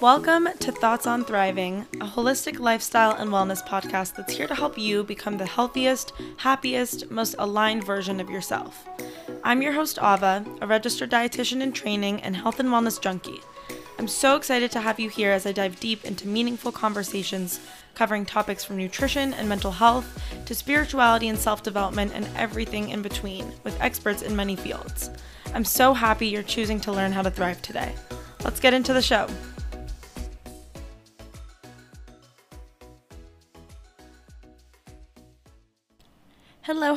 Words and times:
Welcome 0.00 0.48
to 0.60 0.70
Thoughts 0.70 1.08
on 1.08 1.24
Thriving, 1.24 1.84
a 1.94 2.06
holistic 2.06 2.60
lifestyle 2.60 3.16
and 3.16 3.32
wellness 3.32 3.66
podcast 3.66 4.14
that's 4.14 4.36
here 4.36 4.46
to 4.46 4.54
help 4.54 4.78
you 4.78 5.02
become 5.02 5.38
the 5.38 5.44
healthiest, 5.44 6.12
happiest, 6.36 7.10
most 7.10 7.34
aligned 7.36 7.82
version 7.82 8.20
of 8.20 8.30
yourself. 8.30 8.86
I'm 9.42 9.60
your 9.60 9.72
host, 9.72 9.98
Ava, 9.98 10.46
a 10.60 10.68
registered 10.68 11.10
dietitian 11.10 11.62
in 11.62 11.72
training 11.72 12.20
and 12.22 12.36
health 12.36 12.60
and 12.60 12.68
wellness 12.68 13.00
junkie. 13.00 13.40
I'm 13.98 14.06
so 14.06 14.36
excited 14.36 14.70
to 14.70 14.80
have 14.80 15.00
you 15.00 15.08
here 15.10 15.32
as 15.32 15.46
I 15.46 15.50
dive 15.50 15.80
deep 15.80 16.04
into 16.04 16.28
meaningful 16.28 16.70
conversations 16.70 17.58
covering 17.96 18.24
topics 18.24 18.62
from 18.62 18.76
nutrition 18.76 19.34
and 19.34 19.48
mental 19.48 19.72
health 19.72 20.22
to 20.46 20.54
spirituality 20.54 21.26
and 21.26 21.36
self 21.36 21.64
development 21.64 22.12
and 22.14 22.28
everything 22.36 22.90
in 22.90 23.02
between 23.02 23.52
with 23.64 23.80
experts 23.80 24.22
in 24.22 24.36
many 24.36 24.54
fields. 24.54 25.10
I'm 25.54 25.64
so 25.64 25.92
happy 25.92 26.28
you're 26.28 26.44
choosing 26.44 26.78
to 26.82 26.92
learn 26.92 27.10
how 27.10 27.22
to 27.22 27.32
thrive 27.32 27.60
today. 27.62 27.96
Let's 28.44 28.60
get 28.60 28.74
into 28.74 28.92
the 28.92 29.02
show. 29.02 29.26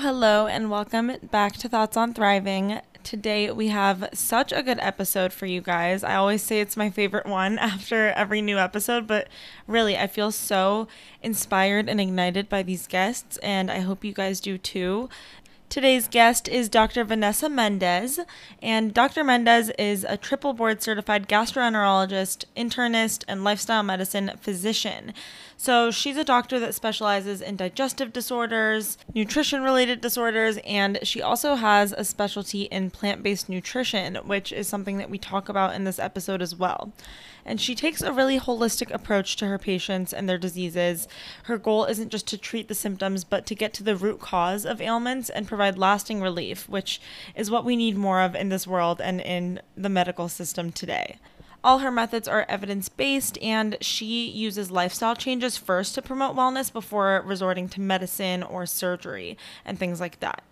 Hello, 0.01 0.47
and 0.47 0.71
welcome 0.71 1.11
back 1.29 1.53
to 1.57 1.69
Thoughts 1.69 1.95
on 1.95 2.15
Thriving. 2.15 2.81
Today 3.03 3.51
we 3.51 3.67
have 3.67 4.09
such 4.15 4.51
a 4.51 4.63
good 4.63 4.79
episode 4.79 5.31
for 5.31 5.45
you 5.45 5.61
guys. 5.61 6.03
I 6.03 6.15
always 6.15 6.41
say 6.41 6.59
it's 6.59 6.75
my 6.75 6.89
favorite 6.89 7.27
one 7.27 7.59
after 7.59 8.07
every 8.07 8.41
new 8.41 8.57
episode, 8.57 9.05
but 9.05 9.27
really, 9.67 9.95
I 9.95 10.07
feel 10.07 10.31
so 10.31 10.87
inspired 11.21 11.87
and 11.87 12.01
ignited 12.01 12.49
by 12.49 12.63
these 12.63 12.87
guests, 12.87 13.37
and 13.43 13.69
I 13.69 13.81
hope 13.81 14.03
you 14.03 14.11
guys 14.11 14.39
do 14.39 14.57
too. 14.57 15.07
Today's 15.71 16.09
guest 16.09 16.49
is 16.49 16.67
Dr. 16.67 17.05
Vanessa 17.05 17.47
Mendez, 17.47 18.19
and 18.61 18.93
Dr. 18.93 19.23
Mendez 19.23 19.69
is 19.79 20.03
a 20.03 20.17
triple 20.17 20.51
board 20.51 20.83
certified 20.83 21.29
gastroenterologist, 21.29 22.43
internist, 22.57 23.23
and 23.25 23.45
lifestyle 23.45 23.81
medicine 23.81 24.31
physician. 24.41 25.13
So 25.55 25.89
she's 25.89 26.17
a 26.17 26.25
doctor 26.25 26.59
that 26.59 26.75
specializes 26.75 27.39
in 27.39 27.55
digestive 27.55 28.11
disorders, 28.11 28.97
nutrition 29.15 29.63
related 29.63 30.01
disorders, 30.01 30.59
and 30.65 30.99
she 31.03 31.21
also 31.21 31.55
has 31.55 31.93
a 31.93 32.03
specialty 32.03 32.63
in 32.63 32.89
plant 32.89 33.23
based 33.23 33.47
nutrition, 33.47 34.15
which 34.15 34.51
is 34.51 34.67
something 34.67 34.97
that 34.97 35.09
we 35.09 35.17
talk 35.17 35.47
about 35.47 35.73
in 35.73 35.85
this 35.85 35.99
episode 35.99 36.41
as 36.41 36.53
well. 36.53 36.91
And 37.45 37.59
she 37.59 37.75
takes 37.75 38.01
a 38.01 38.13
really 38.13 38.39
holistic 38.39 38.93
approach 38.93 39.35
to 39.37 39.47
her 39.47 39.57
patients 39.57 40.13
and 40.13 40.27
their 40.27 40.37
diseases. 40.37 41.07
Her 41.43 41.57
goal 41.57 41.85
isn't 41.85 42.09
just 42.09 42.27
to 42.27 42.37
treat 42.37 42.67
the 42.67 42.75
symptoms, 42.75 43.23
but 43.23 43.45
to 43.47 43.55
get 43.55 43.73
to 43.75 43.83
the 43.83 43.95
root 43.95 44.19
cause 44.19 44.65
of 44.65 44.81
ailments 44.81 45.29
and 45.29 45.47
provide 45.47 45.77
lasting 45.77 46.21
relief, 46.21 46.69
which 46.69 47.01
is 47.35 47.51
what 47.51 47.65
we 47.65 47.75
need 47.75 47.97
more 47.97 48.21
of 48.21 48.35
in 48.35 48.49
this 48.49 48.67
world 48.67 49.01
and 49.01 49.21
in 49.21 49.61
the 49.75 49.89
medical 49.89 50.29
system 50.29 50.71
today. 50.71 51.17
All 51.63 51.79
her 51.79 51.91
methods 51.91 52.27
are 52.27 52.45
evidence 52.49 52.89
based, 52.89 53.37
and 53.39 53.77
she 53.81 54.27
uses 54.27 54.71
lifestyle 54.71 55.15
changes 55.15 55.57
first 55.57 55.93
to 55.93 56.01
promote 56.01 56.35
wellness 56.35 56.73
before 56.73 57.21
resorting 57.23 57.69
to 57.69 57.81
medicine 57.81 58.41
or 58.41 58.65
surgery 58.65 59.37
and 59.63 59.77
things 59.77 59.99
like 59.99 60.19
that. 60.21 60.43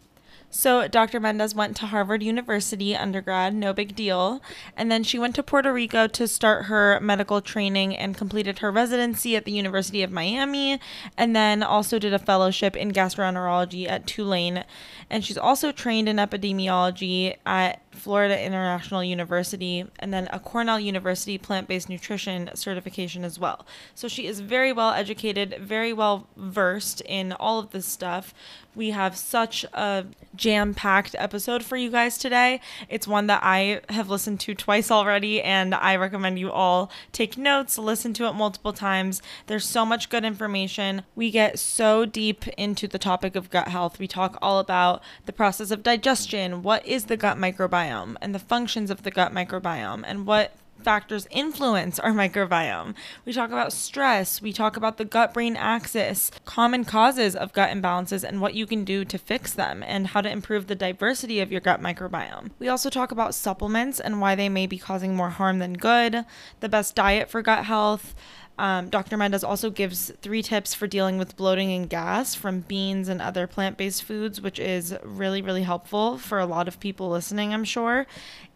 So, 0.52 0.88
Dr. 0.88 1.20
Mendez 1.20 1.54
went 1.54 1.78
to 1.78 1.86
Harvard 1.86 2.24
University 2.24 2.96
undergrad, 2.96 3.54
no 3.54 3.72
big 3.72 3.96
deal. 3.96 4.42
And 4.76 4.92
then 4.92 5.04
she 5.04 5.20
went 5.20 5.36
to 5.36 5.44
Puerto 5.44 5.72
Rico 5.72 6.08
to 6.08 6.28
start 6.28 6.66
her 6.66 7.00
medical 7.00 7.40
training 7.40 7.96
and 7.96 8.18
completed 8.18 8.60
her 8.60 8.72
residency 8.72 9.36
at 9.36 9.46
the 9.46 9.52
University 9.52 10.02
of 10.02 10.12
Miami. 10.12 10.80
And 11.16 11.36
then 11.36 11.62
also 11.62 12.00
did 12.00 12.14
a 12.14 12.20
fellowship 12.20 12.76
in 12.76 12.92
gastroenterology 12.92 13.88
at 13.88 14.08
Tulane. 14.08 14.64
And 15.10 15.24
she's 15.24 15.38
also 15.38 15.72
trained 15.72 16.10
in 16.10 16.18
epidemiology 16.18 17.36
at 17.46 17.82
Florida 18.00 18.44
International 18.44 19.04
University, 19.04 19.86
and 20.00 20.14
then 20.14 20.28
a 20.32 20.40
Cornell 20.40 20.80
University 20.80 21.38
plant 21.38 21.68
based 21.68 21.90
nutrition 21.90 22.50
certification 22.54 23.24
as 23.24 23.38
well. 23.38 23.66
So 23.94 24.08
she 24.08 24.26
is 24.26 24.40
very 24.40 24.74
well 24.74 24.92
educated, 24.92 25.58
very 25.60 25.94
well 25.94 26.28
versed 26.36 27.02
in 27.02 27.34
all 27.34 27.60
of 27.60 27.72
this 27.72 27.86
stuff. 27.86 28.34
We 28.76 28.92
have 28.92 29.18
such 29.18 29.66
a 29.74 30.06
jam 30.36 30.74
packed 30.74 31.16
episode 31.18 31.64
for 31.64 31.76
you 31.76 31.90
guys 31.90 32.18
today. 32.18 32.62
It's 32.88 33.08
one 33.08 33.28
that 33.28 33.42
I 33.44 33.82
have 33.90 34.10
listened 34.10 34.40
to 34.42 34.56
twice 34.56 34.90
already, 34.90 35.42
and 35.42 35.76
I 35.76 35.96
recommend 35.98 36.40
you 36.40 36.52
all 36.52 36.90
take 37.12 37.38
notes, 37.38 37.78
listen 37.78 38.14
to 38.14 38.28
it 38.28 38.34
multiple 38.34 38.72
times. 38.72 39.22
There's 39.48 39.66
so 39.68 39.86
much 39.86 40.10
good 40.10 40.24
information. 40.24 41.04
We 41.16 41.30
get 41.30 41.60
so 41.60 42.06
deep 42.06 42.48
into 42.50 42.88
the 42.88 43.00
topic 43.00 43.36
of 43.36 43.50
gut 43.50 43.68
health. 43.68 44.00
We 44.00 44.08
talk 44.08 44.38
all 44.42 44.60
about 44.60 45.04
the 45.26 45.34
process 45.34 45.72
of 45.72 45.84
digestion, 45.84 46.64
what 46.64 46.86
is 46.86 47.06
the 47.06 47.18
gut 47.18 47.38
microbiome 47.38 47.89
microbiome 47.90 48.16
and 48.22 48.34
the 48.34 48.40
functions 48.40 48.92
of 48.92 49.04
the 49.04 49.12
gut 49.12 49.34
microbiome 49.34 50.04
and 50.06 50.26
what 50.26 50.54
factors 50.82 51.28
influence 51.30 52.00
our 52.00 52.12
microbiome. 52.14 52.96
We 53.26 53.34
talk 53.34 53.50
about 53.50 53.74
stress, 53.74 54.42
we 54.42 54.54
talk 54.54 54.78
about 54.78 54.98
the 54.98 55.06
gut 55.06 55.34
brain 55.34 55.58
axis, 55.58 56.32
common 56.46 56.86
causes 56.86 57.36
of 57.36 57.52
gut 57.52 57.70
imbalances, 57.70 58.24
and 58.24 58.40
what 58.40 58.54
you 58.54 58.66
can 58.66 58.86
do 58.86 59.04
to 59.04 59.18
fix 59.18 59.54
them, 59.54 59.84
and 59.86 60.08
how 60.08 60.22
to 60.22 60.32
improve 60.32 60.68
the 60.68 60.76
diversity 60.76 61.42
of 61.42 61.52
your 61.52 61.60
gut 61.60 61.82
microbiome. 61.82 62.52
We 62.60 62.70
also 62.70 62.90
talk 62.90 63.12
about 63.12 63.36
supplements 63.36 64.00
and 64.00 64.22
why 64.22 64.36
they 64.36 64.48
may 64.48 64.68
be 64.68 64.78
causing 64.78 65.16
more 65.16 65.32
harm 65.32 65.60
than 65.60 65.74
good, 65.74 66.24
the 66.62 66.70
best 66.70 66.96
diet 66.96 67.30
for 67.30 67.42
gut 67.42 67.66
health. 67.66 68.16
Um, 68.60 68.90
Dr. 68.90 69.16
Mendez 69.16 69.42
also 69.42 69.70
gives 69.70 70.12
three 70.22 70.44
tips 70.44 70.74
for 70.74 70.86
dealing 70.86 71.18
with 71.18 71.38
bloating 71.38 71.72
and 71.72 71.90
gas 71.90 72.36
from 72.36 72.60
beans 72.60 73.08
and 73.08 73.22
other 73.22 73.48
plant 73.48 73.78
based 73.78 74.04
foods, 74.04 74.42
which 74.42 74.60
is 74.60 74.94
really, 75.02 75.42
really 75.42 75.64
helpful 75.64 76.18
for 76.18 76.40
a 76.40 76.46
lot 76.46 76.68
of 76.68 76.78
people 76.82 77.10
listening, 77.10 77.54
I'm 77.54 77.64
sure. 77.64 78.06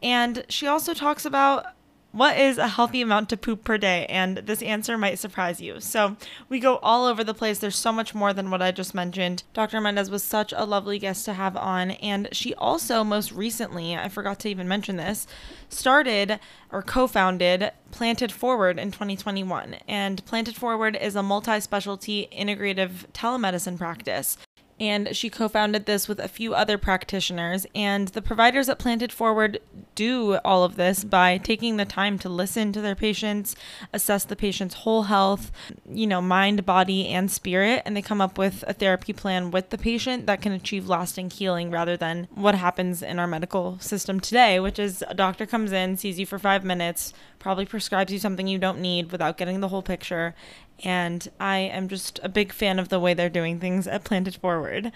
And 0.01 0.43
she 0.49 0.67
also 0.67 0.93
talks 0.93 1.23
about 1.23 1.67
what 2.13 2.37
is 2.37 2.59
a 2.59 2.67
healthy 2.67 3.01
amount 3.01 3.27
to 3.29 3.37
poop 3.37 3.63
per 3.63 3.77
day? 3.77 4.05
And 4.05 4.37
this 4.37 4.61
answer 4.61 4.97
might 4.97 5.17
surprise 5.17 5.59
you. 5.59 5.79
So 5.79 6.15
we 6.47 6.59
go 6.59 6.77
all 6.77 7.05
over 7.05 7.23
the 7.23 7.33
place. 7.33 7.57
There's 7.57 7.75
so 7.75 7.91
much 7.91 8.13
more 8.13 8.33
than 8.33 8.51
what 8.51 8.61
I 8.61 8.71
just 8.71 8.93
mentioned. 8.93 9.43
Dr. 9.53 9.81
Mendez 9.81 10.11
was 10.11 10.23
such 10.23 10.53
a 10.55 10.63
lovely 10.63 10.99
guest 10.99 11.25
to 11.25 11.33
have 11.33 11.57
on. 11.57 11.91
And 11.91 12.29
she 12.31 12.53
also, 12.53 13.03
most 13.03 13.31
recently, 13.31 13.95
I 13.95 14.09
forgot 14.09 14.39
to 14.41 14.49
even 14.49 14.67
mention 14.67 14.97
this, 14.97 15.25
started 15.69 16.39
or 16.71 16.83
co 16.83 17.07
founded 17.07 17.71
Planted 17.89 18.31
Forward 18.31 18.77
in 18.77 18.91
2021. 18.91 19.75
And 19.87 20.23
Planted 20.25 20.55
Forward 20.55 20.95
is 20.95 21.15
a 21.15 21.23
multi 21.23 21.59
specialty 21.59 22.27
integrative 22.31 23.07
telemedicine 23.13 23.77
practice 23.77 24.37
and 24.83 25.15
she 25.15 25.29
co 25.29 25.47
founded 25.47 25.85
this 25.85 26.09
with 26.09 26.19
a 26.19 26.27
few 26.27 26.53
other 26.53 26.77
practitioners. 26.77 27.65
And 27.73 28.09
the 28.09 28.21
providers 28.21 28.67
at 28.67 28.79
Planted 28.79 29.13
Forward 29.13 29.59
do 29.95 30.35
all 30.43 30.65
of 30.65 30.75
this 30.75 31.05
by 31.05 31.37
taking 31.37 31.77
the 31.77 31.85
time 31.85 32.19
to 32.19 32.27
listen 32.27 32.73
to 32.73 32.81
their 32.81 32.95
patients, 32.95 33.55
assess 33.93 34.25
the 34.25 34.35
patient's 34.35 34.75
whole 34.75 35.03
health, 35.03 35.51
you 35.89 36.05
know, 36.05 36.21
mind, 36.21 36.65
body, 36.65 37.07
and 37.07 37.31
spirit. 37.31 37.81
And 37.85 37.95
they 37.95 38.01
come 38.01 38.19
up 38.19 38.37
with 38.37 38.65
a 38.67 38.73
therapy 38.73 39.13
plan 39.13 39.51
with 39.51 39.69
the 39.69 39.77
patient 39.77 40.25
that 40.27 40.41
can 40.41 40.51
achieve 40.51 40.89
lasting 40.89 41.29
healing 41.29 41.71
rather 41.71 41.95
than 41.95 42.27
what 42.35 42.55
happens 42.55 43.01
in 43.01 43.19
our 43.19 43.27
medical 43.27 43.79
system 43.79 44.19
today, 44.19 44.59
which 44.59 44.79
is 44.79 45.01
a 45.07 45.13
doctor 45.13 45.45
comes 45.45 45.71
in, 45.71 45.95
sees 45.95 46.19
you 46.19 46.25
for 46.25 46.39
five 46.39 46.65
minutes, 46.65 47.13
probably 47.39 47.65
prescribes 47.65 48.11
you 48.11 48.19
something 48.19 48.47
you 48.47 48.59
don't 48.59 48.79
need 48.79 49.11
without 49.11 49.37
getting 49.37 49.61
the 49.61 49.69
whole 49.69 49.81
picture. 49.81 50.35
And 50.83 51.29
I 51.39 51.57
am 51.59 51.87
just 51.87 52.19
a 52.23 52.29
big 52.29 52.51
fan 52.51 52.79
of 52.79 52.89
the 52.89 52.99
way 52.99 53.13
they're 53.13 53.29
doing 53.29 53.59
things 53.59 53.87
at 53.87 54.03
Planted 54.03 54.35
Forward. 54.35 54.91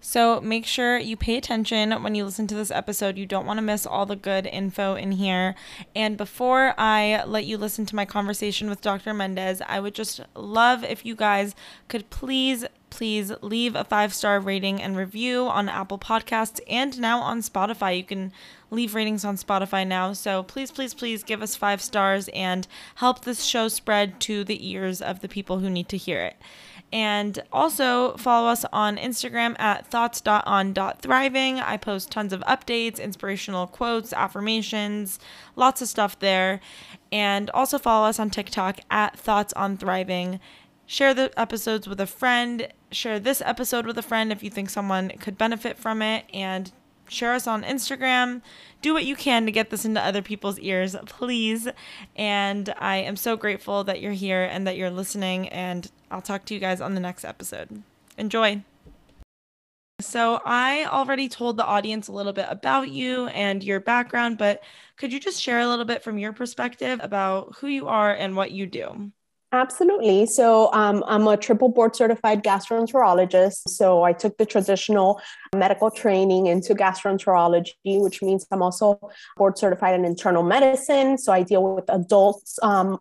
So 0.00 0.40
make 0.40 0.64
sure 0.64 0.96
you 0.96 1.16
pay 1.16 1.36
attention 1.36 1.90
when 2.02 2.14
you 2.14 2.24
listen 2.24 2.46
to 2.46 2.54
this 2.54 2.70
episode. 2.70 3.18
You 3.18 3.26
don't 3.26 3.46
want 3.46 3.58
to 3.58 3.62
miss 3.62 3.84
all 3.84 4.06
the 4.06 4.16
good 4.16 4.46
info 4.46 4.94
in 4.94 5.12
here. 5.12 5.56
And 5.94 6.16
before 6.16 6.74
I 6.78 7.24
let 7.24 7.46
you 7.46 7.58
listen 7.58 7.84
to 7.86 7.96
my 7.96 8.04
conversation 8.04 8.70
with 8.70 8.80
Dr. 8.80 9.12
Mendez, 9.12 9.60
I 9.66 9.80
would 9.80 9.94
just 9.94 10.20
love 10.36 10.84
if 10.84 11.04
you 11.04 11.16
guys 11.16 11.54
could 11.88 12.08
please, 12.10 12.64
please 12.90 13.32
leave 13.42 13.74
a 13.74 13.84
five 13.84 14.12
star 14.12 14.40
rating 14.40 14.80
and 14.82 14.96
review 14.96 15.46
on 15.48 15.68
Apple 15.68 15.98
Podcasts 15.98 16.60
and 16.68 16.98
now 17.00 17.20
on 17.20 17.40
Spotify. 17.40 17.96
You 17.96 18.04
can 18.04 18.32
leave 18.70 18.94
ratings 18.94 19.24
on 19.24 19.36
Spotify 19.36 19.86
now. 19.86 20.12
So 20.12 20.42
please, 20.42 20.70
please, 20.70 20.94
please 20.94 21.22
give 21.22 21.42
us 21.42 21.56
five 21.56 21.80
stars 21.80 22.28
and 22.34 22.66
help 22.96 23.24
this 23.24 23.44
show 23.44 23.68
spread 23.68 24.20
to 24.20 24.44
the 24.44 24.68
ears 24.68 25.00
of 25.00 25.20
the 25.20 25.28
people 25.28 25.58
who 25.58 25.70
need 25.70 25.88
to 25.88 25.96
hear 25.96 26.20
it. 26.22 26.36
And 26.90 27.38
also 27.52 28.16
follow 28.16 28.48
us 28.48 28.64
on 28.72 28.96
Instagram 28.96 29.58
at 29.60 29.86
thoughts.on.thriving. 29.86 31.60
I 31.60 31.76
post 31.76 32.10
tons 32.10 32.32
of 32.32 32.40
updates, 32.42 32.98
inspirational 32.98 33.66
quotes, 33.66 34.12
affirmations, 34.14 35.18
lots 35.54 35.82
of 35.82 35.88
stuff 35.88 36.18
there. 36.18 36.60
And 37.12 37.50
also 37.50 37.78
follow 37.78 38.08
us 38.08 38.18
on 38.18 38.30
TikTok 38.30 38.80
at 38.90 39.18
thoughts 39.18 39.52
on 39.52 39.76
thriving. 39.76 40.40
Share 40.86 41.12
the 41.12 41.30
episodes 41.38 41.86
with 41.86 42.00
a 42.00 42.06
friend. 42.06 42.68
Share 42.90 43.20
this 43.20 43.42
episode 43.44 43.86
with 43.86 43.98
a 43.98 44.02
friend 44.02 44.32
if 44.32 44.42
you 44.42 44.50
think 44.50 44.70
someone 44.70 45.10
could 45.20 45.36
benefit 45.36 45.76
from 45.76 46.02
it. 46.02 46.24
And 46.32 46.72
share 47.08 47.34
us 47.34 47.46
on 47.46 47.64
Instagram. 47.64 48.42
Do 48.82 48.92
what 48.92 49.04
you 49.04 49.16
can 49.16 49.46
to 49.46 49.52
get 49.52 49.70
this 49.70 49.84
into 49.84 50.00
other 50.00 50.22
people's 50.22 50.58
ears, 50.58 50.96
please. 51.06 51.68
And 52.16 52.72
I 52.78 52.96
am 52.96 53.16
so 53.16 53.36
grateful 53.36 53.84
that 53.84 54.00
you're 54.00 54.12
here 54.12 54.44
and 54.44 54.66
that 54.66 54.76
you're 54.76 54.90
listening. 54.90 55.48
And 55.48 55.90
I'll 56.10 56.22
talk 56.22 56.44
to 56.46 56.54
you 56.54 56.60
guys 56.60 56.80
on 56.80 56.94
the 56.94 57.00
next 57.00 57.24
episode. 57.24 57.82
Enjoy. 58.16 58.62
So, 60.00 60.40
I 60.44 60.84
already 60.84 61.28
told 61.28 61.56
the 61.56 61.64
audience 61.64 62.06
a 62.06 62.12
little 62.12 62.32
bit 62.32 62.46
about 62.48 62.88
you 62.88 63.26
and 63.28 63.64
your 63.64 63.80
background, 63.80 64.38
but 64.38 64.62
could 64.96 65.12
you 65.12 65.18
just 65.18 65.42
share 65.42 65.58
a 65.58 65.66
little 65.66 65.84
bit 65.84 66.04
from 66.04 66.18
your 66.18 66.32
perspective 66.32 67.00
about 67.02 67.56
who 67.56 67.66
you 67.66 67.88
are 67.88 68.14
and 68.14 68.36
what 68.36 68.52
you 68.52 68.66
do? 68.66 69.10
Absolutely. 69.50 70.26
So 70.26 70.70
um, 70.74 71.02
I'm 71.06 71.26
a 71.26 71.36
triple 71.36 71.70
board 71.70 71.96
certified 71.96 72.44
gastroenterologist. 72.44 73.68
So 73.68 74.02
I 74.02 74.12
took 74.12 74.36
the 74.36 74.44
traditional 74.44 75.20
medical 75.56 75.90
training 75.90 76.46
into 76.46 76.74
gastroenterology, 76.74 77.72
which 77.84 78.20
means 78.20 78.46
I'm 78.50 78.62
also 78.62 79.00
board 79.38 79.56
certified 79.56 79.94
in 79.94 80.04
internal 80.04 80.42
medicine. 80.42 81.16
So 81.16 81.32
I 81.32 81.42
deal 81.42 81.74
with 81.74 81.88
adults 81.88 82.58
um, 82.62 82.98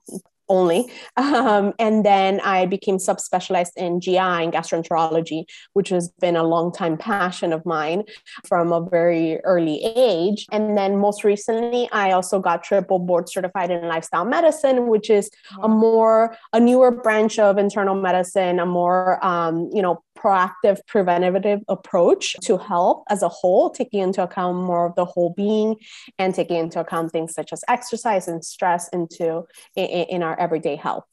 only. 0.49 0.91
Um, 1.17 1.73
and 1.79 2.05
then 2.05 2.39
I 2.41 2.65
became 2.65 2.97
subspecialized 2.97 3.71
in 3.75 3.99
GI 3.99 4.17
and 4.17 4.53
gastroenterology, 4.53 5.45
which 5.73 5.89
has 5.89 6.09
been 6.19 6.35
a 6.35 6.43
long 6.43 6.71
time 6.71 6.97
passion 6.97 7.53
of 7.53 7.65
mine 7.65 8.03
from 8.47 8.71
a 8.71 8.81
very 8.81 9.39
early 9.43 9.83
age. 9.83 10.45
And 10.51 10.77
then 10.77 10.97
most 10.97 11.23
recently, 11.23 11.89
I 11.91 12.11
also 12.11 12.39
got 12.39 12.63
triple 12.63 12.99
board 12.99 13.29
certified 13.29 13.71
in 13.71 13.87
lifestyle 13.87 14.25
medicine, 14.25 14.87
which 14.87 15.09
is 15.09 15.29
a 15.61 15.67
more, 15.67 16.35
a 16.53 16.59
newer 16.59 16.91
branch 16.91 17.39
of 17.39 17.57
internal 17.57 17.95
medicine, 17.95 18.59
a 18.59 18.65
more, 18.65 19.23
um, 19.25 19.69
you 19.73 19.81
know, 19.81 20.03
proactive 20.27 20.79
preventative 20.87 21.61
approach 21.67 22.35
to 22.41 22.57
health 22.57 23.03
as 23.09 23.23
a 23.23 23.29
whole, 23.29 23.69
taking 23.69 24.01
into 24.01 24.21
account 24.21 24.57
more 24.57 24.85
of 24.85 24.95
the 24.95 25.05
whole 25.05 25.33
being 25.35 25.75
and 26.19 26.35
taking 26.35 26.57
into 26.57 26.79
account 26.79 27.11
things 27.11 27.33
such 27.33 27.53
as 27.53 27.63
exercise 27.67 28.27
and 28.27 28.43
stress 28.43 28.89
into 28.89 29.43
in, 29.75 29.85
in 29.85 30.23
our 30.23 30.37
everyday 30.39 30.75
health. 30.75 31.05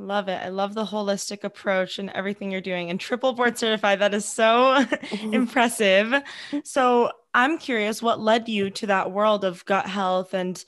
Love 0.00 0.28
it. 0.28 0.40
I 0.40 0.48
love 0.48 0.74
the 0.74 0.84
holistic 0.84 1.42
approach 1.42 1.98
and 1.98 2.08
everything 2.10 2.52
you're 2.52 2.60
doing 2.60 2.88
and 2.88 3.00
triple 3.00 3.32
board 3.32 3.58
certified. 3.58 3.98
That 3.98 4.14
is 4.14 4.24
so 4.24 4.84
mm-hmm. 4.84 5.34
impressive. 5.34 6.14
So, 6.62 7.10
I'm 7.34 7.58
curious 7.58 8.02
what 8.02 8.20
led 8.20 8.48
you 8.48 8.70
to 8.70 8.86
that 8.86 9.12
world 9.12 9.44
of 9.44 9.64
gut 9.64 9.86
health 9.86 10.34
and 10.34 10.62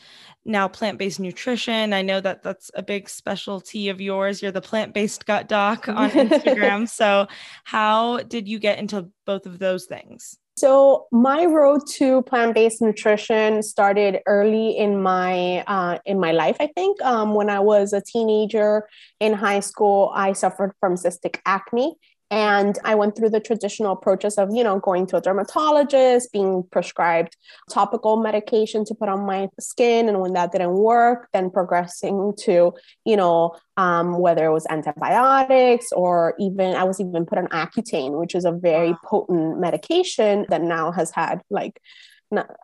now 0.44 0.68
plant-based 0.68 1.20
nutrition. 1.20 1.92
I 1.92 2.02
know 2.02 2.20
that 2.20 2.42
that's 2.42 2.70
a 2.74 2.82
big 2.82 3.08
specialty 3.08 3.88
of 3.88 4.00
yours. 4.00 4.42
You're 4.42 4.52
the 4.52 4.60
plant-based 4.60 5.26
gut 5.26 5.48
doc 5.48 5.88
on 5.88 6.10
Instagram. 6.10 6.88
so, 6.88 7.28
how 7.64 8.18
did 8.18 8.48
you 8.48 8.58
get 8.58 8.78
into 8.78 9.08
both 9.26 9.46
of 9.46 9.58
those 9.58 9.86
things? 9.86 10.38
So 10.60 11.06
my 11.10 11.46
road 11.46 11.86
to 11.92 12.20
plant-based 12.24 12.82
nutrition 12.82 13.62
started 13.62 14.20
early 14.26 14.76
in 14.76 15.00
my 15.00 15.64
uh, 15.66 16.00
in 16.04 16.20
my 16.20 16.32
life. 16.32 16.58
I 16.60 16.66
think 16.66 17.00
um, 17.00 17.34
when 17.34 17.48
I 17.48 17.60
was 17.60 17.94
a 17.94 18.02
teenager 18.02 18.86
in 19.20 19.32
high 19.32 19.60
school, 19.60 20.12
I 20.14 20.34
suffered 20.34 20.72
from 20.78 20.96
cystic 20.96 21.38
acne, 21.46 21.96
and 22.30 22.78
I 22.84 22.94
went 22.94 23.16
through 23.16 23.30
the 23.30 23.40
traditional 23.40 23.92
approaches 23.92 24.38
of, 24.38 24.50
you 24.52 24.62
know, 24.62 24.78
going 24.78 25.06
to 25.08 25.16
a 25.16 25.20
dermatologist, 25.20 26.32
being 26.32 26.62
prescribed 26.70 27.36
topical 27.68 28.16
medication 28.22 28.84
to 28.84 28.94
put 28.94 29.08
on 29.08 29.26
my 29.26 29.48
skin. 29.58 30.08
And 30.08 30.20
when 30.20 30.34
that 30.34 30.52
didn't 30.52 30.74
work, 30.74 31.28
then 31.32 31.50
progressing 31.50 32.34
to, 32.42 32.72
you 33.04 33.16
know, 33.16 33.56
um, 33.76 34.18
whether 34.18 34.46
it 34.46 34.52
was 34.52 34.66
antibiotics 34.70 35.90
or 35.92 36.34
even, 36.38 36.76
I 36.76 36.84
was 36.84 37.00
even 37.00 37.26
put 37.26 37.38
on 37.38 37.48
Accutane, 37.48 38.18
which 38.20 38.36
is 38.36 38.44
a 38.44 38.52
very 38.52 38.94
potent 39.04 39.58
medication 39.58 40.46
that 40.50 40.62
now 40.62 40.92
has 40.92 41.10
had 41.10 41.40
like 41.50 41.80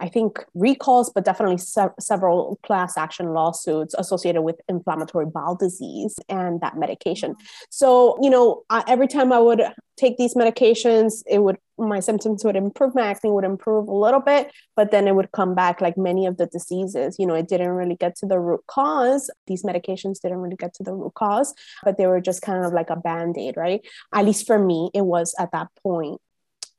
I 0.00 0.08
think 0.08 0.44
recalls, 0.54 1.10
but 1.10 1.24
definitely 1.24 1.58
se- 1.58 1.88
several 1.98 2.58
class 2.62 2.96
action 2.96 3.32
lawsuits 3.32 3.94
associated 3.98 4.42
with 4.42 4.60
inflammatory 4.68 5.26
bowel 5.26 5.56
disease 5.56 6.16
and 6.28 6.60
that 6.60 6.76
medication. 6.76 7.34
So, 7.70 8.16
you 8.22 8.30
know, 8.30 8.62
I, 8.70 8.84
every 8.86 9.08
time 9.08 9.32
I 9.32 9.40
would 9.40 9.62
take 9.96 10.18
these 10.18 10.34
medications, 10.34 11.22
it 11.26 11.40
would 11.40 11.58
my 11.78 12.00
symptoms 12.00 12.42
would 12.44 12.56
improve, 12.56 12.94
my 12.94 13.06
acne 13.06 13.30
would 13.30 13.44
improve 13.44 13.86
a 13.88 13.94
little 13.94 14.20
bit, 14.20 14.50
but 14.76 14.90
then 14.90 15.06
it 15.06 15.14
would 15.14 15.32
come 15.32 15.54
back 15.54 15.80
like 15.80 15.98
many 15.98 16.24
of 16.24 16.38
the 16.38 16.46
diseases. 16.46 17.16
You 17.18 17.26
know, 17.26 17.34
it 17.34 17.48
didn't 17.48 17.68
really 17.68 17.96
get 17.96 18.16
to 18.16 18.26
the 18.26 18.38
root 18.38 18.62
cause. 18.66 19.30
These 19.46 19.62
medications 19.62 20.20
didn't 20.20 20.38
really 20.38 20.56
get 20.56 20.72
to 20.74 20.82
the 20.82 20.94
root 20.94 21.12
cause, 21.14 21.54
but 21.84 21.98
they 21.98 22.06
were 22.06 22.20
just 22.20 22.40
kind 22.40 22.64
of 22.64 22.72
like 22.72 22.88
a 22.88 22.96
band 22.96 23.36
aid, 23.36 23.58
right? 23.58 23.86
At 24.14 24.24
least 24.24 24.46
for 24.46 24.58
me, 24.58 24.90
it 24.94 25.02
was 25.02 25.34
at 25.38 25.52
that 25.52 25.68
point 25.82 26.20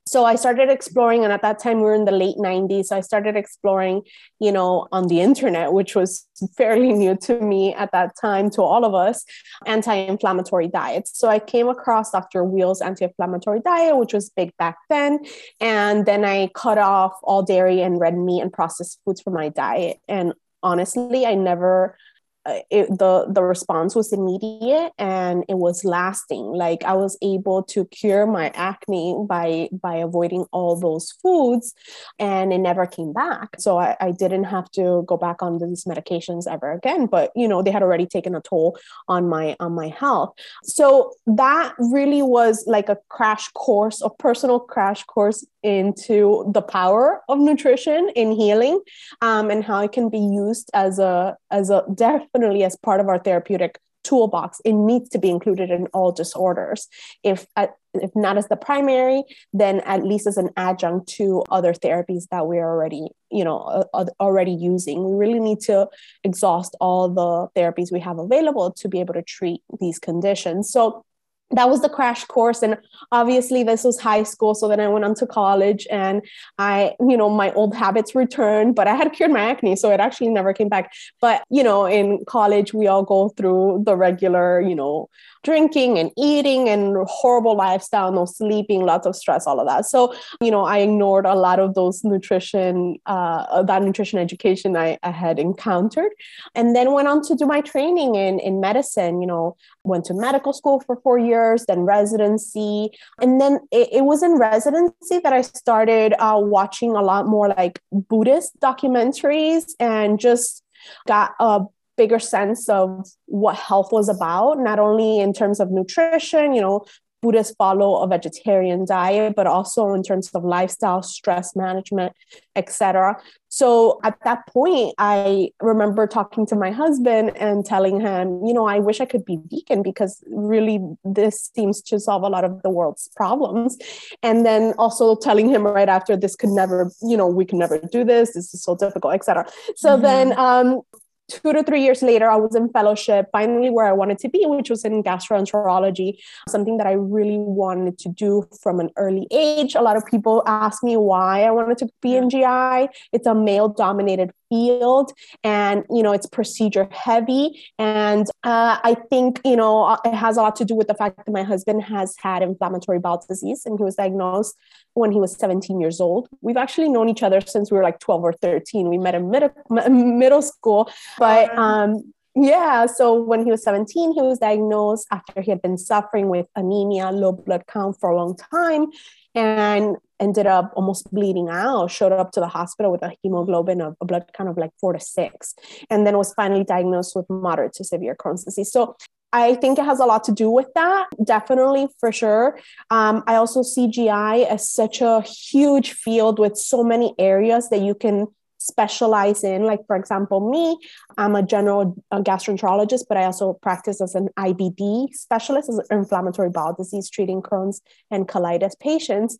so 0.08 0.24
i 0.26 0.36
started 0.36 0.70
exploring 0.70 1.24
and 1.24 1.34
at 1.34 1.42
that 1.42 1.60
time 1.60 1.78
we 1.78 1.84
were 1.84 1.94
in 1.94 2.06
the 2.06 2.12
late 2.12 2.38
90s 2.38 2.86
so 2.86 2.96
i 2.96 3.02
started 3.02 3.36
exploring 3.36 4.02
you 4.40 4.52
know 4.52 4.88
on 4.92 5.08
the 5.08 5.20
internet 5.20 5.74
which 5.74 5.96
was 5.96 6.26
fairly 6.58 6.94
new 6.94 7.16
to 7.16 7.40
me 7.42 7.74
at 7.74 7.92
that 7.92 8.14
time 8.20 8.50
to 8.50 8.62
all 8.62 8.86
of 8.86 8.94
us 8.94 9.26
anti-inflammatory 9.66 10.68
diets. 10.68 11.18
So 11.20 11.28
i 11.28 11.40
came 11.40 11.68
across 11.68 12.12
dr 12.12 12.44
Weil's 12.44 12.82
anti-inflammatory 12.82 13.62
diet 13.62 13.98
which 13.98 14.14
was 14.14 14.30
big 14.30 14.52
back 14.58 14.78
then 14.90 15.20
and 15.60 16.06
then 16.06 16.24
i 16.24 16.50
cut 16.56 16.78
off 16.78 17.14
all 17.24 17.44
dairy 17.44 17.82
and 17.82 18.00
red 18.00 18.18
meat 18.18 18.42
and 18.42 18.52
processed 18.52 19.00
foods 19.04 19.22
from 19.22 19.34
my 19.34 19.50
diet. 19.50 19.98
And 20.08 20.34
honestly 20.64 21.26
i 21.26 21.34
never 21.36 21.98
Uh, 22.48 22.60
it, 22.72 22.88
the 22.88 23.26
the 23.30 23.44
response 23.44 23.94
was 23.94 24.14
immediate 24.14 24.94
and 24.98 25.44
it 25.50 25.58
was 25.58 25.84
lasting. 25.84 26.46
Like 26.46 26.84
i 26.86 26.94
was 26.94 27.18
able 27.22 27.64
to 27.64 27.86
cure 27.86 28.26
my 28.26 28.52
acne 28.56 29.18
by 29.28 29.70
by 29.72 29.96
avoiding 29.96 30.46
all 30.54 30.80
those 30.80 31.12
foods 31.22 31.74
and 32.20 32.54
it 32.54 32.60
never 32.60 32.86
came 32.86 33.12
back. 33.12 33.50
So 33.60 33.78
i, 33.78 33.98
I 34.00 34.12
didn't 34.12 34.46
have 34.46 34.72
to 34.72 35.04
go 35.06 35.18
back 35.18 35.42
on 35.42 35.60
these 35.60 35.84
medications 35.84 36.48
ever 36.50 36.72
again 36.72 37.08
but 37.08 37.32
you 37.36 37.48
know 37.48 37.62
they 37.62 37.72
had 37.72 37.84
already 37.84 38.06
taken 38.06 38.34
a 38.34 38.42
toll 38.42 38.78
on 39.10 39.28
my 39.28 39.56
on 39.60 39.74
my 39.74 39.90
health. 39.90 40.34
So 40.64 41.12
that 41.26 41.74
really 41.78 42.22
was 42.22 42.64
like 42.66 42.88
a 42.88 42.98
crash 43.10 43.50
course 43.50 44.02
a 44.02 44.10
personal 44.10 44.60
crash 44.60 45.04
course 45.04 45.46
into 45.68 46.50
the 46.54 46.62
power 46.62 47.22
of 47.28 47.38
nutrition 47.38 48.10
in 48.16 48.32
healing 48.32 48.80
um, 49.22 49.52
and 49.52 49.66
how 49.66 49.84
it 49.84 49.92
can 49.92 50.08
be 50.10 50.18
used 50.18 50.72
as 50.74 50.98
a 50.98 51.36
as 51.52 51.70
a 51.70 51.84
definitely 51.94 52.64
as 52.64 52.78
part 52.78 53.02
of 53.02 53.10
our 53.10 53.20
therapeutic 53.20 53.78
toolbox. 54.06 54.62
It 54.64 54.72
needs 54.72 55.10
to 55.10 55.20
be 55.20 55.30
included 55.30 55.70
in 55.70 55.88
all 55.88 56.14
disorders. 56.14 56.88
If 57.22 57.46
uh, 57.58 57.68
if 57.94 58.12
not 58.16 58.38
as 58.38 58.48
the 58.48 58.56
primary 58.56 59.24
then 59.52 59.82
at 59.82 60.04
least 60.04 60.28
as 60.28 60.38
an 60.38 60.52
adjunct 60.56 61.10
to 61.18 61.44
other 61.50 61.74
therapies 61.74 62.28
that 62.30 62.48
we're 62.48 62.70
already 62.74 63.08
you 63.30 63.44
know 63.44 63.86
uh, 63.94 64.06
already 64.22 64.52
using. 64.54 65.04
We 65.04 65.18
really 65.18 65.42
need 65.42 65.60
to 65.62 65.90
exhaust 66.24 66.78
all 66.80 67.10
the 67.10 67.60
therapies 67.60 67.92
we 67.92 68.00
have 68.00 68.20
available 68.20 68.72
to 68.72 68.88
be 68.88 69.02
able 69.02 69.16
to 69.16 69.24
treat 69.24 69.62
these 69.82 70.00
conditions. 70.00 70.72
So 70.72 71.04
that 71.52 71.70
was 71.70 71.82
the 71.82 71.90
crash 71.90 72.26
course. 72.26 72.62
And 72.62 72.78
obviously 73.12 73.64
this 73.64 73.84
was 73.84 74.00
high 74.00 74.24
school 74.24 74.54
so 74.54 74.68
then 74.68 74.80
i 74.80 74.88
went 74.88 75.06
on 75.06 75.16
to 75.16 75.26
college 75.26 75.88
and 75.90 76.22
i 76.58 76.94
you 77.00 77.16
know 77.16 77.30
my 77.30 77.54
old 77.54 77.76
habits 77.76 78.16
returned 78.16 78.76
but 78.76 78.88
i 78.88 78.94
had 78.94 79.14
cured 79.14 79.32
my 79.32 79.40
acne 79.40 79.76
so 79.76 79.92
it 79.92 80.00
actually 80.00 80.30
never 80.30 80.54
came 80.54 80.70
back. 80.70 80.92
But 81.22 81.44
you 81.50 81.64
know 81.64 81.86
in 81.86 82.26
college 82.26 82.74
we 82.74 82.88
all 82.88 83.04
go 83.04 83.30
through 83.30 83.84
the 83.86 83.96
regular 83.96 84.60
you 84.62 84.76
know 84.76 85.10
drinking 85.48 85.98
and 85.98 86.12
eating 86.18 86.68
and 86.68 86.98
horrible 87.08 87.56
lifestyle, 87.56 88.12
no 88.12 88.26
sleeping, 88.26 88.82
lots 88.86 89.08
of 89.08 89.16
stress, 89.16 89.48
all 89.48 89.62
of 89.62 89.68
that. 89.68 89.86
So, 89.86 90.14
you 90.42 90.52
know, 90.52 90.66
I 90.66 90.80
ignored 90.80 91.26
a 91.26 91.36
lot 91.36 91.60
of 91.60 91.74
those 91.74 92.04
nutrition, 92.04 92.98
uh, 93.06 93.64
that 93.64 93.82
nutrition 93.82 94.20
education 94.20 94.76
I, 94.76 94.98
I 95.04 95.12
had 95.12 95.40
encountered. 95.40 96.12
And 96.54 96.76
then 96.76 96.92
went 96.92 97.08
on 97.08 97.22
to 97.28 97.36
do 97.36 97.46
my 97.46 97.62
training 97.62 98.16
in, 98.16 98.40
in 98.40 98.60
medicine, 98.60 99.22
you 99.22 99.28
know, 99.28 99.56
went 99.86 100.04
to 100.06 100.14
medical 100.14 100.52
school 100.52 100.82
for 100.86 100.98
four 100.98 101.18
years, 101.18 101.66
then 101.66 101.82
residency. 101.82 102.90
And 103.22 103.40
then 103.40 103.60
it, 103.72 103.88
it 103.94 104.04
was 104.04 104.22
in 104.24 104.34
residency 104.38 105.20
that 105.24 105.32
I 105.32 105.44
started 105.44 106.14
uh, 106.20 106.42
watching 106.44 106.92
a 106.92 107.02
lot 107.02 107.26
more 107.26 107.48
like 107.48 107.80
Buddhist 107.94 108.60
documentaries 108.60 109.64
and 109.80 110.20
just 110.20 110.62
got 111.08 111.32
a 111.40 111.62
bigger 111.98 112.20
sense 112.20 112.70
of 112.70 113.08
what 113.26 113.56
health 113.56 113.92
was 113.92 114.10
about, 114.10 114.60
not 114.60 114.80
only 114.80 115.20
in 115.20 115.34
terms 115.34 115.60
of 115.60 115.72
nutrition, 115.72 116.54
you 116.54 116.62
know, 116.62 116.86
Buddhists 117.22 117.56
follow 117.58 118.04
a 118.04 118.08
vegetarian 118.08 118.86
diet, 118.86 119.36
but 119.36 119.48
also 119.48 119.94
in 119.94 120.04
terms 120.04 120.30
of 120.36 120.44
lifestyle, 120.44 121.02
stress 121.02 121.56
management, 121.56 122.14
etc. 122.56 123.18
So 123.50 124.00
at 124.04 124.18
that 124.24 124.46
point, 124.48 124.94
I 125.00 125.50
remember 125.60 126.06
talking 126.06 126.46
to 126.48 126.56
my 126.56 126.70
husband 126.70 127.36
and 127.36 127.66
telling 127.66 128.00
him, 128.00 128.46
you 128.46 128.54
know, 128.54 128.68
I 128.68 128.80
wish 128.80 129.02
I 129.02 129.06
could 129.06 129.26
be 129.26 129.40
vegan 129.50 129.82
because 129.82 130.24
really 130.28 130.80
this 131.04 131.50
seems 131.56 131.82
to 131.84 132.00
solve 132.00 132.22
a 132.22 132.30
lot 132.30 132.44
of 132.44 132.62
the 132.62 132.70
world's 132.70 133.10
problems. 133.16 133.78
And 134.22 134.46
then 134.46 134.74
also 134.78 135.16
telling 135.16 135.50
him 135.50 135.66
right 135.66 135.90
after 135.90 136.16
this 136.16 136.36
could 136.36 136.52
never, 136.52 136.92
you 137.02 137.18
know, 137.18 137.28
we 137.28 137.46
can 137.46 137.58
never 137.58 137.80
do 137.80 138.04
this. 138.04 138.34
This 138.36 138.54
is 138.54 138.64
so 138.64 138.76
difficult, 138.76 139.16
etc. 139.16 139.48
So 139.76 139.90
mm-hmm. 139.90 140.02
then 140.04 140.38
um, 140.38 140.82
two 141.30 141.54
to 141.54 141.64
three 141.64 141.84
years 141.84 142.02
later, 142.02 142.30
I 142.30 142.36
was 142.36 142.56
in 142.56 142.70
fellowship, 142.70 143.28
finally 143.32 143.70
where 143.70 143.86
I 143.86 143.94
wanted 143.94 144.18
to 144.20 144.30
be, 144.30 144.46
which 144.46 144.70
was 144.70 144.86
in 144.86 145.04
gastroenterology, 145.04 146.18
something 146.50 146.78
that 146.78 146.88
I 146.88 146.94
really 146.94 147.38
wanted 147.38 147.98
to 148.00 148.10
do 148.10 148.48
from 148.62 148.80
an 148.80 148.90
early 148.98 149.28
age. 149.32 149.76
A 149.76 149.82
lot 149.82 149.98
of 149.98 150.06
people 150.06 150.44
ask 150.46 150.84
me 150.84 150.98
why 150.98 151.44
I 151.44 151.52
wanted 151.52 151.78
to 151.80 151.90
be 152.02 152.16
in 152.16 152.30
GI. 152.30 152.90
It's 153.14 153.28
a 153.28 153.36
male 153.36 153.70
dominated 153.70 154.32
field 154.50 155.12
and 155.44 155.84
you 155.90 156.04
know 156.04 156.12
it's 156.12 156.28
procedure 156.28 156.88
heavy. 156.92 157.64
And 157.80 158.28
uh, 158.44 158.78
i 158.84 158.96
think 159.10 159.42
you 159.46 159.56
know 159.56 159.98
it 160.06 160.14
has 160.14 160.38
a 160.38 160.42
lot 160.42 160.56
to 160.58 160.66
do 160.66 160.76
with 160.76 160.88
the 160.88 160.94
fact 160.94 161.18
that 161.18 161.32
my 161.32 161.44
husband 161.44 161.84
has 161.84 162.16
had 162.20 162.42
inflammatory 162.42 163.00
bowel 163.00 163.24
disease 163.28 163.66
and 163.66 163.78
he 163.78 163.84
was 163.84 163.96
diagnosed 163.96 164.56
when 164.94 165.12
he 165.12 165.20
was 165.20 165.36
17 165.36 165.80
years 165.80 166.02
old. 166.02 166.28
We've 166.42 166.58
actually 166.58 166.90
known 166.90 167.08
each 167.08 167.24
other 167.24 167.40
since 167.42 167.72
we 167.72 167.78
were 167.78 167.84
like 167.84 168.00
12 168.00 168.24
or 168.24 168.34
13 168.34 168.90
we 168.90 168.98
met 168.98 169.16
in 169.16 169.30
middle, 169.30 169.52
middle 169.90 170.42
school. 170.42 170.90
But 171.20 171.56
um, 171.58 172.14
yeah. 172.36 172.86
So 172.86 173.22
when 173.22 173.44
he 173.44 173.52
was 173.52 173.64
17, 173.64 174.14
he 174.14 174.22
was 174.22 174.40
diagnosed 174.40 175.08
after 175.12 175.42
he 175.42 175.52
had 175.52 175.62
been 175.62 175.78
suffering 175.78 176.30
with 176.30 176.48
anemia, 176.56 177.12
low 177.12 177.32
blood 177.32 177.66
count 177.68 178.00
for 178.00 178.10
a 178.10 178.16
long 178.16 178.36
time, 178.36 178.88
and 179.34 179.98
ended 180.20 180.48
up 180.48 180.74
almost 180.76 181.12
bleeding 181.12 181.50
out. 181.50 181.92
Showed 181.92 182.12
up 182.12 182.32
to 182.32 182.40
the 182.40 182.48
hospital 182.48 182.92
with 182.92 183.04
a 183.04 183.14
hemoglobin 183.22 183.82
of 183.82 183.96
a 184.02 184.06
blood 184.06 184.26
count 184.34 184.50
of 184.50 184.58
like 184.58 184.72
four 184.80 184.94
to 184.94 185.00
six, 185.00 185.56
and 185.90 186.06
then 186.06 186.18
was 186.18 186.34
finally 186.34 186.64
diagnosed 186.64 187.16
with 187.16 187.30
moderate 187.30 187.74
to 187.74 187.84
severe 187.84 188.16
Crohn's 188.16 188.44
disease. 188.44 188.72
So 188.72 188.96
I 189.34 189.56
think 189.56 189.78
it 189.78 189.86
has 189.86 190.00
a 190.00 190.06
lot 190.06 190.24
to 190.26 190.32
do 190.32 190.50
with 190.50 190.68
that, 190.76 191.08
definitely 191.24 191.88
for 192.00 192.12
sure. 192.12 192.60
Um, 192.90 193.24
I 193.28 193.36
also 193.36 193.62
see 193.62 193.90
GI 193.90 194.10
as 194.10 194.70
such 194.70 195.02
a 195.02 195.22
huge 195.22 195.94
field 195.94 196.40
with 196.40 196.58
so 196.58 196.84
many 196.84 197.14
areas 197.20 197.70
that 197.70 197.82
you 197.82 197.94
can 197.94 198.28
specialize 198.58 199.44
in. 199.44 199.64
Like, 199.64 199.86
for 199.86 199.96
example, 199.96 200.50
me, 200.50 200.78
I'm 201.18 201.36
a 201.36 201.44
general 201.44 201.96
gastroenterologist, 202.12 203.04
but 203.08 203.18
I 203.18 203.26
also 203.26 203.54
practice 203.54 204.02
as 204.02 204.16
an 204.16 204.30
IBD 204.38 205.14
specialist, 205.14 205.70
as 205.70 205.78
an 205.78 205.86
inflammatory 205.92 206.50
bowel 206.50 206.74
disease, 206.74 207.10
treating 207.10 207.42
Crohn's 207.42 207.82
and 208.10 208.28
colitis 208.28 208.80
patients. 208.80 209.38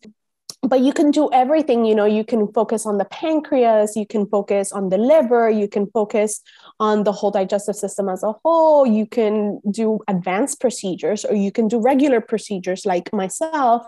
But 0.62 0.80
you 0.80 0.92
can 0.92 1.10
do 1.10 1.30
everything, 1.32 1.84
you 1.84 1.94
know, 1.94 2.04
you 2.04 2.24
can 2.24 2.52
focus 2.52 2.84
on 2.84 2.98
the 2.98 3.04
pancreas, 3.04 3.94
you 3.96 4.06
can 4.06 4.26
focus 4.26 4.72
on 4.72 4.88
the 4.88 4.98
liver, 4.98 5.48
you 5.48 5.68
can 5.68 5.86
focus 5.86 6.40
on 6.80 7.04
the 7.04 7.12
whole 7.12 7.30
digestive 7.30 7.76
system 7.76 8.08
as 8.08 8.22
a 8.22 8.32
whole, 8.44 8.86
you 8.86 9.06
can 9.06 9.60
do 9.70 10.00
advanced 10.08 10.60
procedures, 10.60 11.24
or 11.24 11.34
you 11.34 11.52
can 11.52 11.68
do 11.68 11.78
regular 11.80 12.20
procedures 12.20 12.84
like 12.84 13.12
myself 13.12 13.86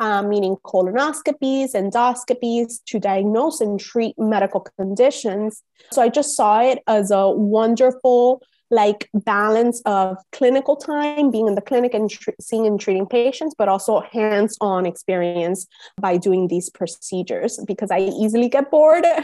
um, 0.00 0.28
meaning 0.28 0.56
colonoscopies, 0.64 1.74
endoscopies 1.74 2.82
to 2.86 2.98
diagnose 2.98 3.60
and 3.60 3.78
treat 3.78 4.14
medical 4.18 4.60
conditions. 4.76 5.62
So 5.92 6.02
I 6.02 6.08
just 6.08 6.36
saw 6.36 6.60
it 6.60 6.82
as 6.86 7.10
a 7.10 7.30
wonderful 7.30 8.42
like 8.74 9.08
balance 9.14 9.80
of 9.86 10.16
clinical 10.32 10.74
time 10.74 11.30
being 11.30 11.46
in 11.46 11.54
the 11.54 11.60
clinic 11.60 11.94
and 11.94 12.10
tr- 12.10 12.30
seeing 12.40 12.66
and 12.66 12.80
treating 12.80 13.06
patients 13.06 13.54
but 13.56 13.68
also 13.68 14.00
hands-on 14.12 14.84
experience 14.84 15.66
by 16.00 16.16
doing 16.16 16.48
these 16.48 16.68
procedures 16.70 17.60
because 17.66 17.90
i 17.90 18.00
easily 18.00 18.48
get 18.48 18.70
bored. 18.70 19.04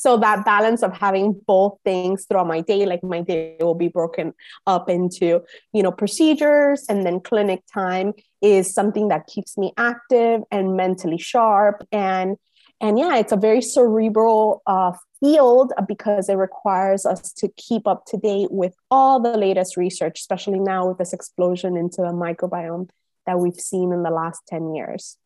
So 0.00 0.16
that 0.16 0.46
balance 0.46 0.82
of 0.82 0.96
having 0.96 1.38
both 1.46 1.76
things 1.84 2.24
throughout 2.24 2.46
my 2.46 2.62
day 2.62 2.86
like 2.86 3.04
my 3.04 3.20
day 3.20 3.56
will 3.60 3.74
be 3.74 3.88
broken 3.88 4.32
up 4.66 4.88
into 4.88 5.42
you 5.74 5.82
know 5.82 5.92
procedures 5.92 6.86
and 6.88 7.04
then 7.04 7.20
clinic 7.20 7.60
time 7.70 8.14
is 8.40 8.72
something 8.72 9.08
that 9.08 9.26
keeps 9.26 9.58
me 9.58 9.74
active 9.76 10.40
and 10.50 10.74
mentally 10.74 11.18
sharp. 11.18 11.86
And 11.92 12.38
and 12.80 12.98
yeah 12.98 13.16
it's 13.18 13.32
a 13.32 13.36
very 13.36 13.60
cerebral 13.60 14.62
uh, 14.66 14.92
field 15.20 15.72
uh, 15.76 15.82
because 15.82 16.28
it 16.28 16.34
requires 16.34 17.06
us 17.06 17.32
to 17.32 17.48
keep 17.56 17.86
up 17.86 18.04
to 18.06 18.16
date 18.16 18.50
with 18.50 18.74
all 18.90 19.20
the 19.20 19.36
latest 19.36 19.76
research 19.76 20.18
especially 20.18 20.58
now 20.58 20.88
with 20.88 20.98
this 20.98 21.12
explosion 21.12 21.76
into 21.76 21.98
the 21.98 22.08
microbiome 22.08 22.88
that 23.26 23.38
we've 23.38 23.60
seen 23.60 23.92
in 23.92 24.02
the 24.02 24.10
last 24.10 24.42
10 24.48 24.74
years 24.74 25.16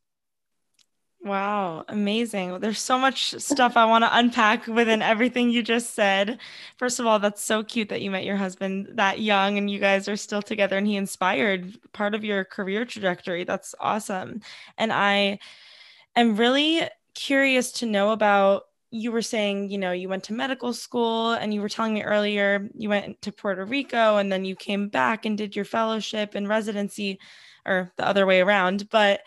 Wow, 1.25 1.87
amazing. 1.89 2.61
There's 2.61 2.79
so 2.79 2.99
much 2.99 3.33
stuff 3.41 3.79
I 3.79 3.87
want 3.87 4.05
to 4.05 4.15
unpack 4.15 4.67
within 4.67 5.01
everything 5.01 5.49
you 5.49 5.63
just 5.63 5.95
said. 5.95 6.39
First 6.77 7.01
of 7.01 7.07
all, 7.07 7.19
that's 7.19 7.43
so 7.43 7.63
cute 7.63 7.89
that 7.89 8.03
you 8.03 8.11
met 8.11 8.25
your 8.25 8.37
husband 8.37 8.89
that 8.97 9.21
young 9.21 9.57
and 9.57 9.71
you 9.71 9.79
guys 9.79 10.07
are 10.07 10.19
still 10.19 10.43
together 10.43 10.77
and 10.77 10.87
he 10.87 10.97
inspired 10.97 11.79
part 11.95 12.15
of 12.15 12.25
your 12.25 12.45
career 12.45 12.85
trajectory. 12.85 13.45
That's 13.45 13.75
awesome. 13.81 14.43
And 14.77 14.93
I 14.93 15.39
am 16.15 16.37
really 16.37 16.83
curious 17.15 17.73
to 17.73 17.87
know 17.87 18.11
about 18.11 18.65
you 18.95 19.11
were 19.11 19.23
saying, 19.23 19.71
you 19.71 19.77
know, 19.77 19.91
you 19.91 20.09
went 20.09 20.23
to 20.23 20.33
medical 20.33 20.73
school 20.73 21.33
and 21.33 21.53
you 21.53 21.61
were 21.61 21.69
telling 21.69 21.95
me 21.95 22.05
earlier 22.05 22.69
you 22.79 22.89
went 22.89 23.21
to 23.23 23.33
Puerto 23.33 23.65
Rico 23.65 24.19
and 24.19 24.31
then 24.31 24.45
you 24.45 24.55
came 24.55 24.89
back 24.89 25.27
and 25.27 25.37
did 25.37 25.57
your 25.57 25.65
fellowship 25.65 26.37
and 26.37 26.49
residency 26.49 27.19
or 27.67 27.93
the 27.97 28.07
other 28.07 28.25
way 28.25 28.41
around. 28.41 28.89
But 28.91 29.23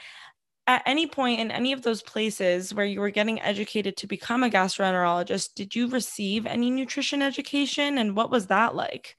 at 0.68 0.84
any 0.86 1.06
point 1.06 1.42
in 1.42 1.52
any 1.52 1.74
of 1.74 1.82
those 1.82 2.02
places 2.02 2.74
where 2.74 2.86
you 2.86 3.02
were 3.02 3.10
getting 3.10 3.42
educated 3.42 3.98
to 3.98 4.08
become 4.08 4.42
a 4.42 4.50
gastroenterologist, 4.50 5.54
did 5.54 5.76
you 5.76 5.90
receive 5.90 6.46
any 6.46 6.72
nutrition 6.72 7.22
education 7.22 7.98
and 7.98 8.16
what 8.16 8.32
was 8.32 8.48
that 8.48 8.74
like? 8.74 9.18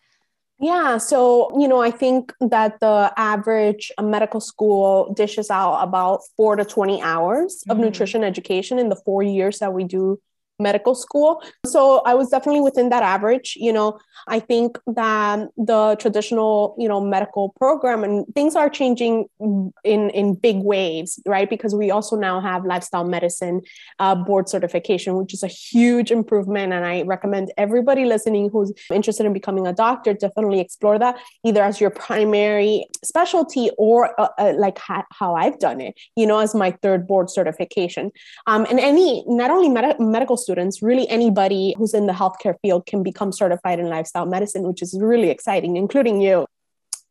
Yeah, 0.58 0.96
so, 0.96 1.60
you 1.60 1.68
know, 1.68 1.82
I 1.82 1.90
think 1.90 2.32
that 2.40 2.80
the 2.80 3.12
average 3.18 3.92
medical 4.00 4.40
school 4.40 5.12
dishes 5.12 5.50
out 5.50 5.82
about 5.82 6.22
four 6.38 6.56
to 6.56 6.64
20 6.64 7.02
hours 7.02 7.62
of 7.68 7.76
mm-hmm. 7.76 7.84
nutrition 7.84 8.24
education 8.24 8.78
in 8.78 8.88
the 8.88 8.96
four 8.96 9.22
years 9.22 9.58
that 9.58 9.74
we 9.74 9.84
do 9.84 10.18
medical 10.58 10.94
school. 10.94 11.42
So 11.66 12.02
I 12.04 12.14
was 12.14 12.28
definitely 12.28 12.60
within 12.60 12.88
that 12.90 13.02
average. 13.02 13.56
You 13.56 13.72
know, 13.72 13.98
I 14.26 14.40
think 14.40 14.78
that 14.86 15.48
the 15.56 15.96
traditional, 15.98 16.74
you 16.78 16.88
know, 16.88 17.00
medical 17.00 17.50
program 17.50 18.04
and 18.04 18.26
things 18.34 18.56
are 18.56 18.68
changing 18.68 19.26
in 19.40 20.10
in 20.10 20.34
big 20.34 20.58
waves, 20.62 21.20
right? 21.26 21.48
Because 21.48 21.74
we 21.74 21.90
also 21.90 22.16
now 22.16 22.40
have 22.40 22.64
lifestyle 22.64 23.04
medicine 23.04 23.62
uh, 23.98 24.14
board 24.14 24.48
certification, 24.48 25.16
which 25.16 25.32
is 25.32 25.42
a 25.42 25.48
huge 25.48 26.10
improvement. 26.10 26.72
And 26.72 26.84
I 26.84 27.02
recommend 27.02 27.52
everybody 27.56 28.04
listening 28.04 28.50
who's 28.50 28.72
interested 28.92 29.26
in 29.26 29.32
becoming 29.32 29.66
a 29.66 29.72
doctor 29.72 30.14
definitely 30.14 30.60
explore 30.60 30.98
that 30.98 31.16
either 31.44 31.62
as 31.62 31.80
your 31.80 31.90
primary 31.90 32.86
specialty 33.04 33.70
or 33.78 34.18
uh, 34.20 34.28
uh, 34.38 34.54
like 34.56 34.78
ha- 34.78 35.06
how 35.10 35.34
I've 35.34 35.58
done 35.58 35.80
it, 35.80 35.94
you 36.16 36.26
know, 36.26 36.38
as 36.38 36.54
my 36.54 36.70
third 36.82 37.06
board 37.06 37.30
certification. 37.30 38.10
Um, 38.46 38.66
and 38.68 38.80
any 38.80 39.24
not 39.26 39.50
only 39.50 39.68
med- 39.68 40.00
medical 40.00 40.36
students, 40.48 40.82
really 40.90 41.06
anybody 41.18 41.74
who's 41.76 41.94
in 42.00 42.06
the 42.06 42.16
healthcare 42.22 42.56
field 42.62 42.86
can 42.86 43.02
become 43.02 43.30
certified 43.32 43.78
in 43.78 43.86
lifestyle 43.96 44.26
medicine, 44.36 44.62
which 44.70 44.82
is 44.86 44.96
really 44.98 45.30
exciting, 45.36 45.76
including 45.76 46.22
you. 46.22 46.46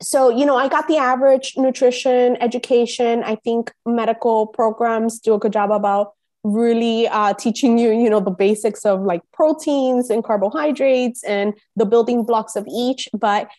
So, 0.01 0.29
you 0.29 0.45
know, 0.45 0.57
I 0.57 0.67
got 0.67 0.87
the 0.87 0.97
average 0.97 1.53
nutrition 1.57 2.37
education. 2.47 3.23
I 3.23 3.35
think 3.35 3.71
medical 3.85 4.47
programs 4.47 5.19
do 5.19 5.33
a 5.35 5.39
good 5.39 5.53
job 5.53 5.71
about 5.71 6.13
really 6.43 7.07
uh, 7.07 7.33
teaching 7.33 7.77
you, 7.77 7.91
you 7.91 8.09
know, 8.09 8.19
the 8.19 8.37
basics 8.45 8.85
of 8.85 9.01
like 9.01 9.21
proteins 9.33 10.09
and 10.09 10.23
carbohydrates 10.23 11.23
and 11.23 11.53
the 11.75 11.85
building 11.85 12.23
blocks 12.23 12.55
of 12.55 12.65
each. 12.85 13.09
But 13.13 13.49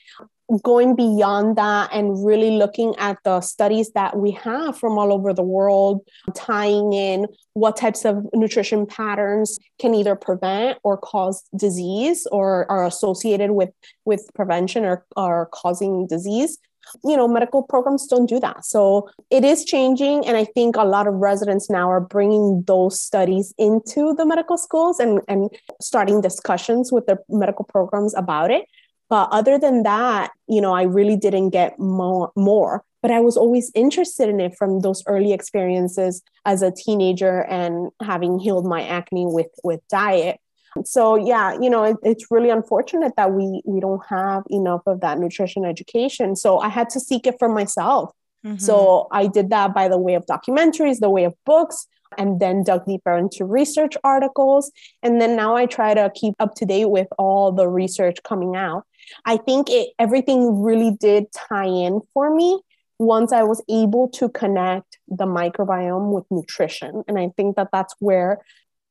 going 0.62 0.96
beyond 0.96 1.56
that 1.56 1.90
and 1.92 2.24
really 2.24 2.52
looking 2.52 2.94
at 2.96 3.18
the 3.24 3.40
studies 3.40 3.90
that 3.92 4.16
we 4.16 4.30
have 4.30 4.78
from 4.78 4.96
all 4.98 5.12
over 5.12 5.34
the 5.34 5.42
world, 5.42 6.00
tying 6.34 6.92
in 6.92 7.26
what 7.52 7.76
types 7.76 8.04
of 8.04 8.26
nutrition 8.32 8.86
patterns 8.86 9.58
can 9.78 9.94
either 9.94 10.16
prevent 10.16 10.78
or 10.82 10.96
cause 10.96 11.44
disease 11.56 12.26
or 12.32 12.70
are 12.70 12.86
associated 12.86 13.50
with, 13.50 13.70
with 14.06 14.30
prevention 14.34 14.84
or, 14.84 15.04
or 15.16 15.50
causing 15.52 16.06
disease. 16.06 16.56
You 17.04 17.18
know, 17.18 17.28
medical 17.28 17.62
programs 17.62 18.06
don't 18.06 18.24
do 18.24 18.40
that. 18.40 18.64
So 18.64 19.10
it 19.30 19.44
is 19.44 19.66
changing. 19.66 20.26
And 20.26 20.38
I 20.38 20.46
think 20.46 20.76
a 20.76 20.84
lot 20.84 21.06
of 21.06 21.12
residents 21.14 21.68
now 21.68 21.90
are 21.90 22.00
bringing 22.00 22.62
those 22.66 22.98
studies 22.98 23.52
into 23.58 24.14
the 24.14 24.24
medical 24.24 24.56
schools 24.56 24.98
and, 24.98 25.20
and 25.28 25.50
starting 25.82 26.22
discussions 26.22 26.90
with 26.90 27.04
their 27.04 27.18
medical 27.28 27.66
programs 27.66 28.14
about 28.14 28.50
it 28.50 28.64
but 29.08 29.28
other 29.32 29.58
than 29.58 29.82
that, 29.84 30.30
you 30.48 30.60
know, 30.60 30.74
I 30.74 30.82
really 30.82 31.16
didn't 31.16 31.50
get 31.50 31.78
more, 31.78 32.30
more. 32.36 32.84
But 33.00 33.10
I 33.10 33.20
was 33.20 33.36
always 33.36 33.70
interested 33.74 34.28
in 34.28 34.40
it 34.40 34.56
from 34.56 34.80
those 34.80 35.04
early 35.06 35.32
experiences 35.32 36.20
as 36.44 36.62
a 36.62 36.72
teenager 36.72 37.44
and 37.44 37.90
having 38.02 38.38
healed 38.38 38.66
my 38.66 38.82
acne 38.82 39.26
with 39.26 39.50
with 39.62 39.80
diet. 39.88 40.40
So 40.84 41.14
yeah, 41.14 41.56
you 41.60 41.70
know, 41.70 41.84
it, 41.84 41.96
it's 42.02 42.26
really 42.30 42.50
unfortunate 42.50 43.12
that 43.16 43.32
we 43.32 43.62
we 43.64 43.80
don't 43.80 44.04
have 44.08 44.42
enough 44.50 44.82
of 44.86 45.00
that 45.00 45.18
nutrition 45.18 45.64
education. 45.64 46.34
So 46.34 46.58
I 46.58 46.68
had 46.68 46.90
to 46.90 47.00
seek 47.00 47.26
it 47.26 47.36
for 47.38 47.48
myself. 47.48 48.10
Mm-hmm. 48.44 48.58
So 48.58 49.08
I 49.12 49.26
did 49.26 49.50
that 49.50 49.74
by 49.74 49.88
the 49.88 49.98
way 49.98 50.14
of 50.14 50.26
documentaries, 50.26 50.98
the 50.98 51.10
way 51.10 51.24
of 51.24 51.34
books, 51.44 51.86
and 52.16 52.40
then 52.40 52.62
dug 52.62 52.86
deeper 52.86 53.16
into 53.16 53.44
research 53.44 53.96
articles. 54.04 54.70
And 55.02 55.20
then 55.20 55.36
now 55.36 55.56
I 55.56 55.66
try 55.66 55.94
to 55.94 56.10
keep 56.14 56.34
up 56.38 56.54
to 56.56 56.66
date 56.66 56.90
with 56.90 57.08
all 57.18 57.52
the 57.52 57.68
research 57.68 58.18
coming 58.22 58.56
out. 58.56 58.84
I 59.24 59.36
think 59.36 59.68
it 59.70 59.90
everything 59.98 60.62
really 60.62 60.92
did 60.92 61.26
tie 61.32 61.66
in 61.66 62.00
for 62.14 62.34
me 62.34 62.60
once 62.98 63.32
I 63.32 63.42
was 63.42 63.62
able 63.68 64.08
to 64.08 64.28
connect 64.28 64.98
the 65.06 65.24
microbiome 65.24 66.12
with 66.12 66.24
nutrition. 66.30 67.04
And 67.06 67.18
I 67.18 67.30
think 67.36 67.56
that 67.56 67.68
that's 67.72 67.94
where 68.00 68.40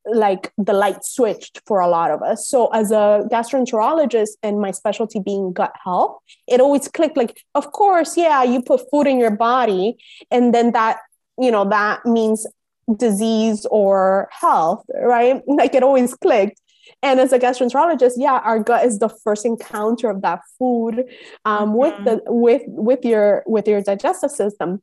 like 0.10 0.54
the 0.58 0.74
light 0.74 1.04
switched 1.04 1.62
for 1.66 1.80
a 1.80 1.88
lot 1.88 2.12
of 2.12 2.22
us. 2.22 2.48
So 2.48 2.68
as 2.68 2.92
a 2.92 3.28
gastroenterologist 3.32 4.32
and 4.42 4.62
my 4.62 4.72
specialty 4.72 5.20
being 5.20 5.54
gut 5.54 5.74
health, 5.84 6.20
it 6.48 6.62
always 6.62 6.88
clicked 6.88 7.18
like, 7.18 7.42
of 7.56 7.72
course, 7.72 8.16
yeah, 8.16 8.44
you 8.44 8.62
put 8.62 8.90
food 8.90 9.08
in 9.08 9.20
your 9.20 9.36
body 9.36 9.98
and 10.32 10.54
then 10.54 10.72
that, 10.72 11.00
you 11.38 11.52
know, 11.52 11.68
that 11.70 12.06
means 12.06 12.48
disease 12.96 13.66
or 13.70 14.30
health, 14.32 14.86
right? 14.96 15.42
Like 15.48 15.76
it 15.76 15.84
always 15.84 16.14
clicked. 16.14 16.62
And 17.04 17.20
as 17.20 17.34
a 17.34 17.40
gastroenterologist, 17.40 18.14
yeah, 18.16 18.40
our 18.44 18.60
gut 18.60 18.86
is 18.86 19.00
the 19.00 19.10
first 19.10 19.46
encounter 19.46 20.10
of 20.10 20.22
that 20.22 20.40
food 20.58 21.04
um, 21.46 21.70
mm-hmm. 21.70 21.78
with 21.78 22.06
the 22.06 22.22
with 22.28 22.62
with 22.68 23.04
your 23.04 23.44
with 23.46 23.68
your 23.68 23.82
digestive 23.82 24.32
system 24.32 24.82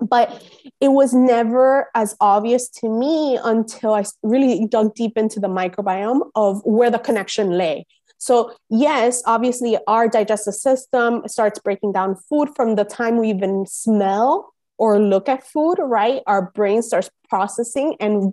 but 0.00 0.42
it 0.80 0.88
was 0.88 1.12
never 1.14 1.88
as 1.94 2.16
obvious 2.20 2.68
to 2.68 2.88
me 2.88 3.38
until 3.42 3.94
I 3.94 4.04
really 4.22 4.66
dug 4.66 4.94
deep 4.94 5.16
into 5.16 5.40
the 5.40 5.48
microbiome 5.48 6.30
of 6.34 6.62
where 6.64 6.90
the 6.90 6.98
connection 6.98 7.50
lay. 7.50 7.86
So, 8.18 8.54
yes, 8.70 9.22
obviously, 9.26 9.76
our 9.86 10.08
digestive 10.08 10.54
system 10.54 11.22
starts 11.26 11.58
breaking 11.58 11.92
down 11.92 12.16
food 12.16 12.50
from 12.56 12.76
the 12.76 12.84
time 12.84 13.18
we 13.18 13.28
even 13.30 13.66
smell 13.66 14.53
or 14.78 14.98
look 14.98 15.28
at 15.28 15.46
food, 15.46 15.76
right? 15.78 16.22
Our 16.26 16.50
brain 16.54 16.82
starts 16.82 17.10
processing 17.28 17.96
and 18.00 18.32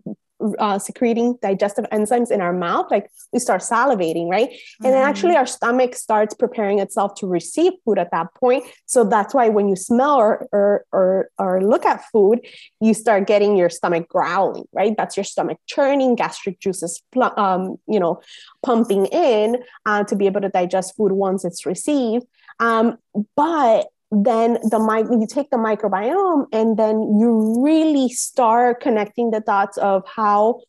uh, 0.60 0.80
secreting 0.80 1.38
digestive 1.42 1.86
enzymes 1.92 2.32
in 2.32 2.42
our 2.42 2.54
mouth, 2.54 2.88
like 2.90 3.10
we 3.32 3.40
start 3.40 3.62
salivating, 3.62 4.28
right? 4.30 4.50
Mm-hmm. 4.50 4.86
And 4.86 4.94
then 4.94 5.04
actually 5.04 5.36
our 5.36 5.46
stomach 5.46 5.96
starts 5.96 6.34
preparing 6.34 6.80
itself 6.80 7.16
to 7.16 7.28
receive 7.28 7.74
food 7.86 8.00
at 8.00 8.12
that 8.12 8.34
point. 8.36 8.64
So 8.86 9.04
that's 9.04 9.34
why 9.34 9.50
when 9.50 9.68
you 9.68 9.76
smell 9.76 10.16
or, 10.16 10.48
or, 10.52 10.86
or, 10.92 11.30
or 11.38 11.64
look 11.64 11.86
at 11.86 12.04
food, 12.12 12.40
you 12.80 12.94
start 12.94 13.28
getting 13.28 13.56
your 13.56 13.70
stomach 13.70 14.08
growling, 14.10 14.66
right? 14.74 14.96
That's 14.98 15.16
your 15.16 15.24
stomach 15.24 15.60
churning, 15.68 16.16
gastric 16.16 16.60
juices, 16.60 17.02
um, 17.38 17.78
you 17.88 18.00
know, 18.00 18.22
pumping 18.64 19.06
in 19.08 19.58
uh, 19.86 20.04
to 20.06 20.16
be 20.16 20.26
able 20.26 20.42
to 20.42 20.50
digest 20.50 20.96
food 20.96 21.12
once 21.12 21.46
it's 21.46 21.66
received. 21.66 22.26
Um, 22.60 22.98
but 23.36 23.88
then 24.12 24.58
the 24.70 24.80
mic 24.80 25.08
you 25.10 25.26
take 25.26 25.50
the 25.50 25.58
microbiome 25.58 26.46
and 26.52 26.78
then 26.78 27.18
you 27.18 27.64
really 27.64 28.10
start 28.10 28.82
connecting 28.82 29.32
the 29.32 29.40
dots 29.40 29.78
of 29.78 30.04
how 30.06 30.62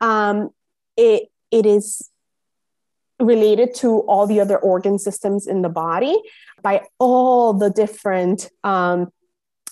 um, 0.00 0.50
it 0.96 1.30
it 1.50 1.64
is 1.64 2.10
related 3.20 3.74
to 3.74 4.00
all 4.00 4.26
the 4.26 4.40
other 4.40 4.58
organ 4.58 4.98
systems 4.98 5.46
in 5.46 5.62
the 5.62 5.68
body 5.68 6.16
by 6.62 6.82
all 6.98 7.52
the 7.52 7.70
different 7.70 8.50
um, 8.64 9.08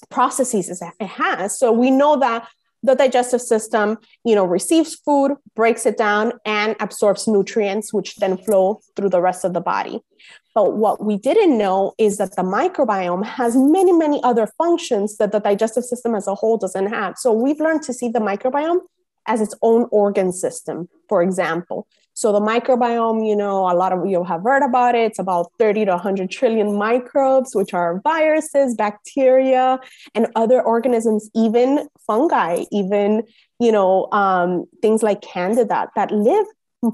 processes 0.08 0.82
it 1.00 1.06
has. 1.06 1.58
So 1.58 1.72
we 1.72 1.90
know 1.90 2.18
that 2.18 2.48
the 2.82 2.94
digestive 2.94 3.40
system 3.40 3.98
you 4.24 4.34
know 4.34 4.44
receives 4.44 4.94
food 4.94 5.36
breaks 5.54 5.86
it 5.86 5.96
down 5.96 6.32
and 6.44 6.76
absorbs 6.80 7.26
nutrients 7.26 7.92
which 7.92 8.16
then 8.16 8.36
flow 8.36 8.80
through 8.94 9.08
the 9.08 9.20
rest 9.20 9.44
of 9.44 9.52
the 9.52 9.60
body 9.60 10.00
but 10.56 10.72
what 10.72 11.04
we 11.04 11.18
didn't 11.18 11.58
know 11.58 11.92
is 11.98 12.16
that 12.16 12.34
the 12.34 12.42
microbiome 12.42 13.26
has 13.26 13.54
many, 13.54 13.92
many 13.92 14.22
other 14.22 14.46
functions 14.56 15.18
that 15.18 15.30
the 15.30 15.38
digestive 15.38 15.84
system 15.84 16.14
as 16.14 16.26
a 16.26 16.34
whole 16.34 16.56
doesn't 16.56 16.86
have. 16.86 17.18
So 17.18 17.30
we've 17.30 17.60
learned 17.60 17.82
to 17.82 17.92
see 17.92 18.08
the 18.08 18.20
microbiome 18.20 18.78
as 19.26 19.42
its 19.42 19.54
own 19.60 19.86
organ 19.90 20.32
system, 20.32 20.88
for 21.10 21.20
example. 21.20 21.86
So 22.16 22.32
the 22.32 22.40
microbiome, 22.40 23.28
you 23.28 23.36
know, 23.36 23.70
a 23.70 23.76
lot 23.76 23.92
of 23.92 24.06
you 24.06 24.24
have 24.24 24.42
heard 24.42 24.62
about 24.62 24.94
it. 24.94 25.02
It's 25.02 25.18
about 25.18 25.52
30 25.58 25.84
to 25.84 25.90
100 25.90 26.30
trillion 26.30 26.74
microbes, 26.74 27.54
which 27.54 27.74
are 27.74 28.00
viruses, 28.02 28.74
bacteria, 28.74 29.78
and 30.14 30.26
other 30.34 30.62
organisms, 30.62 31.28
even 31.34 31.86
fungi, 32.06 32.64
even, 32.72 33.22
you 33.60 33.70
know, 33.70 34.08
um, 34.12 34.64
things 34.80 35.02
like 35.02 35.20
candida 35.20 35.90
that 35.94 36.10
live 36.10 36.46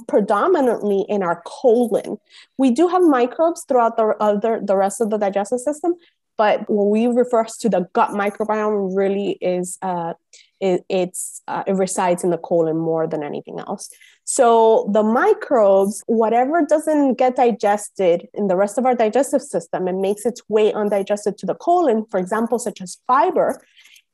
predominantly 0.08 1.06
in 1.08 1.22
our 1.22 1.40
colon. 1.46 2.18
We 2.58 2.72
do 2.72 2.88
have 2.88 3.02
microbes 3.02 3.64
throughout 3.68 3.96
the 3.96 4.16
other 4.18 4.60
the 4.60 4.76
rest 4.76 5.00
of 5.00 5.10
the 5.10 5.18
digestive 5.18 5.60
system, 5.60 5.94
but 6.36 6.68
when 6.68 6.90
we 6.90 7.06
refer 7.06 7.44
to 7.60 7.68
the 7.68 7.88
gut 7.92 8.10
microbiome, 8.10 8.96
really 8.96 9.38
is 9.40 9.78
uh, 9.82 10.14
it, 10.60 10.84
it's 10.88 11.42
uh, 11.46 11.62
it 11.66 11.74
resides 11.74 12.24
in 12.24 12.30
the 12.30 12.38
colon 12.38 12.76
more 12.76 13.06
than 13.06 13.22
anything 13.22 13.60
else. 13.60 13.88
So 14.24 14.88
the 14.92 15.02
microbes, 15.02 16.02
whatever 16.06 16.64
doesn't 16.64 17.14
get 17.14 17.36
digested 17.36 18.28
in 18.34 18.46
the 18.46 18.56
rest 18.56 18.78
of 18.78 18.86
our 18.86 18.94
digestive 18.94 19.42
system 19.42 19.88
and 19.88 20.00
makes 20.00 20.24
its 20.24 20.42
way 20.48 20.72
undigested 20.72 21.38
to 21.38 21.46
the 21.46 21.54
colon, 21.54 22.06
for 22.10 22.18
example, 22.18 22.58
such 22.58 22.80
as 22.80 22.98
fiber, 23.06 23.60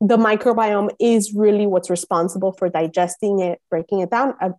the 0.00 0.16
microbiome 0.16 0.90
is 1.00 1.34
really 1.34 1.66
what's 1.66 1.90
responsible 1.90 2.52
for 2.52 2.68
digesting 2.68 3.40
it, 3.40 3.60
breaking 3.68 4.00
it 4.00 4.10
down, 4.10 4.34
uh, 4.40 4.50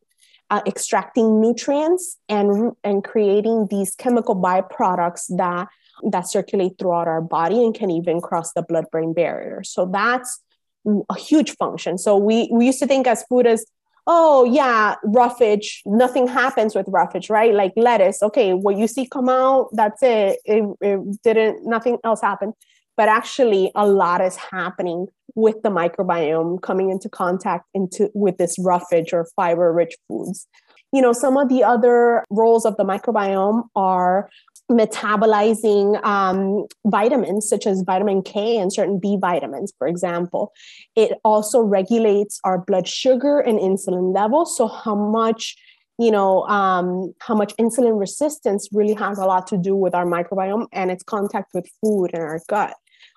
uh, 0.50 0.62
extracting 0.66 1.40
nutrients 1.40 2.18
and 2.28 2.74
and 2.84 3.04
creating 3.04 3.68
these 3.70 3.96
chemical 3.96 4.36
byproducts 4.36 5.26
that 5.38 5.68
that 6.12 6.28
circulate 6.28 6.78
throughout 6.80 7.08
our 7.08 7.22
body 7.22 7.64
and 7.64 7.76
can 7.76 7.92
even 7.92 8.20
cross 8.20 8.54
the 8.54 8.62
blood 8.64 8.86
brain 8.92 9.14
barrier. 9.14 9.64
So 9.64 9.86
that's 9.86 10.42
a 10.88 11.18
huge 11.18 11.52
function. 11.58 11.98
So 11.98 12.18
we 12.18 12.50
we 12.52 12.66
used 12.66 12.80
to 12.80 12.88
think 12.88 13.08
as 13.08 13.24
food 13.30 13.46
as 13.46 13.66
oh 14.12 14.44
yeah 14.44 14.96
roughage 15.04 15.84
nothing 15.86 16.28
happens 16.28 16.74
with 16.74 16.88
roughage 16.90 17.30
right? 17.30 17.54
Like 17.54 17.74
lettuce 17.78 18.22
okay 18.24 18.54
what 18.54 18.76
you 18.76 18.88
see 18.88 19.08
come 19.08 19.30
out 19.30 19.70
that's 19.72 20.02
it 20.02 20.40
it, 20.44 20.66
it 20.82 21.22
didn't 21.24 21.66
nothing 21.66 22.00
else 22.04 22.20
happened. 22.22 22.54
But 22.98 23.08
actually 23.08 23.72
a 23.76 23.88
lot 23.88 24.20
is 24.20 24.36
happening 24.36 25.08
with 25.36 25.62
the 25.62 25.70
microbiome 25.70 26.62
coming 26.62 26.90
into 26.90 27.08
contact 27.08 27.66
into 27.74 28.10
with 28.14 28.38
this 28.38 28.58
roughage 28.60 29.14
or 29.14 29.28
fiber 29.36 29.72
rich 29.72 29.96
foods. 30.10 30.48
You 30.92 31.04
know 31.04 31.14
some 31.14 31.38
of 31.38 31.48
the 31.48 31.64
other 31.64 32.26
roles 32.32 32.66
of 32.66 32.76
the 32.78 32.84
microbiome 32.84 33.66
are 33.76 34.28
metabolizing 34.70 36.04
um, 36.06 36.66
vitamins 36.86 37.50
such 37.50 37.66
as 37.66 37.82
vitamin 37.82 38.22
K 38.22 38.58
and 38.58 38.72
certain 38.72 39.00
B 39.00 39.18
vitamins, 39.20 39.74
for 39.78 39.88
example. 39.88 40.54
It 40.96 41.14
also 41.24 41.62
regulates 41.62 42.40
our 42.44 42.60
blood 42.60 42.88
sugar 42.88 43.40
and 43.40 43.60
insulin 43.60 44.14
levels. 44.14 44.56
So, 44.56 44.68
how 44.68 44.96
much 44.96 45.56
you 45.98 46.12
know 46.12 46.44
um, 46.48 47.14
how 47.20 47.36
much 47.36 47.56
insulin 47.58 48.00
resistance 48.00 48.70
really 48.72 48.94
has 48.94 49.18
a 49.18 49.26
lot 49.26 49.48
to 49.48 49.58
do 49.58 49.76
with 49.76 49.94
our 49.96 50.06
microbiome 50.06 50.68
and 50.72 50.92
its 50.92 51.04
contact 51.04 51.54
with 51.54 51.68
food 51.82 52.12
in 52.14 52.22
our 52.22 52.42
gut 52.48 52.76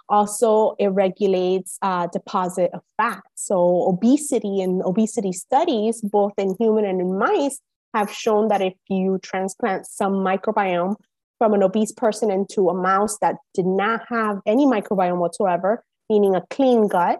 also, 0.08 0.74
it 0.78 0.88
regulates 0.88 1.78
uh, 1.80 2.06
deposit 2.08 2.70
of 2.74 2.82
fat. 2.98 3.22
So, 3.34 3.88
obesity 3.88 4.60
and 4.60 4.82
obesity 4.82 5.32
studies, 5.32 6.02
both 6.02 6.34
in 6.36 6.54
human 6.60 6.84
and 6.84 7.00
in 7.00 7.18
mice, 7.18 7.60
have 7.94 8.12
shown 8.12 8.48
that 8.48 8.60
if 8.60 8.74
you 8.88 9.18
transplant 9.22 9.86
some 9.86 10.14
microbiome 10.14 10.96
from 11.42 11.54
an 11.54 11.62
obese 11.64 11.90
person 11.90 12.30
into 12.30 12.68
a 12.68 12.74
mouse 12.74 13.18
that 13.18 13.34
did 13.52 13.66
not 13.66 14.00
have 14.08 14.38
any 14.46 14.64
microbiome 14.64 15.18
whatsoever, 15.18 15.82
meaning 16.08 16.36
a 16.36 16.42
clean 16.50 16.86
gut, 16.86 17.18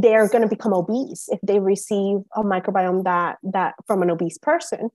they're 0.00 0.26
going 0.30 0.40
to 0.40 0.48
become 0.48 0.72
obese 0.72 1.28
if 1.30 1.38
they 1.42 1.58
receive 1.58 2.20
a 2.36 2.42
microbiome 2.42 3.04
that 3.04 3.36
that 3.42 3.74
from 3.86 4.00
an 4.00 4.08
obese 4.08 4.38
person. 4.38 4.88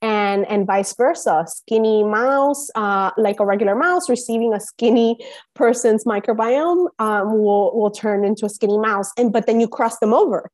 And 0.00 0.46
and 0.46 0.68
vice 0.68 0.94
versa 0.94 1.46
skinny 1.48 2.04
mouse 2.04 2.70
uh, 2.76 3.10
like 3.16 3.40
a 3.40 3.44
regular 3.44 3.74
mouse 3.74 4.08
receiving 4.08 4.54
a 4.54 4.60
skinny 4.60 5.18
person's 5.56 6.04
microbiome 6.04 6.86
um, 7.00 7.42
will 7.42 7.76
will 7.76 7.90
turn 7.90 8.24
into 8.24 8.46
a 8.46 8.48
skinny 8.48 8.78
mouse. 8.78 9.10
And 9.16 9.32
but 9.32 9.48
then 9.48 9.58
you 9.58 9.66
cross 9.66 9.98
them 9.98 10.14
over 10.14 10.48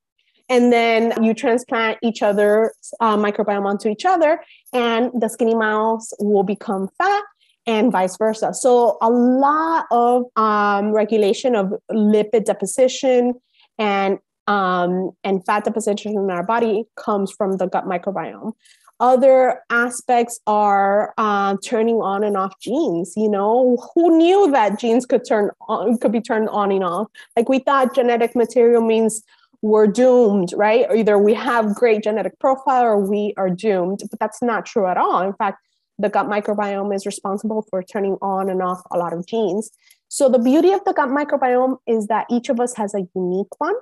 and 0.48 0.72
then 0.72 1.12
you 1.22 1.34
transplant 1.34 1.98
each 2.02 2.22
other's 2.22 2.72
uh, 3.00 3.16
microbiome 3.16 3.66
onto 3.66 3.88
each 3.88 4.04
other 4.04 4.40
and 4.72 5.10
the 5.20 5.28
skinny 5.28 5.54
mouse 5.54 6.12
will 6.18 6.44
become 6.44 6.88
fat 6.98 7.22
and 7.66 7.90
vice 7.90 8.16
versa. 8.16 8.54
So, 8.54 8.96
a 9.02 9.10
lot 9.10 9.86
of 9.90 10.24
um, 10.36 10.92
regulation 10.92 11.56
of 11.56 11.74
lipid 11.90 12.44
deposition 12.44 13.34
and 13.78 14.18
um, 14.46 15.10
and 15.24 15.44
fat 15.44 15.64
deposition 15.64 16.12
in 16.12 16.30
our 16.30 16.44
body 16.44 16.84
comes 16.94 17.32
from 17.32 17.56
the 17.56 17.66
gut 17.66 17.84
microbiome. 17.84 18.52
Other 18.98 19.60
aspects 19.68 20.40
are 20.46 21.12
uh, 21.18 21.56
turning 21.62 21.96
on 21.96 22.24
and 22.24 22.36
off 22.36 22.58
genes. 22.60 23.12
You 23.16 23.28
know, 23.28 23.76
who 23.94 24.16
knew 24.16 24.50
that 24.52 24.78
genes 24.78 25.04
could 25.04 25.26
turn 25.26 25.50
on, 25.68 25.98
could 25.98 26.12
be 26.12 26.20
turned 26.20 26.48
on 26.48 26.72
and 26.72 26.84
off? 26.84 27.08
Like 27.36 27.48
we 27.48 27.58
thought 27.58 27.94
genetic 27.94 28.34
material 28.34 28.80
means 28.80 29.22
we're 29.66 29.88
doomed, 29.88 30.52
right? 30.56 30.86
Or 30.88 30.94
either 30.94 31.18
we 31.18 31.34
have 31.34 31.74
great 31.74 32.04
genetic 32.04 32.38
profile 32.38 32.84
or 32.84 32.98
we 32.98 33.34
are 33.36 33.50
doomed. 33.50 34.00
But 34.08 34.20
that's 34.20 34.40
not 34.40 34.64
true 34.64 34.86
at 34.86 34.96
all. 34.96 35.20
In 35.22 35.32
fact, 35.32 35.58
the 35.98 36.08
gut 36.08 36.26
microbiome 36.26 36.94
is 36.94 37.04
responsible 37.04 37.66
for 37.68 37.82
turning 37.82 38.16
on 38.22 38.48
and 38.48 38.62
off 38.62 38.80
a 38.92 38.96
lot 38.96 39.12
of 39.12 39.26
genes. 39.26 39.70
So 40.08 40.28
the 40.28 40.38
beauty 40.38 40.72
of 40.72 40.84
the 40.84 40.92
gut 40.92 41.08
microbiome 41.08 41.78
is 41.86 42.06
that 42.06 42.26
each 42.30 42.48
of 42.48 42.60
us 42.60 42.74
has 42.76 42.94
a 42.94 43.08
unique 43.16 43.58
one. 43.58 43.74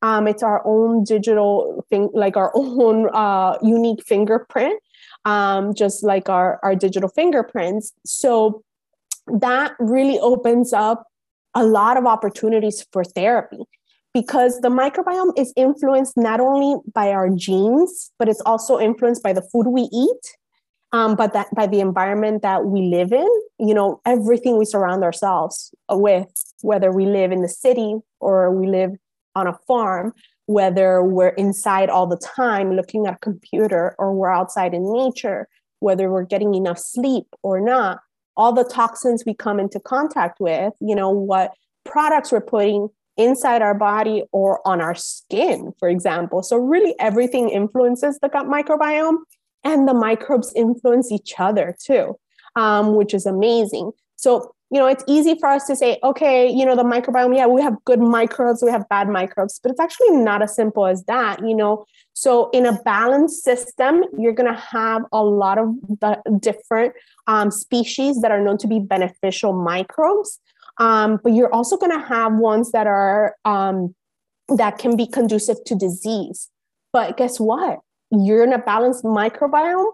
Um, 0.00 0.28
it's 0.28 0.44
our 0.44 0.62
own 0.64 1.02
digital 1.02 1.84
thing, 1.90 2.10
like 2.14 2.36
our 2.36 2.52
own 2.54 3.08
uh, 3.12 3.58
unique 3.62 4.04
fingerprint, 4.06 4.80
um, 5.24 5.74
just 5.74 6.04
like 6.04 6.28
our, 6.28 6.60
our 6.62 6.76
digital 6.76 7.08
fingerprints. 7.08 7.92
So 8.06 8.62
that 9.26 9.72
really 9.80 10.20
opens 10.20 10.72
up 10.72 11.08
a 11.54 11.64
lot 11.64 11.96
of 11.96 12.06
opportunities 12.06 12.86
for 12.92 13.02
therapy 13.02 13.66
because 14.14 14.60
the 14.60 14.68
microbiome 14.68 15.32
is 15.38 15.52
influenced 15.56 16.16
not 16.16 16.40
only 16.40 16.80
by 16.94 17.10
our 17.10 17.30
genes, 17.30 18.10
but 18.18 18.28
it's 18.28 18.42
also 18.42 18.78
influenced 18.78 19.22
by 19.22 19.32
the 19.32 19.42
food 19.42 19.68
we 19.68 19.88
eat 19.92 20.36
um, 20.92 21.16
but 21.16 21.32
that 21.32 21.48
by 21.54 21.66
the 21.66 21.80
environment 21.80 22.42
that 22.42 22.66
we 22.66 22.82
live 22.82 23.12
in, 23.12 23.28
you 23.58 23.74
know, 23.74 24.00
everything 24.04 24.58
we 24.58 24.64
surround 24.64 25.02
ourselves 25.02 25.74
with, 25.90 26.28
whether 26.60 26.92
we 26.92 27.06
live 27.06 27.32
in 27.32 27.40
the 27.42 27.48
city 27.48 27.96
or 28.20 28.54
we 28.54 28.66
live 28.66 28.90
on 29.34 29.46
a 29.46 29.58
farm, 29.66 30.12
whether 30.46 31.02
we're 31.02 31.28
inside 31.30 31.88
all 31.88 32.06
the 32.06 32.18
time 32.18 32.76
looking 32.76 33.06
at 33.06 33.14
a 33.14 33.18
computer 33.18 33.94
or 33.98 34.14
we're 34.14 34.30
outside 34.32 34.74
in 34.74 34.92
nature, 34.92 35.48
whether 35.80 36.10
we're 36.10 36.24
getting 36.24 36.54
enough 36.54 36.78
sleep 36.78 37.26
or 37.42 37.58
not, 37.58 38.00
all 38.36 38.52
the 38.52 38.64
toxins 38.64 39.24
we 39.24 39.32
come 39.32 39.58
into 39.58 39.80
contact 39.80 40.40
with, 40.40 40.74
you 40.80 40.94
know, 40.94 41.10
what 41.10 41.52
products 41.84 42.30
we're 42.30 42.40
putting 42.40 42.88
inside 43.16 43.62
our 43.62 43.74
body 43.74 44.24
or 44.32 44.66
on 44.66 44.80
our 44.80 44.94
skin, 44.94 45.72
for 45.78 45.88
example. 45.88 46.42
So, 46.42 46.56
really, 46.56 46.94
everything 46.98 47.48
influences 47.48 48.18
the 48.20 48.28
gut 48.28 48.46
microbiome, 48.46 49.18
and 49.64 49.88
the 49.88 49.94
microbes 49.94 50.52
influence 50.54 51.12
each 51.12 51.34
other 51.38 51.76
too, 51.80 52.18
um, 52.56 52.96
which 52.96 53.14
is 53.14 53.26
amazing. 53.26 53.92
So, 54.16 54.54
you 54.70 54.78
know, 54.78 54.86
it's 54.86 55.04
easy 55.06 55.36
for 55.38 55.48
us 55.48 55.66
to 55.66 55.76
say, 55.76 55.98
okay, 56.02 56.48
you 56.48 56.64
know, 56.64 56.74
the 56.74 56.84
microbiome, 56.84 57.36
yeah, 57.36 57.46
we 57.46 57.60
have 57.60 57.76
good 57.84 58.00
microbes, 58.00 58.62
we 58.62 58.70
have 58.70 58.88
bad 58.88 59.08
microbes, 59.08 59.60
but 59.62 59.70
it's 59.70 59.80
actually 59.80 60.12
not 60.12 60.42
as 60.42 60.54
simple 60.54 60.86
as 60.86 61.04
that, 61.04 61.46
you 61.46 61.54
know. 61.54 61.84
So, 62.14 62.50
in 62.50 62.66
a 62.66 62.80
balanced 62.82 63.42
system, 63.44 64.04
you're 64.18 64.32
going 64.32 64.52
to 64.52 64.58
have 64.58 65.02
a 65.12 65.22
lot 65.22 65.58
of 65.58 65.74
the 66.00 66.20
different 66.40 66.94
um, 67.26 67.50
species 67.50 68.20
that 68.22 68.30
are 68.30 68.40
known 68.40 68.58
to 68.58 68.66
be 68.66 68.80
beneficial 68.80 69.52
microbes, 69.52 70.38
um, 70.78 71.20
but 71.22 71.32
you're 71.32 71.52
also 71.52 71.76
going 71.76 71.92
to 71.92 72.06
have 72.06 72.34
ones 72.34 72.72
that 72.72 72.86
are 72.86 73.36
um, 73.44 73.94
that 74.56 74.78
can 74.78 74.96
be 74.96 75.06
conducive 75.06 75.62
to 75.64 75.74
disease. 75.74 76.48
But 76.92 77.16
guess 77.16 77.38
what? 77.38 77.80
You're 78.10 78.44
in 78.44 78.52
a 78.52 78.58
balanced 78.58 79.04
microbiome 79.04 79.92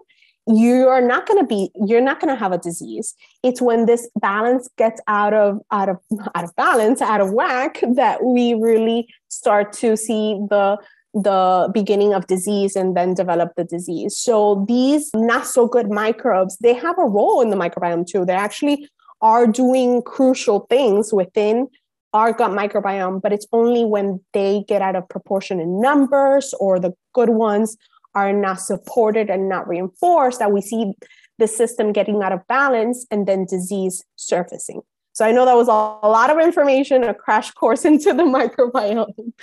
you're 0.51 1.01
not 1.01 1.27
going 1.27 1.39
to 1.39 1.45
be 1.45 1.69
you're 1.85 2.01
not 2.01 2.19
going 2.19 2.33
to 2.33 2.39
have 2.39 2.51
a 2.51 2.57
disease 2.57 3.13
it's 3.43 3.61
when 3.61 3.85
this 3.85 4.09
balance 4.19 4.67
gets 4.77 4.99
out 5.07 5.33
of 5.33 5.59
out 5.71 5.89
of 5.89 5.97
out 6.33 6.43
of 6.43 6.55
balance 6.55 7.01
out 7.01 7.21
of 7.21 7.31
whack 7.31 7.81
that 7.93 8.23
we 8.23 8.55
really 8.55 9.07
start 9.27 9.71
to 9.71 9.95
see 9.95 10.39
the 10.49 10.77
the 11.13 11.69
beginning 11.73 12.13
of 12.13 12.25
disease 12.27 12.75
and 12.75 12.95
then 12.97 13.13
develop 13.13 13.51
the 13.57 13.63
disease 13.63 14.17
so 14.17 14.65
these 14.67 15.11
not 15.13 15.45
so 15.45 15.67
good 15.67 15.89
microbes 15.89 16.57
they 16.57 16.73
have 16.73 16.97
a 16.97 17.05
role 17.05 17.41
in 17.41 17.49
the 17.49 17.55
microbiome 17.55 18.05
too 18.05 18.25
They're 18.25 18.37
actually 18.37 18.87
are 19.21 19.47
doing 19.47 20.01
crucial 20.01 20.61
things 20.69 21.13
within 21.13 21.67
our 22.13 22.33
gut 22.33 22.51
microbiome 22.51 23.21
but 23.21 23.31
it's 23.31 23.45
only 23.51 23.85
when 23.85 24.19
they 24.33 24.63
get 24.67 24.81
out 24.81 24.95
of 24.95 25.07
proportion 25.09 25.59
in 25.59 25.79
numbers 25.79 26.53
or 26.59 26.79
the 26.79 26.93
good 27.13 27.29
ones 27.29 27.77
are 28.15 28.33
not 28.33 28.59
supported 28.59 29.29
and 29.29 29.47
not 29.47 29.67
reinforced 29.67 30.39
that 30.39 30.51
we 30.51 30.61
see 30.61 30.93
the 31.37 31.47
system 31.47 31.91
getting 31.91 32.21
out 32.21 32.31
of 32.31 32.45
balance 32.47 33.05
and 33.09 33.27
then 33.27 33.45
disease 33.45 34.03
surfacing. 34.15 34.81
So 35.13 35.25
I 35.25 35.31
know 35.31 35.45
that 35.45 35.55
was 35.55 35.67
a 35.67 35.71
lot 35.71 36.29
of 36.29 36.39
information, 36.39 37.03
a 37.03 37.13
crash 37.13 37.51
course 37.51 37.85
into 37.91 38.13
the 38.13 38.23
microbiome. 38.23 39.33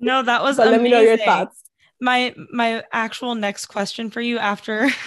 No, 0.00 0.22
that 0.22 0.42
was. 0.42 0.58
let 0.58 0.80
me 0.80 0.90
know 0.90 1.00
your 1.00 1.16
thoughts. 1.16 1.62
My 2.00 2.34
my 2.52 2.84
actual 2.92 3.34
next 3.34 3.66
question 3.66 4.10
for 4.10 4.20
you 4.20 4.38
after 4.38 4.90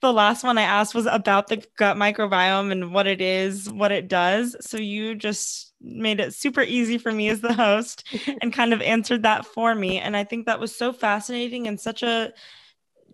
the 0.00 0.12
last 0.12 0.42
one 0.42 0.58
I 0.58 0.62
asked 0.62 0.92
was 0.94 1.06
about 1.06 1.46
the 1.46 1.64
gut 1.76 1.96
microbiome 1.96 2.72
and 2.72 2.92
what 2.92 3.06
it 3.06 3.20
is, 3.20 3.70
what 3.70 3.92
it 3.92 4.08
does. 4.08 4.56
So 4.60 4.76
you 4.76 5.14
just 5.14 5.72
made 5.80 6.18
it 6.18 6.34
super 6.34 6.62
easy 6.62 6.98
for 6.98 7.12
me 7.12 7.28
as 7.28 7.40
the 7.42 7.54
host 7.54 8.04
and 8.42 8.52
kind 8.52 8.72
of 8.74 8.82
answered 8.82 9.22
that 9.22 9.46
for 9.46 9.74
me. 9.74 9.98
And 10.00 10.16
I 10.16 10.24
think 10.24 10.46
that 10.46 10.58
was 10.58 10.74
so 10.74 10.92
fascinating 10.92 11.68
and 11.68 11.78
such 11.80 12.02
a 12.02 12.32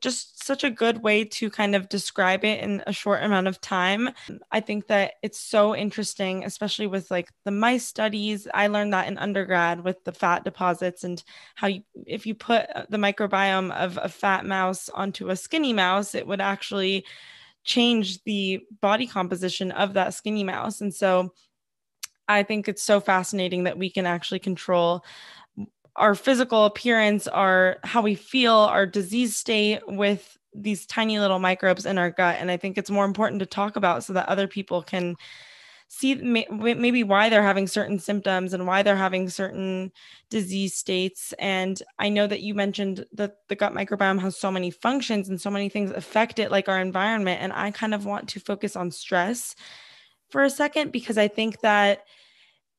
just 0.02 0.44
such 0.44 0.64
a 0.64 0.70
good 0.70 1.02
way 1.02 1.24
to 1.24 1.48
kind 1.48 1.74
of 1.74 1.88
describe 1.88 2.44
it 2.44 2.60
in 2.60 2.82
a 2.86 2.92
short 2.92 3.22
amount 3.22 3.46
of 3.46 3.60
time. 3.60 4.10
I 4.50 4.60
think 4.60 4.88
that 4.88 5.14
it's 5.22 5.38
so 5.38 5.74
interesting, 5.74 6.44
especially 6.44 6.88
with 6.88 7.10
like 7.10 7.30
the 7.44 7.52
mice 7.52 7.86
studies. 7.86 8.48
I 8.52 8.66
learned 8.66 8.92
that 8.92 9.06
in 9.06 9.16
undergrad 9.16 9.84
with 9.84 10.02
the 10.04 10.12
fat 10.12 10.44
deposits 10.44 11.04
and 11.04 11.22
how 11.54 11.68
you, 11.68 11.82
if 12.04 12.26
you 12.26 12.34
put 12.34 12.66
uh, 12.74 12.84
the 12.90 12.98
microbiome 12.98 13.72
of 13.72 13.98
a 14.02 14.08
fat 14.08 14.44
mouse 14.44 14.88
onto 14.88 15.30
a 15.30 15.36
skinny 15.36 15.72
mouse, 15.72 16.14
it 16.14 16.26
would 16.26 16.40
actually 16.40 17.06
change 17.64 18.22
the 18.24 18.60
body 18.80 19.06
composition 19.06 19.70
of 19.70 19.94
that 19.94 20.14
skinny 20.14 20.42
mouse. 20.42 20.80
And 20.80 20.92
so 20.92 21.32
I 22.26 22.42
think 22.42 22.68
it's 22.68 22.82
so 22.82 23.00
fascinating 23.00 23.64
that 23.64 23.78
we 23.78 23.88
can 23.88 24.06
actually 24.06 24.40
control 24.40 25.04
our 25.96 26.14
physical 26.14 26.64
appearance, 26.64 27.28
our 27.28 27.78
how 27.84 28.02
we 28.02 28.14
feel, 28.14 28.54
our 28.54 28.86
disease 28.86 29.36
state 29.36 29.80
with 29.86 30.38
these 30.54 30.86
tiny 30.86 31.18
little 31.18 31.38
microbes 31.38 31.86
in 31.86 31.98
our 31.98 32.10
gut. 32.10 32.36
And 32.38 32.50
I 32.50 32.56
think 32.56 32.78
it's 32.78 32.90
more 32.90 33.04
important 33.04 33.40
to 33.40 33.46
talk 33.46 33.76
about 33.76 34.04
so 34.04 34.12
that 34.14 34.28
other 34.28 34.46
people 34.46 34.82
can 34.82 35.16
see 35.88 36.14
maybe 36.14 37.04
why 37.04 37.28
they're 37.28 37.42
having 37.42 37.66
certain 37.66 37.98
symptoms 37.98 38.54
and 38.54 38.66
why 38.66 38.82
they're 38.82 38.96
having 38.96 39.28
certain 39.28 39.92
disease 40.30 40.74
states. 40.74 41.34
And 41.38 41.82
I 41.98 42.08
know 42.08 42.26
that 42.26 42.40
you 42.40 42.54
mentioned 42.54 43.04
that 43.12 43.36
the 43.48 43.56
gut 43.56 43.74
microbiome 43.74 44.18
has 44.20 44.34
so 44.34 44.50
many 44.50 44.70
functions 44.70 45.28
and 45.28 45.38
so 45.38 45.50
many 45.50 45.68
things 45.68 45.90
affect 45.90 46.38
it, 46.38 46.50
like 46.50 46.66
our 46.66 46.80
environment. 46.80 47.42
And 47.42 47.52
I 47.52 47.70
kind 47.72 47.92
of 47.92 48.06
want 48.06 48.26
to 48.30 48.40
focus 48.40 48.74
on 48.74 48.90
stress 48.90 49.54
for 50.30 50.42
a 50.42 50.50
second 50.50 50.92
because 50.92 51.18
I 51.18 51.28
think 51.28 51.60
that 51.60 52.04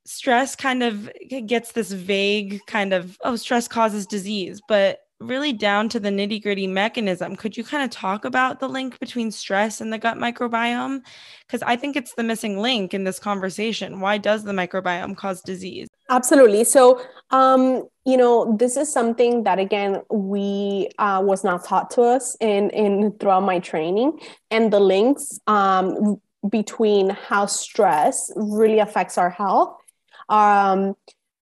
stress 0.06 0.56
kind 0.56 0.84
of 0.84 1.10
gets 1.46 1.72
this 1.72 1.92
vague 1.92 2.60
kind 2.68 2.94
of 2.94 3.18
oh 3.24 3.36
stress 3.36 3.68
causes 3.68 4.06
disease 4.06 4.62
but 4.68 5.00
really 5.24 5.54
down 5.54 5.90
to 5.90 6.00
the 6.00 6.10
nitty 6.10 6.42
gritty 6.42 6.68
mechanism. 6.68 7.36
Could 7.36 7.58
you 7.58 7.64
kind 7.64 7.84
of 7.84 7.90
talk 7.90 8.26
about 8.26 8.60
the 8.60 8.68
link 8.68 9.00
between 9.00 9.32
stress 9.32 9.82
and 9.82 9.92
the 9.92 9.98
gut 9.98 10.18
microbiome? 10.18 11.02
Because 11.48 11.64
i 11.64 11.76
think 11.76 11.96
it's 11.96 12.14
the 12.14 12.24
missing 12.24 12.60
link 12.60 12.94
in 12.94 13.04
this 13.04 13.20
conversation. 13.20 14.00
Why 14.00 14.18
does 14.18 14.44
the 14.44 14.52
microbiome 14.52 15.16
cause 15.16 15.42
disease? 15.42 15.88
Absolutely. 16.10 16.64
So 16.64 17.02
um 17.32 17.88
you 18.06 18.18
know 18.18 18.56
this 18.60 18.78
is 18.78 18.92
something 18.92 19.44
that 19.44 19.60
again 19.60 20.02
we 20.12 20.90
uh, 21.00 21.22
was 21.24 21.44
not 21.44 21.66
taught 21.66 21.90
to 21.92 22.02
us 22.02 22.36
in 22.42 22.70
in 22.72 23.14
throughout 23.20 23.44
my 23.44 23.60
training. 23.60 24.20
And 24.52 24.72
the 24.72 24.80
links 24.80 25.40
um 25.48 26.22
between 26.50 27.10
how 27.10 27.46
stress 27.46 28.30
really 28.36 28.80
affects 28.80 29.18
our 29.18 29.30
health 29.30 29.78
um, 30.34 30.96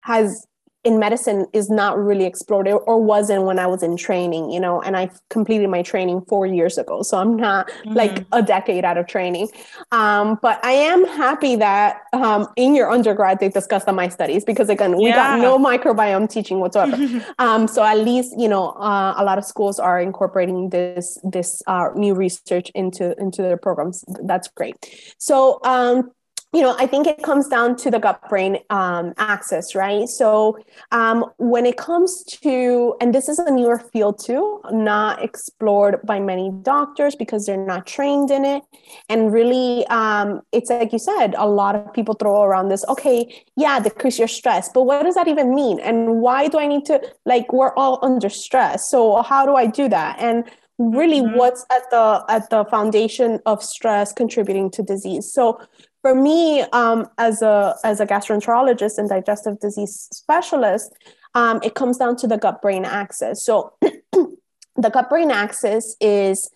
has 0.02 0.48
in 0.86 0.98
medicine 0.98 1.46
is 1.52 1.70
not 1.70 1.98
really 1.98 2.24
explored 2.24 2.66
or 2.66 3.04
wasn't 3.04 3.44
when 3.44 3.60
I 3.60 3.68
was 3.68 3.84
in 3.84 3.98
training, 3.98 4.50
you 4.50 4.62
know, 4.62 4.82
and 4.82 4.96
I 4.96 5.10
completed 5.30 5.70
my 5.70 5.82
training 5.82 6.22
four 6.22 6.46
years 6.46 6.78
ago. 6.78 7.02
So 7.02 7.18
I'm 7.18 7.36
not 7.36 7.68
mm-hmm. 7.70 7.94
like 7.94 8.26
a 8.32 8.42
decade 8.42 8.86
out 8.86 8.98
of 8.98 9.06
training. 9.06 9.50
Um, 9.92 10.40
but 10.42 10.64
I 10.64 10.72
am 10.72 11.06
happy 11.06 11.58
that 11.58 12.04
um, 12.14 12.48
in 12.56 12.76
your 12.76 12.90
undergrad, 12.90 13.42
they 13.42 13.50
discussed 13.50 13.90
on 13.90 13.96
my 13.96 14.08
studies 14.08 14.46
because 14.46 14.70
again, 14.70 14.96
we 14.96 15.08
yeah. 15.08 15.16
got 15.16 15.42
no 15.42 15.60
microbiome 15.60 16.30
teaching 16.30 16.62
whatsoever. 16.62 16.98
um, 17.40 17.68
so 17.68 17.84
at 17.84 18.00
least, 18.00 18.34
you 18.38 18.48
know, 18.48 18.70
uh, 18.70 19.16
a 19.18 19.24
lot 19.26 19.38
of 19.38 19.44
schools 19.44 19.80
are 19.80 20.00
incorporating 20.00 20.70
this, 20.70 21.18
this 21.24 21.62
uh, 21.68 21.90
new 21.94 22.16
research 22.16 22.72
into, 22.74 23.20
into 23.20 23.42
their 23.42 23.58
programs. 23.58 24.06
That's 24.24 24.48
great. 24.48 24.76
So, 25.18 25.60
um, 25.66 26.12
you 26.52 26.62
know, 26.62 26.76
I 26.80 26.88
think 26.88 27.06
it 27.06 27.22
comes 27.22 27.48
down 27.48 27.76
to 27.78 27.92
the 27.92 28.00
gut 28.00 28.28
brain 28.28 28.58
um, 28.72 29.14
axis, 29.18 29.76
right? 29.76 30.10
So, 30.10 30.58
um, 30.92 31.26
when 31.38 31.68
it 31.68 31.78
comes 31.78 32.24
to, 32.24 32.96
and 33.00 33.14
this 33.14 33.30
is 33.30 33.38
a 33.38 33.52
newer 33.52 33.78
field 33.78 34.24
too, 34.24 34.60
not 34.72 35.24
explored 35.24 36.00
by 36.04 36.20
many 36.20 36.52
doctors 36.64 37.16
because 37.16 37.46
they're 37.46 37.56
not 37.56 37.86
trained 37.86 38.32
in 38.32 38.46
it. 38.46 38.64
And 39.10 39.32
really, 39.32 39.86
um, 39.88 40.42
it's 40.52 40.72
like 40.72 40.92
you 40.92 40.98
said, 40.98 41.36
a 41.38 41.48
lot 41.48 41.76
of 41.76 41.94
people 41.94 42.16
throw 42.16 42.42
around 42.42 42.70
this, 42.70 42.84
okay, 42.88 43.46
yeah, 43.56 43.80
decrease 43.80 44.18
your 44.18 44.28
stress, 44.28 44.70
but 44.74 44.84
what 44.84 45.04
does 45.04 45.16
that 45.16 45.28
even 45.28 45.54
mean? 45.54 45.80
And 45.80 46.20
why 46.20 46.48
do 46.48 46.58
I 46.58 46.66
need 46.66 46.86
to, 46.86 47.00
like, 47.26 47.54
we're 47.54 47.76
all 47.76 48.00
under 48.02 48.30
stress. 48.30 48.90
So, 48.90 49.22
how 49.22 49.46
do 49.46 49.56
I 49.56 49.68
do 49.68 49.88
that? 49.90 50.18
And 50.20 50.50
really 50.80 51.22
mm-hmm. 51.22 51.38
what's 51.38 51.66
at 51.72 51.90
the 51.92 52.24
at 52.30 52.50
the 52.50 52.64
foundation 52.66 53.40
of 53.46 53.62
stress 53.62 54.14
contributing 54.14 54.72
to 54.72 54.82
disease 54.82 55.32
so 55.32 55.60
for 56.02 56.16
me, 56.16 56.62
um, 56.72 57.08
as 57.18 57.42
a 57.42 57.76
as 57.84 58.00
a 58.00 58.06
gastroenterologist 58.06 58.98
and 58.98 59.10
digestive 59.10 59.60
disease 59.60 60.08
specialist, 60.12 60.94
um, 61.36 61.60
it 61.64 61.76
comes 61.76 61.98
down 61.98 62.16
to 62.18 62.28
the 62.28 62.38
gut 62.38 62.62
brain 62.62 62.86
axis. 62.86 63.44
So, 63.44 63.74
the 63.82 64.90
gut 64.90 65.10
brain 65.10 65.32
axis 65.32 65.96
is 66.00 66.50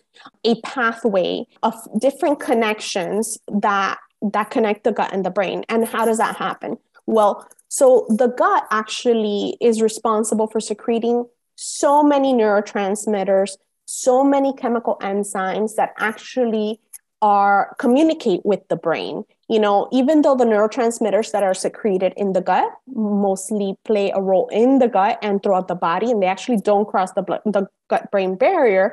a 0.44 0.60
pathway 0.62 1.44
of 1.62 1.74
different 1.98 2.40
connections 2.40 3.38
that 3.48 3.98
that 4.32 4.50
connect 4.50 4.84
the 4.84 4.92
gut 4.92 5.12
and 5.12 5.24
the 5.24 5.30
brain. 5.30 5.64
And 5.68 5.86
how 5.86 6.04
does 6.04 6.18
that 6.18 6.36
happen? 6.36 6.78
Well, 7.06 7.46
so 7.68 8.06
the 8.08 8.28
gut 8.28 8.64
actually 8.70 9.56
is 9.60 9.82
responsible 9.82 10.46
for 10.46 10.60
secreting 10.60 11.26
so 11.56 12.02
many 12.02 12.32
neurotransmitters, 12.32 13.56
so 13.84 14.24
many 14.24 14.54
chemical 14.54 14.96
enzymes 15.02 15.74
that 15.76 15.92
actually 15.98 16.80
are 17.20 17.74
communicate 17.78 18.40
with 18.44 18.66
the 18.68 18.76
brain 18.76 19.24
you 19.54 19.60
know 19.64 19.88
even 19.92 20.22
though 20.22 20.36
the 20.42 20.44
neurotransmitters 20.52 21.30
that 21.32 21.44
are 21.48 21.54
secreted 21.66 22.12
in 22.16 22.32
the 22.36 22.44
gut 22.50 22.70
mostly 22.94 23.68
play 23.84 24.10
a 24.14 24.20
role 24.30 24.48
in 24.62 24.78
the 24.82 24.88
gut 24.88 25.18
and 25.22 25.42
throughout 25.42 25.68
the 25.68 25.80
body 25.88 26.10
and 26.10 26.22
they 26.22 26.30
actually 26.34 26.60
don't 26.70 26.88
cross 26.92 27.12
the 27.12 27.22
blood 27.22 27.42
the 27.44 27.66
gut 27.88 28.10
brain 28.10 28.34
barrier 28.44 28.86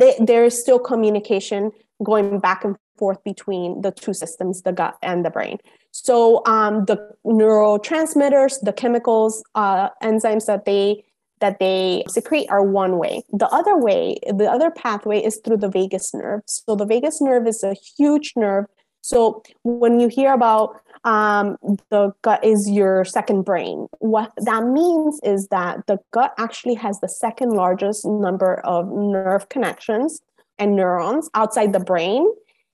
they, 0.00 0.14
there 0.18 0.44
is 0.44 0.58
still 0.58 0.78
communication 0.78 1.70
going 2.02 2.38
back 2.40 2.64
and 2.64 2.76
forth 2.98 3.22
between 3.24 3.80
the 3.82 3.92
two 3.92 4.14
systems 4.22 4.62
the 4.62 4.72
gut 4.72 4.96
and 5.02 5.24
the 5.24 5.30
brain 5.30 5.58
So 5.92 6.42
um, 6.46 6.86
the 6.86 6.96
neurotransmitters, 7.24 8.60
the 8.62 8.72
chemicals, 8.72 9.44
uh, 9.54 9.90
enzymes 10.02 10.46
that 10.46 10.64
they 10.64 11.04
that 11.40 11.58
they 11.58 12.04
secrete 12.08 12.46
are 12.48 12.62
one 12.62 12.98
way. 12.98 13.22
The 13.32 13.48
other 13.48 13.76
way, 13.76 14.16
the 14.32 14.48
other 14.50 14.70
pathway 14.70 15.18
is 15.22 15.40
through 15.44 15.58
the 15.58 15.68
vagus 15.68 16.14
nerve. 16.14 16.42
So 16.46 16.76
the 16.76 16.86
vagus 16.86 17.20
nerve 17.20 17.46
is 17.48 17.62
a 17.64 17.74
huge 17.74 18.32
nerve. 18.36 18.66
So 19.02 19.42
when 19.64 20.00
you 20.00 20.08
hear 20.08 20.32
about 20.32 20.80
um, 21.04 21.56
the 21.90 22.12
gut 22.22 22.44
is 22.44 22.70
your 22.70 23.04
second 23.04 23.42
brain, 23.42 23.88
what 23.98 24.32
that 24.38 24.64
means 24.64 25.20
is 25.24 25.48
that 25.48 25.86
the 25.88 25.98
gut 26.12 26.32
actually 26.38 26.74
has 26.74 27.00
the 27.00 27.08
second 27.08 27.50
largest 27.50 28.06
number 28.06 28.60
of 28.60 28.88
nerve 28.88 29.48
connections 29.48 30.20
and 30.58 30.76
neurons 30.76 31.28
outside 31.34 31.72
the 31.72 31.80
brain 31.80 32.26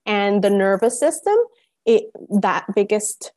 and 0.04 0.44
the 0.44 0.50
nervous 0.50 1.00
system. 1.00 1.36
It 1.86 2.04
that 2.42 2.66
biggest 2.74 3.32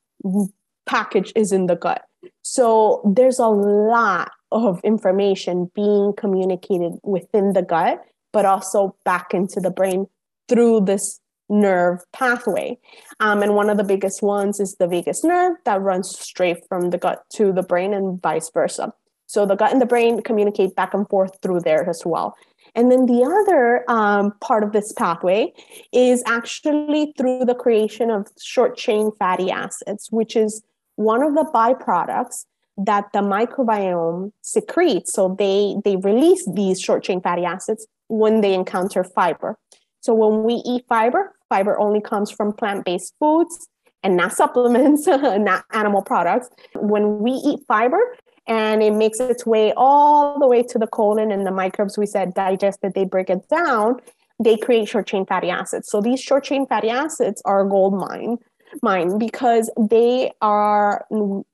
package 0.85 1.31
is 1.35 1.53
in 1.53 1.67
the 1.67 1.77
gut. 1.77 2.03
So 2.41 3.01
there's 3.05 3.39
a 3.39 3.47
lot 3.47 4.31
of 4.51 4.81
information 4.83 5.71
being 5.73 6.13
communicated 6.17 6.99
within 7.03 7.53
the 7.53 7.61
gut, 7.61 8.03
but 8.33 8.45
also 8.45 8.95
back 9.05 9.33
into 9.33 9.61
the 9.61 9.71
brain 9.71 10.07
through 10.49 10.81
this 10.81 11.21
nerve 11.51 11.99
pathway. 12.13 12.79
Um, 13.19 13.43
and 13.43 13.55
one 13.55 13.69
of 13.69 13.77
the 13.77 13.83
biggest 13.83 14.23
ones 14.23 14.59
is 14.59 14.75
the 14.75 14.87
vagus 14.87 15.23
nerve 15.23 15.57
that 15.65 15.81
runs 15.81 16.17
straight 16.17 16.65
from 16.67 16.89
the 16.89 16.97
gut 16.97 17.23
to 17.33 17.51
the 17.51 17.61
brain 17.61 17.93
and 17.93 18.19
vice 18.21 18.49
versa. 18.51 18.93
So 19.27 19.45
the 19.45 19.55
gut 19.55 19.71
and 19.71 19.81
the 19.81 19.85
brain 19.85 20.21
communicate 20.21 20.75
back 20.75 20.93
and 20.93 21.07
forth 21.07 21.37
through 21.41 21.61
there 21.61 21.87
as 21.87 22.03
well. 22.05 22.35
And 22.73 22.91
then 22.91 23.05
the 23.05 23.23
other 23.23 23.83
um, 23.89 24.33
part 24.39 24.63
of 24.63 24.71
this 24.71 24.93
pathway 24.93 25.53
is 25.91 26.23
actually 26.25 27.13
through 27.17 27.45
the 27.45 27.55
creation 27.55 28.09
of 28.09 28.27
short 28.41 28.77
chain 28.77 29.11
fatty 29.19 29.51
acids, 29.51 30.07
which 30.09 30.35
is 30.35 30.63
one 30.95 31.21
of 31.21 31.35
the 31.35 31.49
byproducts 31.53 32.45
that 32.77 33.11
the 33.13 33.19
microbiome 33.19 34.31
secretes. 34.41 35.13
So 35.13 35.35
they, 35.37 35.75
they 35.83 35.97
release 35.97 36.47
these 36.53 36.79
short 36.79 37.03
chain 37.03 37.21
fatty 37.21 37.43
acids 37.43 37.87
when 38.07 38.41
they 38.41 38.53
encounter 38.53 39.03
fiber. 39.03 39.57
So 40.01 40.13
when 40.13 40.43
we 40.43 40.55
eat 40.65 40.85
fiber, 40.89 41.33
fiber 41.49 41.79
only 41.79 42.01
comes 42.01 42.29
from 42.29 42.53
plant 42.53 42.85
based 42.85 43.13
foods 43.19 43.67
and 44.03 44.17
not 44.17 44.33
supplements, 44.41 45.07
not 45.07 45.65
animal 45.71 46.01
products. 46.01 46.49
When 46.75 47.19
we 47.19 47.31
eat 47.31 47.59
fiber, 47.67 47.99
and 48.47 48.81
it 48.81 48.93
makes 48.93 49.19
its 49.19 49.45
way 49.45 49.73
all 49.77 50.39
the 50.39 50.47
way 50.47 50.63
to 50.63 50.79
the 50.79 50.87
colon 50.87 51.31
and 51.31 51.45
the 51.45 51.51
microbes 51.51 51.97
we 51.97 52.05
said 52.05 52.33
digest 52.33 52.79
it 52.83 52.93
they 52.95 53.05
break 53.05 53.29
it 53.29 53.47
down 53.49 53.97
they 54.39 54.57
create 54.57 54.87
short 54.87 55.07
chain 55.07 55.25
fatty 55.25 55.49
acids 55.49 55.87
so 55.87 56.01
these 56.01 56.19
short 56.19 56.43
chain 56.43 56.65
fatty 56.65 56.89
acids 56.89 57.41
are 57.45 57.63
gold 57.63 57.93
mine 57.93 58.37
mine 58.81 59.17
because 59.17 59.69
they 59.77 60.31
are 60.41 61.05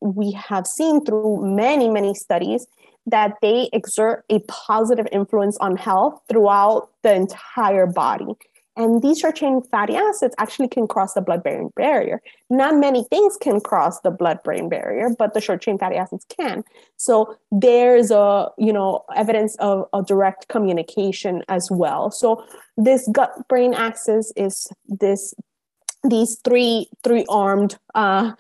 we 0.01 0.31
have 0.31 0.65
seen 0.65 1.03
through 1.03 1.41
many 1.43 1.89
many 1.89 2.13
studies 2.13 2.67
that 3.07 3.33
they 3.41 3.69
exert 3.73 4.23
a 4.29 4.39
positive 4.47 5.07
influence 5.11 5.57
on 5.57 5.75
health 5.75 6.21
throughout 6.29 6.89
the 7.03 7.13
entire 7.13 7.87
body 7.87 8.35
and 8.77 9.01
these 9.01 9.19
short 9.19 9.35
chain 9.35 9.61
fatty 9.63 9.95
acids 9.95 10.35
actually 10.37 10.67
can 10.67 10.87
cross 10.87 11.15
the 11.15 11.21
blood 11.21 11.41
brain 11.41 11.71
barrier. 11.75 12.21
Not 12.51 12.75
many 12.75 13.03
things 13.05 13.35
can 13.35 13.59
cross 13.59 13.99
the 14.01 14.11
blood 14.11 14.43
brain 14.43 14.69
barrier, 14.69 15.09
but 15.17 15.33
the 15.33 15.41
short 15.41 15.61
chain 15.61 15.79
fatty 15.79 15.95
acids 15.95 16.25
can. 16.29 16.63
So 16.95 17.35
there's 17.51 18.11
a, 18.11 18.49
you 18.59 18.71
know, 18.71 19.03
evidence 19.15 19.55
of 19.55 19.87
a 19.93 20.03
direct 20.03 20.47
communication 20.47 21.43
as 21.49 21.71
well. 21.71 22.11
So 22.11 22.45
this 22.77 23.09
gut 23.11 23.47
brain 23.49 23.73
axis 23.73 24.31
is 24.35 24.67
this 24.85 25.33
these 26.03 26.39
three 26.43 26.89
three 27.03 27.25
armed 27.29 27.77
uh, 27.95 28.31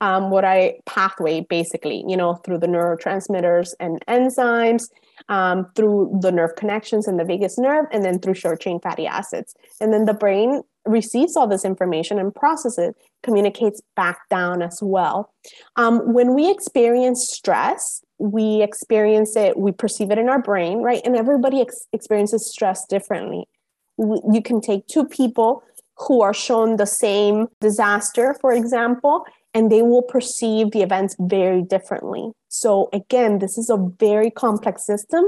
um, 0.00 0.30
what 0.30 0.44
I 0.44 0.74
pathway 0.86 1.46
basically, 1.48 2.04
you 2.06 2.16
know, 2.16 2.34
through 2.34 2.58
the 2.58 2.66
neurotransmitters 2.66 3.70
and 3.80 4.04
enzymes, 4.06 4.84
um, 5.28 5.66
through 5.74 6.18
the 6.20 6.32
nerve 6.32 6.56
connections 6.56 7.08
in 7.08 7.16
the 7.16 7.24
vagus 7.24 7.58
nerve, 7.58 7.86
and 7.92 8.04
then 8.04 8.18
through 8.18 8.34
short 8.34 8.60
chain 8.60 8.80
fatty 8.80 9.06
acids. 9.06 9.54
And 9.80 9.92
then 9.92 10.04
the 10.04 10.14
brain 10.14 10.62
receives 10.86 11.36
all 11.36 11.46
this 11.46 11.64
information 11.64 12.18
and 12.18 12.34
processes 12.34 12.94
communicates 13.22 13.80
back 13.96 14.28
down 14.28 14.60
as 14.60 14.80
well. 14.82 15.32
Um, 15.76 16.12
when 16.12 16.34
we 16.34 16.50
experience 16.50 17.26
stress, 17.30 18.02
we 18.18 18.62
experience 18.62 19.34
it, 19.34 19.56
we 19.56 19.72
perceive 19.72 20.10
it 20.10 20.18
in 20.18 20.28
our 20.28 20.40
brain, 20.40 20.78
right? 20.78 21.00
And 21.04 21.16
everybody 21.16 21.60
ex- 21.60 21.86
experiences 21.92 22.50
stress 22.50 22.84
differently. 22.86 23.48
You 23.96 24.42
can 24.44 24.60
take 24.60 24.86
two 24.86 25.04
people 25.04 25.62
who 25.96 26.22
are 26.22 26.34
shown 26.34 26.76
the 26.76 26.86
same 26.86 27.46
disaster, 27.60 28.36
for 28.40 28.52
example, 28.52 29.24
and 29.52 29.70
they 29.70 29.82
will 29.82 30.02
perceive 30.02 30.72
the 30.72 30.82
events 30.82 31.16
very 31.20 31.62
differently. 31.62 32.32
So, 32.48 32.88
again, 32.92 33.38
this 33.38 33.56
is 33.56 33.70
a 33.70 33.76
very 33.98 34.30
complex 34.30 34.84
system 34.84 35.24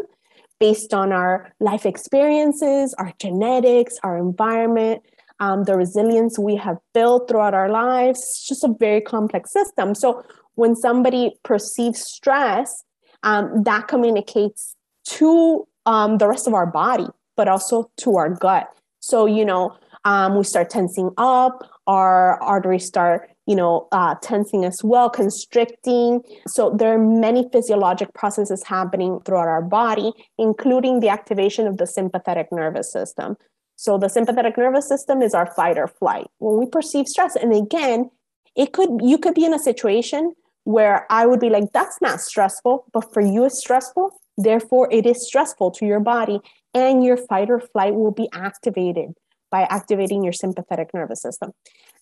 based 0.59 0.93
on 0.95 1.13
our 1.13 1.53
life 1.61 1.87
experiences, 1.87 2.95
our 2.95 3.13
genetics, 3.21 3.97
our 4.03 4.17
environment, 4.17 5.03
um, 5.39 5.65
the 5.65 5.77
resilience 5.77 6.39
we 6.39 6.57
have 6.57 6.79
built 6.95 7.29
throughout 7.29 7.55
our 7.55 7.69
lives. 7.69 8.21
It's 8.21 8.49
just 8.49 8.65
a 8.65 8.75
very 8.79 9.01
complex 9.01 9.53
system. 9.53 9.95
So, 9.95 10.25
when 10.55 10.75
somebody 10.75 11.37
perceives 11.45 12.01
stress, 12.01 12.85
um, 13.23 13.63
that 13.65 13.89
communicates 13.89 14.75
to 15.05 15.67
um, 15.85 16.19
the 16.19 16.27
rest 16.27 16.47
of 16.47 16.55
our 16.55 16.67
body, 16.67 17.07
but 17.37 17.47
also 17.49 17.91
to 17.99 18.17
our 18.17 18.31
gut. 18.31 18.69
So, 19.01 19.27
you 19.27 19.45
know, 19.45 19.77
um, 20.07 20.37
we 20.37 20.45
start 20.45 20.71
tensing 20.71 21.11
up, 21.19 21.69
our 21.89 22.41
arteries 22.41 22.87
start, 22.87 23.29
you 23.47 23.57
know, 23.57 23.89
uh, 23.91 24.15
tensing 24.23 24.65
as 24.65 24.85
well, 24.85 25.11
constricting. 25.11 26.23
So 26.47 26.71
there 26.71 26.95
are 26.95 26.99
many 26.99 27.49
physiologic 27.53 28.15
processes 28.15 28.63
happening 28.63 29.19
throughout 29.25 29.49
our 29.49 29.63
body, 29.63 30.13
including 30.39 31.01
the 31.01 31.09
activation 31.09 31.67
of 31.67 31.79
the 31.79 31.89
sympathetic 31.89 32.53
nervous 32.53 32.91
system. 32.93 33.37
So 33.75 33.99
the 33.99 34.09
sympathetic 34.09 34.57
nervous 34.57 34.89
system 34.89 35.23
is 35.23 35.35
our 35.35 35.53
fight 35.55 35.77
or 35.77 35.89
flight. 35.89 36.29
When 36.39 36.57
we 36.57 36.67
perceive 36.67 37.09
stress, 37.09 37.35
and 37.35 37.53
again, 37.53 38.09
it 38.55 38.73
could 38.73 39.01
you 39.03 39.19
could 39.19 39.35
be 39.35 39.45
in 39.45 39.53
a 39.53 39.59
situation 39.59 40.35
where 40.63 41.05
I 41.11 41.27
would 41.27 41.41
be 41.41 41.51
like, 41.51 41.73
that's 41.73 42.01
not 42.01 42.21
stressful, 42.21 42.87
but 42.93 43.13
for 43.13 43.21
you 43.21 43.45
it's 43.45 43.59
stressful. 43.59 44.11
Therefore, 44.39 44.89
it 44.93 45.05
is 45.05 45.27
stressful 45.27 45.73
to 45.73 45.85
your 45.85 46.01
body, 46.01 46.41
and 46.75 47.03
your 47.03 47.17
fight 47.17 47.51
or 47.51 47.59
flight 47.59 47.97
will 47.97 48.13
be 48.13 48.29
activated 48.33 49.15
by 49.51 49.63
activating 49.71 50.23
your 50.23 50.33
sympathetic 50.33 50.93
nervous 50.95 51.23
system. 51.23 51.53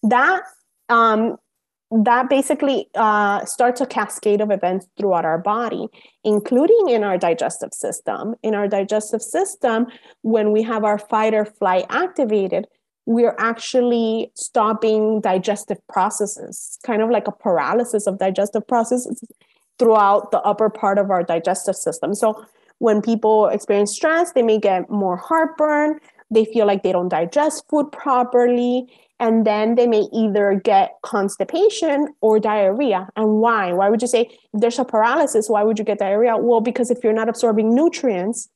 That 0.03 0.43
um, 0.89 1.37
that 1.91 2.29
basically 2.29 2.89
uh, 2.95 3.45
starts 3.45 3.81
a 3.81 3.87
cascade 3.87 4.41
of 4.41 4.51
events 4.51 4.87
throughout 4.99 5.25
our 5.25 5.39
body, 5.39 5.87
including 6.25 6.89
in 6.89 7.05
our 7.05 7.17
digestive 7.17 7.73
system. 7.73 8.35
In 8.43 8.55
our 8.55 8.67
digestive 8.67 9.23
system, 9.23 9.87
when 10.23 10.51
we 10.51 10.63
have 10.63 10.83
our 10.83 10.99
fight 10.99 11.35
or 11.35 11.45
flight 11.45 11.87
activated, 11.91 12.67
we're 13.07 13.37
actually 13.39 14.33
stopping 14.35 15.21
digestive 15.21 15.79
processes, 15.89 16.79
kind 16.85 17.03
of 17.03 17.11
like 17.11 17.29
a 17.29 17.33
paralysis 17.33 18.07
of 18.07 18.19
digestive 18.19 18.67
processes 18.67 19.23
throughout 19.79 20.31
the 20.31 20.41
upper 20.41 20.71
part 20.71 20.99
of 20.99 21.11
our 21.11 21.23
digestive 21.23 21.77
system. 21.77 22.15
So 22.15 22.45
when 22.79 23.03
people 23.03 23.47
experience 23.47 23.95
stress, 23.95 24.33
they 24.33 24.43
may 24.43 24.59
get 24.59 24.91
more 24.91 25.17
heartburn, 25.17 26.01
they 26.35 26.45
feel 26.45 26.67
like 26.67 26.83
they 26.83 26.93
don't 26.93 27.09
digest 27.09 27.65
food 27.69 27.91
properly 27.93 28.87
and 29.21 29.47
then 29.47 29.77
they 29.77 29.87
may 29.87 30.07
either 30.13 30.61
get 30.65 30.97
constipation 31.03 32.09
or 32.21 32.41
diarrhea. 32.41 33.09
And 33.17 33.41
why? 33.41 33.73
Why 33.73 33.89
would 33.89 34.03
you 34.03 34.09
say 34.09 34.23
if 34.53 34.61
there's 34.61 34.79
a 34.79 34.85
paralysis 34.85 35.49
why 35.49 35.63
would 35.63 35.79
you 35.79 35.85
get 35.85 35.99
diarrhea? 35.99 36.37
Well 36.37 36.61
because 36.61 36.91
if 36.91 37.03
you're 37.03 37.13
not 37.13 37.29
absorbing 37.29 37.75
nutrients 37.75 38.49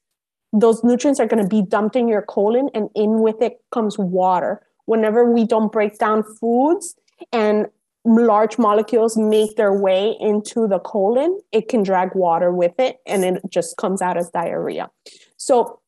those 0.53 0.83
nutrients 0.83 1.21
are 1.21 1.27
going 1.27 1.43
to 1.43 1.49
be 1.49 1.61
dumped 1.63 1.95
in 1.95 2.09
your 2.09 2.23
colon 2.23 2.71
and 2.75 2.89
in 2.95 3.21
with 3.21 3.43
it 3.43 3.59
comes 3.71 3.99
water. 3.99 4.63
Whenever 4.87 5.31
we 5.31 5.45
don't 5.45 5.71
break 5.71 5.99
down 5.99 6.23
foods 6.23 6.97
and 7.33 7.67
large 8.05 8.57
molecules 8.57 9.19
make 9.19 9.57
their 9.57 9.75
way 9.75 10.17
into 10.19 10.67
the 10.67 10.79
colon 10.79 11.39
it 11.53 11.69
can 11.69 11.83
drag 11.83 12.15
water 12.15 12.51
with 12.53 12.73
it 12.79 12.99
and 13.07 13.23
it 13.25 13.43
just 13.51 13.77
comes 13.77 14.01
out 14.01 14.17
as 14.17 14.31
diarrhea. 14.31 14.91
So 15.37 15.81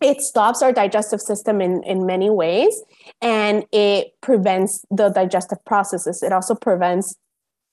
it 0.00 0.20
stops 0.20 0.62
our 0.62 0.72
digestive 0.72 1.20
system 1.20 1.60
in, 1.60 1.82
in 1.84 2.04
many 2.04 2.28
ways 2.28 2.82
and 3.22 3.64
it 3.72 4.08
prevents 4.20 4.84
the 4.90 5.08
digestive 5.08 5.64
processes. 5.64 6.22
It 6.22 6.32
also 6.32 6.54
prevents 6.54 7.16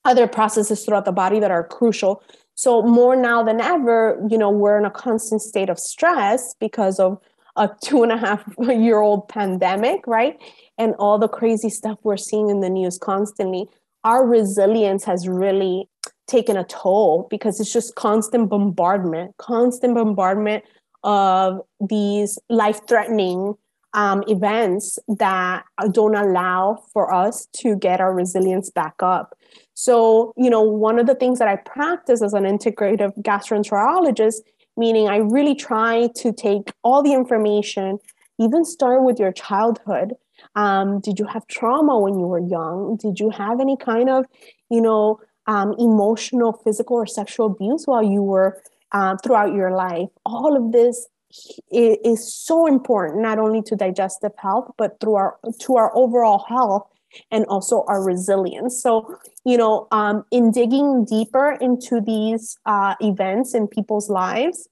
other 0.05 0.27
processes 0.27 0.85
throughout 0.85 1.05
the 1.05 1.11
body 1.11 1.39
that 1.39 1.51
are 1.51 1.63
crucial. 1.63 2.23
So 2.55 2.81
more 2.81 3.15
now 3.15 3.43
than 3.43 3.59
ever, 3.59 4.21
you 4.29 4.37
know, 4.37 4.49
we're 4.49 4.77
in 4.77 4.85
a 4.85 4.91
constant 4.91 5.41
state 5.41 5.69
of 5.69 5.79
stress 5.79 6.55
because 6.59 6.99
of 6.99 7.19
a 7.55 7.69
two 7.83 8.03
and 8.03 8.11
a 8.11 8.17
half 8.17 8.43
year 8.59 8.99
old 8.99 9.27
pandemic, 9.27 10.05
right? 10.07 10.37
And 10.77 10.95
all 10.99 11.19
the 11.19 11.27
crazy 11.27 11.69
stuff 11.69 11.97
we're 12.03 12.17
seeing 12.17 12.49
in 12.49 12.61
the 12.61 12.69
news 12.69 12.97
constantly. 12.97 13.67
Our 14.03 14.25
resilience 14.25 15.03
has 15.05 15.27
really 15.27 15.87
taken 16.27 16.57
a 16.57 16.63
toll 16.65 17.27
because 17.29 17.59
it's 17.59 17.71
just 17.71 17.95
constant 17.95 18.49
bombardment, 18.49 19.35
constant 19.37 19.95
bombardment 19.95 20.63
of 21.03 21.61
these 21.79 22.39
life 22.49 22.81
threatening 22.87 23.55
um, 23.93 24.23
events 24.27 24.97
that 25.07 25.63
don't 25.91 26.15
allow 26.15 26.83
for 26.91 27.13
us 27.13 27.47
to 27.57 27.75
get 27.75 28.01
our 28.01 28.13
resilience 28.13 28.69
back 28.69 28.95
up. 29.01 29.37
So, 29.75 30.33
you 30.35 30.49
know, 30.49 30.61
one 30.61 30.99
of 30.99 31.05
the 31.05 31.15
things 31.15 31.39
that 31.39 31.47
I 31.47 31.57
practice 31.57 32.21
as 32.21 32.33
an 32.33 32.43
integrative 32.43 33.15
gastroenterologist, 33.21 34.41
meaning 34.77 35.07
I 35.07 35.17
really 35.17 35.55
try 35.55 36.09
to 36.15 36.33
take 36.33 36.71
all 36.83 37.03
the 37.03 37.13
information, 37.13 37.99
even 38.39 38.65
start 38.65 39.03
with 39.03 39.19
your 39.19 39.31
childhood. 39.31 40.13
Um, 40.55 40.99
did 40.99 41.19
you 41.19 41.25
have 41.25 41.45
trauma 41.47 41.99
when 41.99 42.17
you 42.17 42.25
were 42.25 42.39
young? 42.39 42.97
Did 42.97 43.19
you 43.19 43.29
have 43.29 43.59
any 43.59 43.77
kind 43.77 44.09
of, 44.09 44.25
you 44.69 44.81
know, 44.81 45.19
um, 45.45 45.75
emotional, 45.77 46.53
physical, 46.53 46.97
or 46.97 47.05
sexual 47.05 47.47
abuse 47.47 47.85
while 47.85 48.03
you 48.03 48.23
were 48.23 48.61
uh, 48.93 49.17
throughout 49.23 49.53
your 49.53 49.71
life? 49.71 50.09
All 50.25 50.55
of 50.55 50.71
this 50.71 51.07
is 51.71 52.33
so 52.33 52.67
important 52.67 53.21
not 53.21 53.39
only 53.39 53.61
to 53.63 53.75
digestive 53.75 54.31
health 54.37 54.71
but 54.77 54.99
through 54.99 55.15
our 55.15 55.39
to 55.59 55.75
our 55.75 55.95
overall 55.95 56.45
health 56.47 56.87
and 57.31 57.45
also 57.45 57.83
our 57.87 58.03
resilience 58.03 58.81
so 58.81 59.15
you 59.43 59.57
know 59.57 59.87
um, 59.91 60.23
in 60.31 60.51
digging 60.51 61.05
deeper 61.05 61.57
into 61.59 61.99
these 62.01 62.55
uh, 62.65 62.93
events 63.01 63.55
in 63.55 63.67
people's 63.67 64.09
lives 64.09 64.67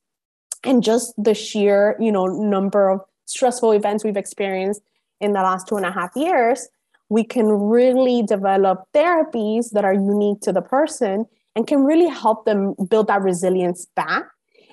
and 0.63 0.83
just 0.83 1.13
the 1.17 1.33
sheer 1.33 1.95
you 1.99 2.11
know 2.11 2.27
number 2.27 2.89
of 2.89 3.01
stressful 3.25 3.71
events 3.71 4.03
we've 4.03 4.17
experienced 4.17 4.81
in 5.19 5.33
the 5.33 5.41
last 5.41 5.67
two 5.67 5.77
and 5.77 5.85
a 5.85 5.91
half 5.91 6.11
years 6.15 6.67
we 7.09 7.23
can 7.23 7.47
really 7.47 8.23
develop 8.23 8.83
therapies 8.93 9.71
that 9.71 9.83
are 9.83 9.93
unique 9.93 10.41
to 10.41 10.53
the 10.53 10.61
person 10.61 11.25
and 11.55 11.67
can 11.67 11.83
really 11.83 12.07
help 12.07 12.45
them 12.45 12.75
build 12.89 13.07
that 13.07 13.21
resilience 13.21 13.87
back. 13.95 14.23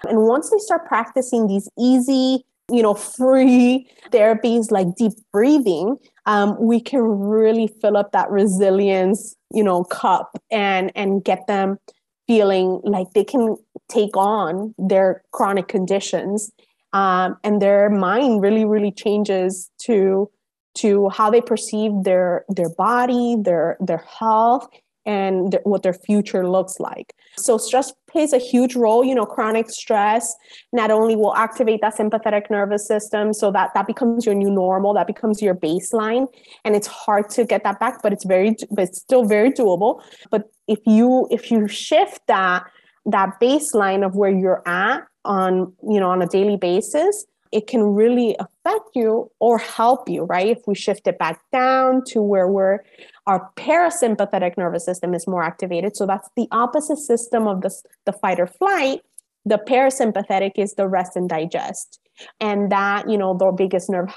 And 0.08 0.26
once 0.26 0.50
they 0.50 0.58
start 0.58 0.86
practicing 0.86 1.46
these 1.46 1.68
easy, 1.78 2.44
you 2.70 2.82
know, 2.82 2.94
free 2.94 3.90
therapies 4.10 4.70
like 4.70 4.94
deep 4.96 5.12
breathing, 5.32 5.96
um, 6.26 6.56
we 6.60 6.80
can 6.80 7.00
really 7.00 7.68
fill 7.80 7.96
up 7.96 8.12
that 8.12 8.30
resilience, 8.30 9.34
you 9.52 9.64
know, 9.64 9.84
cup 9.84 10.36
and 10.50 10.92
and 10.94 11.24
get 11.24 11.46
them 11.46 11.78
feeling 12.26 12.80
like 12.84 13.10
they 13.14 13.24
can 13.24 13.56
take 13.88 14.16
on 14.16 14.74
their 14.78 15.22
chronic 15.32 15.66
conditions 15.66 16.52
um, 16.92 17.36
and 17.42 17.60
their 17.60 17.90
mind 17.90 18.42
really 18.42 18.64
really 18.64 18.92
changes 18.92 19.70
to 19.78 20.30
to 20.74 21.08
how 21.08 21.30
they 21.30 21.40
perceive 21.40 21.92
their 22.04 22.44
their 22.48 22.70
body 22.76 23.36
their 23.42 23.76
their 23.80 24.04
health 24.18 24.68
and 25.08 25.52
th- 25.52 25.62
what 25.64 25.82
their 25.82 25.94
future 25.94 26.46
looks 26.46 26.78
like. 26.78 27.14
So 27.38 27.56
stress 27.56 27.94
plays 28.10 28.34
a 28.34 28.38
huge 28.38 28.76
role, 28.76 29.02
you 29.02 29.14
know, 29.14 29.24
chronic 29.24 29.70
stress 29.70 30.36
not 30.72 30.90
only 30.90 31.16
will 31.16 31.34
activate 31.34 31.80
that 31.80 31.96
sympathetic 31.96 32.50
nervous 32.50 32.86
system 32.86 33.32
so 33.32 33.50
that 33.50 33.70
that 33.74 33.86
becomes 33.86 34.26
your 34.26 34.34
new 34.34 34.50
normal, 34.50 34.92
that 34.94 35.06
becomes 35.06 35.40
your 35.40 35.54
baseline 35.54 36.26
and 36.64 36.76
it's 36.76 36.86
hard 36.86 37.30
to 37.30 37.44
get 37.44 37.64
that 37.64 37.80
back, 37.80 38.02
but 38.02 38.12
it's 38.12 38.26
very 38.26 38.54
but 38.70 38.84
it's 38.84 39.00
still 39.00 39.24
very 39.24 39.50
doable. 39.50 40.02
But 40.30 40.50
if 40.68 40.80
you 40.84 41.26
if 41.30 41.50
you 41.50 41.66
shift 41.68 42.20
that 42.28 42.64
that 43.06 43.40
baseline 43.40 44.04
of 44.04 44.14
where 44.14 44.30
you're 44.30 44.62
at 44.68 45.00
on, 45.24 45.72
you 45.88 45.98
know, 46.00 46.10
on 46.10 46.20
a 46.20 46.26
daily 46.26 46.58
basis, 46.58 47.24
it 47.52 47.66
can 47.66 47.82
really 47.82 48.36
affect 48.38 48.90
you 48.94 49.30
or 49.40 49.58
help 49.58 50.08
you, 50.08 50.24
right? 50.24 50.48
If 50.48 50.58
we 50.66 50.74
shift 50.74 51.06
it 51.06 51.18
back 51.18 51.40
down 51.52 52.02
to 52.08 52.22
where 52.22 52.48
we're 52.48 52.80
our 53.26 53.50
parasympathetic 53.56 54.56
nervous 54.56 54.84
system 54.84 55.14
is 55.14 55.26
more 55.26 55.42
activated. 55.42 55.96
So 55.96 56.06
that's 56.06 56.28
the 56.36 56.48
opposite 56.50 56.98
system 56.98 57.46
of 57.46 57.60
the, 57.60 57.70
the 58.06 58.12
fight 58.12 58.40
or 58.40 58.46
flight. 58.46 59.02
The 59.44 59.58
parasympathetic 59.58 60.52
is 60.56 60.74
the 60.74 60.88
rest 60.88 61.14
and 61.14 61.28
digest. 61.28 62.00
And 62.40 62.72
that, 62.72 63.08
you 63.08 63.18
know, 63.18 63.36
the 63.36 63.52
vagus 63.52 63.88
nerve 63.88 64.12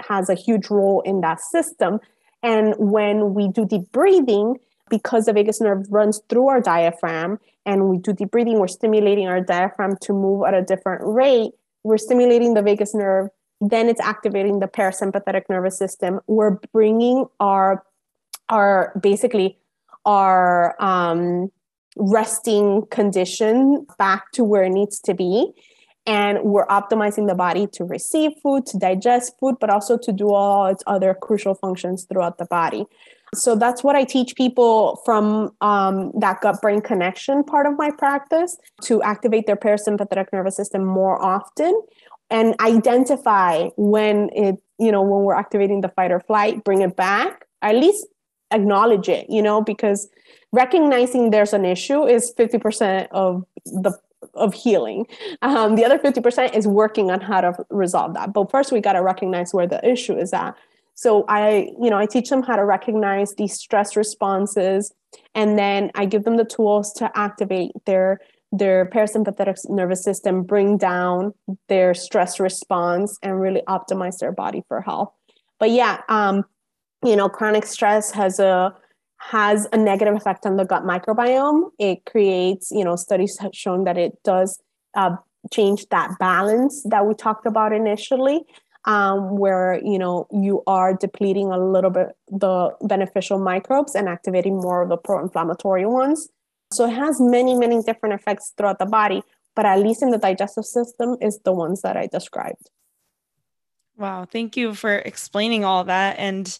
has 0.00 0.30
a 0.30 0.34
huge 0.34 0.70
role 0.70 1.02
in 1.02 1.20
that 1.22 1.40
system. 1.40 1.98
And 2.42 2.74
when 2.78 3.34
we 3.34 3.48
do 3.48 3.66
deep 3.66 3.90
breathing, 3.92 4.56
because 4.88 5.24
the 5.24 5.32
vagus 5.32 5.60
nerve 5.60 5.84
runs 5.90 6.20
through 6.28 6.48
our 6.48 6.60
diaphragm 6.60 7.38
and 7.64 7.88
we 7.88 7.98
do 7.98 8.12
deep 8.12 8.30
breathing, 8.30 8.60
we're 8.60 8.68
stimulating 8.68 9.26
our 9.26 9.40
diaphragm 9.40 9.96
to 10.02 10.12
move 10.12 10.44
at 10.46 10.54
a 10.54 10.62
different 10.62 11.02
rate 11.04 11.52
we're 11.86 11.98
stimulating 11.98 12.54
the 12.54 12.62
vagus 12.62 12.94
nerve, 12.94 13.28
then 13.60 13.88
it's 13.88 14.00
activating 14.00 14.58
the 14.58 14.66
parasympathetic 14.66 15.42
nervous 15.48 15.78
system. 15.78 16.20
We're 16.26 16.58
bringing 16.72 17.26
our 17.38 17.84
our 18.48 18.92
basically 19.00 19.58
our 20.04 20.80
um, 20.82 21.50
resting 21.96 22.86
condition 22.90 23.86
back 23.98 24.32
to 24.32 24.44
where 24.44 24.64
it 24.64 24.70
needs 24.70 24.98
to 25.00 25.14
be. 25.14 25.52
And 26.06 26.42
we're 26.44 26.66
optimizing 26.66 27.26
the 27.26 27.34
body 27.34 27.66
to 27.72 27.84
receive 27.84 28.32
food, 28.42 28.64
to 28.66 28.78
digest 28.78 29.34
food, 29.40 29.56
but 29.60 29.70
also 29.70 29.98
to 29.98 30.12
do 30.12 30.32
all 30.32 30.66
its 30.66 30.84
other 30.86 31.14
crucial 31.14 31.54
functions 31.54 32.04
throughout 32.04 32.38
the 32.38 32.44
body. 32.46 32.86
So 33.34 33.56
that's 33.56 33.82
what 33.82 33.96
I 33.96 34.04
teach 34.04 34.36
people 34.36 35.02
from 35.04 35.50
um, 35.60 36.12
that 36.20 36.40
gut 36.40 36.62
brain 36.62 36.80
connection 36.80 37.42
part 37.42 37.66
of 37.66 37.76
my 37.76 37.90
practice 37.90 38.56
to 38.82 39.02
activate 39.02 39.46
their 39.46 39.56
parasympathetic 39.56 40.26
nervous 40.32 40.56
system 40.56 40.84
more 40.84 41.20
often 41.22 41.82
and 42.30 42.54
identify 42.60 43.68
when 43.76 44.30
it, 44.32 44.56
you 44.78 44.92
know, 44.92 45.02
when 45.02 45.22
we're 45.22 45.34
activating 45.34 45.80
the 45.80 45.88
fight 45.88 46.12
or 46.12 46.20
flight, 46.20 46.64
bring 46.64 46.82
it 46.82 46.96
back, 46.96 47.46
at 47.62 47.74
least 47.74 48.06
acknowledge 48.52 49.08
it, 49.08 49.28
you 49.28 49.42
know, 49.42 49.60
because 49.60 50.08
recognizing 50.52 51.30
there's 51.30 51.52
an 51.52 51.64
issue 51.64 52.06
is 52.06 52.32
50% 52.36 53.08
of 53.10 53.44
the 53.64 53.92
of 54.34 54.54
healing. 54.54 55.06
Um, 55.42 55.76
the 55.76 55.84
other 55.84 55.98
50% 55.98 56.54
is 56.54 56.66
working 56.66 57.10
on 57.10 57.20
how 57.20 57.40
to 57.40 57.66
resolve 57.70 58.14
that. 58.14 58.32
But 58.32 58.50
first, 58.50 58.72
we 58.72 58.80
got 58.80 58.94
to 58.94 59.02
recognize 59.02 59.52
where 59.52 59.66
the 59.66 59.86
issue 59.88 60.16
is 60.16 60.32
at. 60.32 60.56
So 60.94 61.26
I, 61.28 61.70
you 61.80 61.90
know, 61.90 61.98
I 61.98 62.06
teach 62.06 62.30
them 62.30 62.42
how 62.42 62.56
to 62.56 62.64
recognize 62.64 63.34
these 63.34 63.52
stress 63.52 63.96
responses, 63.96 64.92
and 65.34 65.58
then 65.58 65.90
I 65.94 66.06
give 66.06 66.24
them 66.24 66.38
the 66.38 66.44
tools 66.44 66.92
to 66.94 67.10
activate 67.16 67.72
their 67.84 68.20
their 68.52 68.86
parasympathetic 68.86 69.58
nervous 69.68 70.02
system, 70.02 70.42
bring 70.42 70.78
down 70.78 71.34
their 71.68 71.92
stress 71.92 72.40
response, 72.40 73.18
and 73.22 73.40
really 73.40 73.62
optimize 73.68 74.18
their 74.18 74.32
body 74.32 74.62
for 74.68 74.80
health. 74.80 75.12
But 75.58 75.70
yeah, 75.70 76.00
um, 76.08 76.44
you 77.04 77.16
know, 77.16 77.28
chronic 77.28 77.66
stress 77.66 78.10
has 78.12 78.38
a 78.38 78.74
has 79.18 79.66
a 79.72 79.76
negative 79.76 80.14
effect 80.14 80.46
on 80.46 80.56
the 80.56 80.64
gut 80.64 80.84
microbiome. 80.84 81.70
It 81.78 82.04
creates, 82.04 82.70
you 82.70 82.84
know, 82.84 82.96
studies 82.96 83.38
have 83.38 83.54
shown 83.54 83.84
that 83.84 83.98
it 83.98 84.22
does 84.22 84.60
uh, 84.94 85.16
change 85.52 85.88
that 85.88 86.18
balance 86.18 86.82
that 86.90 87.06
we 87.06 87.14
talked 87.14 87.46
about 87.46 87.72
initially 87.72 88.44
um, 88.86 89.36
where 89.36 89.80
you 89.84 89.98
know 89.98 90.26
you 90.30 90.62
are 90.66 90.94
depleting 90.94 91.50
a 91.50 91.58
little 91.58 91.90
bit 91.90 92.08
the 92.28 92.70
beneficial 92.82 93.38
microbes 93.38 93.94
and 93.94 94.08
activating 94.08 94.56
more 94.56 94.82
of 94.82 94.88
the 94.88 94.96
pro-inflammatory 94.96 95.86
ones. 95.86 96.28
So 96.72 96.86
it 96.86 96.94
has 96.94 97.20
many, 97.20 97.54
many 97.54 97.82
different 97.82 98.20
effects 98.20 98.52
throughout 98.56 98.78
the 98.78 98.86
body, 98.86 99.22
but 99.54 99.66
at 99.66 99.80
least 99.80 100.02
in 100.02 100.10
the 100.10 100.18
digestive 100.18 100.64
system 100.64 101.16
is 101.20 101.38
the 101.44 101.52
ones 101.52 101.82
that 101.82 101.96
I 101.96 102.08
described. 102.08 102.70
Wow, 103.96 104.26
thank 104.30 104.56
you 104.56 104.74
for 104.74 104.96
explaining 104.96 105.64
all 105.64 105.84
that 105.84 106.18
and 106.18 106.58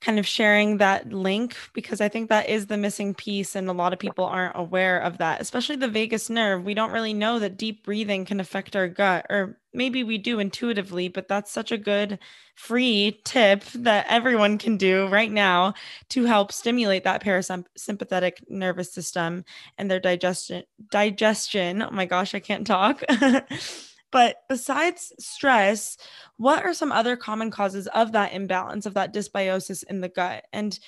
kind 0.00 0.18
of 0.18 0.26
sharing 0.26 0.78
that 0.78 1.12
link 1.12 1.56
because 1.74 2.00
I 2.00 2.08
think 2.08 2.28
that 2.30 2.48
is 2.48 2.66
the 2.66 2.78
missing 2.78 3.14
piece 3.14 3.54
and 3.54 3.68
a 3.68 3.72
lot 3.74 3.92
of 3.92 3.98
people 3.98 4.24
aren't 4.24 4.56
aware 4.56 4.98
of 4.98 5.18
that, 5.18 5.40
especially 5.40 5.76
the 5.76 5.88
vagus 5.88 6.30
nerve. 6.30 6.64
We 6.64 6.72
don't 6.74 6.92
really 6.92 7.12
know 7.12 7.38
that 7.38 7.58
deep 7.58 7.84
breathing 7.84 8.24
can 8.24 8.40
affect 8.40 8.74
our 8.74 8.88
gut 8.88 9.26
or 9.28 9.58
maybe 9.74 10.02
we 10.02 10.16
do 10.18 10.38
intuitively, 10.38 11.08
but 11.08 11.28
that's 11.28 11.52
such 11.52 11.70
a 11.70 11.78
good 11.78 12.18
free 12.54 13.20
tip 13.24 13.62
that 13.74 14.06
everyone 14.08 14.58
can 14.58 14.76
do 14.76 15.06
right 15.08 15.30
now 15.30 15.74
to 16.10 16.24
help 16.24 16.50
stimulate 16.52 17.04
that 17.04 17.22
parasympathetic 17.22 18.32
nervous 18.48 18.92
system 18.92 19.44
and 19.78 19.90
their 19.90 20.00
digestion 20.00 20.62
digestion. 20.90 21.82
Oh 21.82 21.90
my 21.90 22.06
gosh, 22.06 22.34
I 22.34 22.40
can't 22.40 22.66
talk. 22.66 23.02
But 24.10 24.42
besides 24.48 25.12
stress, 25.18 25.96
what 26.36 26.64
are 26.64 26.74
some 26.74 26.92
other 26.92 27.16
common 27.16 27.50
causes 27.50 27.86
of 27.88 28.12
that 28.12 28.32
imbalance, 28.32 28.86
of 28.86 28.94
that 28.94 29.14
dysbiosis 29.14 29.84
in 29.84 30.00
the 30.00 30.08
gut? 30.08 30.44
And 30.52 30.78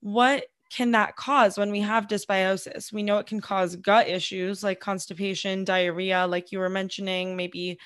what 0.00 0.44
can 0.70 0.92
that 0.92 1.16
cause 1.16 1.58
when 1.58 1.70
we 1.70 1.80
have 1.80 2.06
dysbiosis? 2.06 2.92
We 2.92 3.02
know 3.02 3.18
it 3.18 3.26
can 3.26 3.40
cause 3.40 3.76
gut 3.76 4.08
issues 4.08 4.62
like 4.62 4.80
constipation, 4.80 5.64
diarrhea, 5.64 6.26
like 6.26 6.52
you 6.52 6.58
were 6.58 6.68
mentioning, 6.68 7.36
maybe 7.36 7.78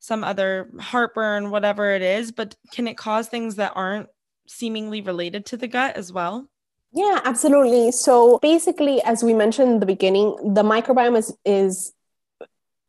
some 0.00 0.24
other 0.24 0.70
heartburn, 0.80 1.50
whatever 1.50 1.94
it 1.94 2.02
is. 2.02 2.32
But 2.32 2.56
can 2.72 2.88
it 2.88 2.96
cause 2.96 3.28
things 3.28 3.56
that 3.56 3.72
aren't 3.76 4.08
seemingly 4.48 5.00
related 5.00 5.46
to 5.46 5.56
the 5.56 5.68
gut 5.68 5.96
as 5.96 6.12
well? 6.12 6.48
Yeah, 6.92 7.20
absolutely. 7.24 7.92
So 7.92 8.38
basically, 8.42 9.00
as 9.02 9.22
we 9.22 9.32
mentioned 9.32 9.70
in 9.70 9.80
the 9.80 9.86
beginning, 9.86 10.54
the 10.54 10.64
microbiome 10.64 11.16
is, 11.16 11.36
is 11.44 11.92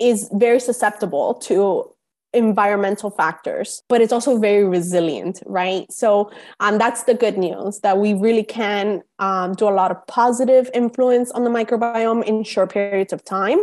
is 0.01 0.29
very 0.33 0.59
susceptible 0.59 1.35
to 1.35 1.93
environmental 2.33 3.09
factors, 3.09 3.83
but 3.89 4.01
it's 4.01 4.13
also 4.13 4.37
very 4.37 4.63
resilient, 4.63 5.43
right? 5.45 5.91
So 5.91 6.31
um, 6.59 6.77
that's 6.77 7.03
the 7.03 7.13
good 7.13 7.37
news 7.37 7.79
that 7.81 7.97
we 7.97 8.13
really 8.13 8.43
can 8.43 9.03
um, 9.19 9.53
do 9.53 9.67
a 9.67 9.75
lot 9.75 9.91
of 9.91 10.05
positive 10.07 10.69
influence 10.73 11.31
on 11.31 11.43
the 11.43 11.49
microbiome 11.49 12.23
in 12.23 12.43
short 12.43 12.71
periods 12.71 13.11
of 13.11 13.23
time, 13.25 13.59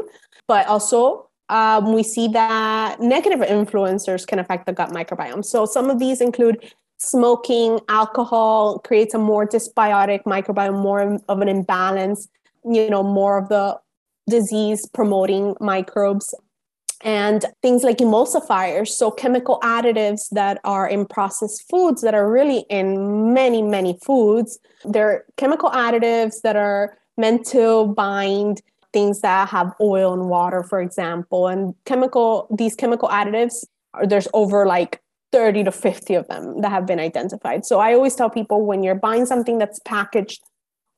but 0.46 0.66
also 0.66 1.28
um, 1.48 1.94
we 1.94 2.02
see 2.02 2.28
that 2.28 3.00
negative 3.00 3.40
influencers 3.40 4.26
can 4.26 4.38
affect 4.38 4.66
the 4.66 4.72
gut 4.72 4.90
microbiome. 4.90 5.44
So 5.44 5.64
some 5.64 5.88
of 5.88 5.98
these 5.98 6.20
include 6.20 6.72
smoking, 6.98 7.80
alcohol 7.88 8.80
creates 8.80 9.14
a 9.14 9.18
more 9.18 9.46
dysbiotic 9.46 10.24
microbiome, 10.24 10.82
more 10.82 11.18
of 11.28 11.40
an 11.40 11.48
imbalance, 11.48 12.28
you 12.64 12.90
know, 12.90 13.02
more 13.02 13.38
of 13.38 13.48
the 13.48 13.78
disease 14.28 14.86
promoting 14.92 15.56
microbes 15.60 16.34
and 17.02 17.44
things 17.62 17.84
like 17.84 17.98
emulsifiers 17.98 18.88
so 18.88 19.10
chemical 19.10 19.60
additives 19.62 20.28
that 20.32 20.60
are 20.64 20.88
in 20.88 21.06
processed 21.06 21.64
foods 21.70 22.02
that 22.02 22.14
are 22.14 22.30
really 22.30 22.64
in 22.70 23.32
many 23.32 23.62
many 23.62 23.98
foods. 24.04 24.58
They're 24.84 25.24
chemical 25.36 25.70
additives 25.70 26.40
that 26.42 26.56
are 26.56 26.98
meant 27.16 27.46
to 27.46 27.86
bind 27.96 28.62
things 28.92 29.20
that 29.20 29.48
have 29.48 29.72
oil 29.80 30.12
and 30.12 30.28
water 30.28 30.62
for 30.62 30.80
example. 30.80 31.46
And 31.46 31.74
chemical 31.84 32.48
these 32.56 32.74
chemical 32.74 33.08
additives 33.08 33.64
there's 34.04 34.28
over 34.34 34.66
like 34.66 35.00
30 35.30 35.64
to 35.64 35.72
50 35.72 36.14
of 36.14 36.26
them 36.28 36.62
that 36.62 36.70
have 36.70 36.86
been 36.86 36.98
identified. 36.98 37.64
So 37.64 37.78
i 37.78 37.94
always 37.94 38.16
tell 38.16 38.30
people 38.30 38.66
when 38.66 38.82
you're 38.82 38.96
buying 38.96 39.26
something 39.26 39.58
that's 39.58 39.78
packaged 39.84 40.42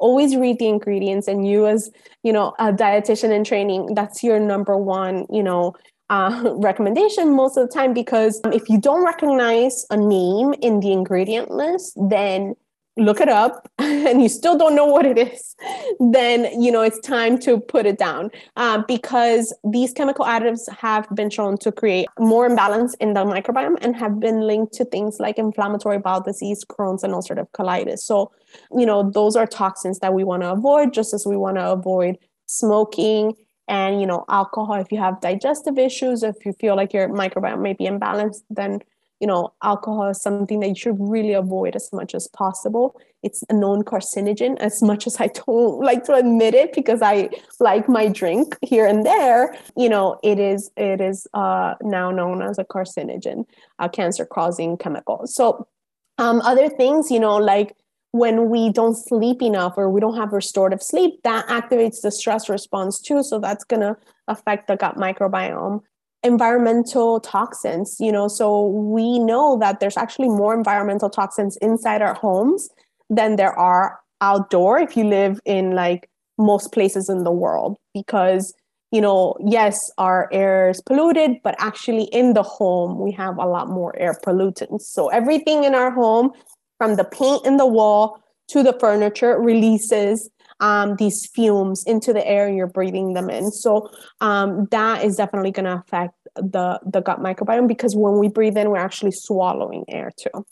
always 0.01 0.37
read 0.37 0.59
the 0.59 0.67
ingredients 0.67 1.29
and 1.29 1.47
you 1.47 1.67
as 1.67 1.91
you 2.23 2.33
know 2.33 2.55
a 2.59 2.73
dietitian 2.73 3.31
in 3.31 3.45
training 3.45 3.95
that's 3.95 4.23
your 4.23 4.41
number 4.41 4.77
one 4.77 5.27
you 5.31 5.43
know 5.43 5.75
uh, 6.09 6.55
recommendation 6.57 7.35
most 7.35 7.57
of 7.57 7.69
the 7.69 7.73
time 7.73 7.95
because 7.95 8.41
if 8.53 8.69
you 8.69 8.81
don't 8.81 9.05
recognize 9.05 9.87
a 9.91 9.97
name 9.97 10.55
in 10.61 10.81
the 10.81 10.93
ingredient 10.93 11.51
list 11.51 11.97
then 12.09 12.55
look 12.97 13.21
it 13.21 13.29
up 13.29 13.69
and 13.79 14.21
you 14.21 14.29
still 14.29 14.59
don't 14.59 14.75
know 14.75 14.85
what 14.85 15.07
it 15.07 15.17
is 15.17 15.55
then 16.13 16.61
you 16.61 16.73
know 16.73 16.83
it's 16.83 16.99
time 17.01 17.39
to 17.39 17.59
put 17.59 17.87
it 17.87 17.99
down 17.99 18.31
uh, 18.57 18.83
because 18.87 19.55
these 19.65 19.93
chemical 19.93 20.25
additives 20.25 20.69
have 20.75 21.09
been 21.15 21.31
shown 21.31 21.57
to 21.57 21.71
create 21.71 22.09
more 22.19 22.47
imbalance 22.47 22.95
in 22.95 23.15
the 23.15 23.25
microbiome 23.25 23.77
and 23.81 23.95
have 23.97 24.19
been 24.21 24.41
linked 24.41 24.73
to 24.73 24.85
things 24.85 25.19
like 25.21 25.39
inflammatory 25.39 25.99
bowel 25.99 26.21
disease 26.21 26.65
crohn's 26.65 27.05
and 27.05 27.15
ulcerative 27.15 27.49
colitis. 27.53 28.01
So 28.01 28.33
you 28.77 28.87
know 28.87 29.11
those 29.11 29.37
are 29.37 29.47
toxins 29.47 29.99
that 30.01 30.15
we 30.15 30.25
want 30.25 30.43
to 30.43 30.51
avoid 30.51 30.93
just 30.93 31.15
as 31.15 31.27
we 31.27 31.37
want 31.37 31.57
to 31.57 31.71
avoid 31.71 32.19
smoking 32.47 33.35
and 33.69 34.01
you 34.01 34.07
know 34.07 34.25
alcohol 34.29 34.75
if 34.75 34.91
you 34.91 34.99
have 34.99 35.21
digestive 35.21 35.79
issues 35.79 36.23
if 36.23 36.45
you 36.45 36.53
feel 36.53 36.77
like 36.77 36.93
your 36.93 37.09
microbiome 37.09 37.63
may 37.63 37.73
be 37.73 37.85
imbalanced 37.85 38.43
then 38.51 38.81
you 39.21 39.27
know, 39.27 39.53
alcohol 39.63 40.09
is 40.09 40.21
something 40.21 40.61
that 40.61 40.69
you 40.69 40.75
should 40.75 40.97
really 40.99 41.35
avoid 41.35 41.77
as 41.77 41.93
much 41.93 42.15
as 42.15 42.27
possible. 42.27 42.99
It's 43.23 43.45
a 43.51 43.53
known 43.53 43.85
carcinogen, 43.85 44.57
as 44.59 44.83
much 44.83 45.07
as 45.07 45.21
I 45.21 45.27
don't 45.29 45.81
like 45.85 46.05
to 46.05 46.15
admit 46.15 46.55
it 46.55 46.73
because 46.73 47.03
I 47.03 47.29
like 47.61 47.87
my 47.87 48.09
drink 48.09 48.57
here 48.63 48.87
and 48.87 49.05
there. 49.05 49.55
You 49.77 49.91
know, 49.91 50.19
it 50.25 50.39
is 50.39 50.71
it 50.77 51.03
is 51.03 51.27
uh, 51.35 51.75
now 51.83 52.11
known 52.11 52.41
as 52.43 52.59
a 52.59 52.65
carcinogen, 52.65 53.45
a 53.79 53.91
cancer-causing 53.91 54.79
chemical. 54.79 55.27
So, 55.27 55.69
um, 56.17 56.41
other 56.41 56.71
things, 56.71 57.11
you 57.11 57.21
know, 57.21 57.37
like 57.37 57.77
when 58.13 58.51
we 58.51 58.71
don't 58.71 58.97
sleep 58.97 59.41
enough 59.43 59.75
or 59.77 59.89
we 59.89 60.01
don't 60.01 60.17
have 60.17 60.33
restorative 60.33 60.83
sleep, 60.83 61.21
that 61.23 61.47
activates 61.47 62.03
the 62.03 62.11
stress 62.11 62.49
response 62.49 63.01
too. 63.01 63.23
So 63.23 63.39
that's 63.39 63.65
going 63.65 63.83
to 63.83 63.97
affect 64.29 64.69
the 64.69 64.77
gut 64.77 64.97
microbiome. 64.97 65.81
Environmental 66.23 67.19
toxins 67.19 67.97
you 67.99 68.13
know 68.13 68.29
so 68.29 68.67
we 68.67 69.19
know 69.19 69.57
that 69.59 69.81
there's 69.81 69.97
actually 69.97 70.29
more 70.29 70.53
environmental 70.53 71.09
toxins 71.09 71.57
inside 71.63 72.03
our 72.03 72.13
homes 72.13 72.69
than 73.09 73.37
there 73.37 73.59
are 73.59 73.99
outdoor 74.21 74.79
if 74.79 74.99
you 74.99 75.05
live 75.05 75.41
in 75.47 75.75
like 75.75 76.11
most 76.37 76.73
places 76.73 77.09
in 77.09 77.25
the 77.25 77.33
world. 77.33 77.79
Because 77.95 78.53
you 78.93 79.01
know 79.01 79.35
yes 79.41 79.91
our 79.97 80.29
air 80.31 80.69
is 80.69 80.83
polluted 80.83 81.39
but 81.43 81.55
actually 81.59 82.05
in 82.13 82.35
the 82.35 82.43
home 82.43 82.99
we 82.99 83.13
have 83.13 83.39
a 83.39 83.47
lot 83.47 83.71
more 83.71 83.97
air 83.99 84.15
pollutants. 84.23 84.83
So 84.83 85.09
everything 85.09 85.65
in 85.65 85.75
our 85.75 85.91
home 85.91 86.33
from 86.81 86.97
the 86.97 87.05
paint 87.05 87.45
in 87.45 87.59
the 87.59 87.67
wall 87.67 88.23
to 88.49 88.63
the 88.63 88.73
furniture 88.81 89.39
releases 89.39 90.31
um, 90.61 90.97
these 90.97 91.27
fumes 91.27 91.85
into 91.85 92.15
the 92.15 92.27
air 92.27 92.49
and 92.49 92.57
you're 92.57 92.67
breathing 92.67 93.13
them 93.13 93.29
in. 93.29 93.51
So 93.51 93.91
um, 94.23 94.67
that 94.71 95.05
is 95.05 95.17
definitely 95.17 95.51
going 95.51 95.67
to 95.67 95.75
affect 95.75 96.15
the 96.37 96.81
the 96.87 97.03
gut 97.03 97.19
microbiome 97.19 97.69
because 97.69 97.95
when 97.95 98.19
we 98.19 98.29
breathe 98.29 98.57
in 98.57 98.71
we're 98.71 98.79
actually 98.79 99.11
swallowing 99.11 99.85
air 99.89 100.11
too. 100.17 100.47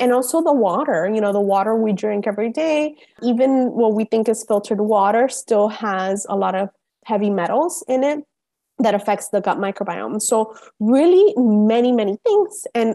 And 0.00 0.12
also 0.12 0.42
the 0.42 0.52
water 0.52 1.10
you 1.12 1.20
know 1.20 1.32
the 1.32 1.40
water 1.40 1.74
we 1.74 1.92
drink 1.92 2.26
every 2.26 2.50
day 2.50 2.94
even 3.20 3.72
what 3.72 3.94
we 3.94 4.04
think 4.04 4.28
is 4.28 4.44
filtered 4.46 4.80
water 4.80 5.28
still 5.28 5.68
has 5.68 6.24
a 6.28 6.36
lot 6.36 6.54
of 6.54 6.70
heavy 7.04 7.30
metals 7.30 7.84
in 7.88 8.04
it 8.04 8.20
that 8.78 8.94
affects 8.94 9.28
the 9.30 9.40
gut 9.40 9.58
microbiome. 9.58 10.22
So 10.22 10.56
really 10.78 11.34
many 11.36 11.90
many 11.90 12.16
things. 12.24 12.66
And 12.74 12.94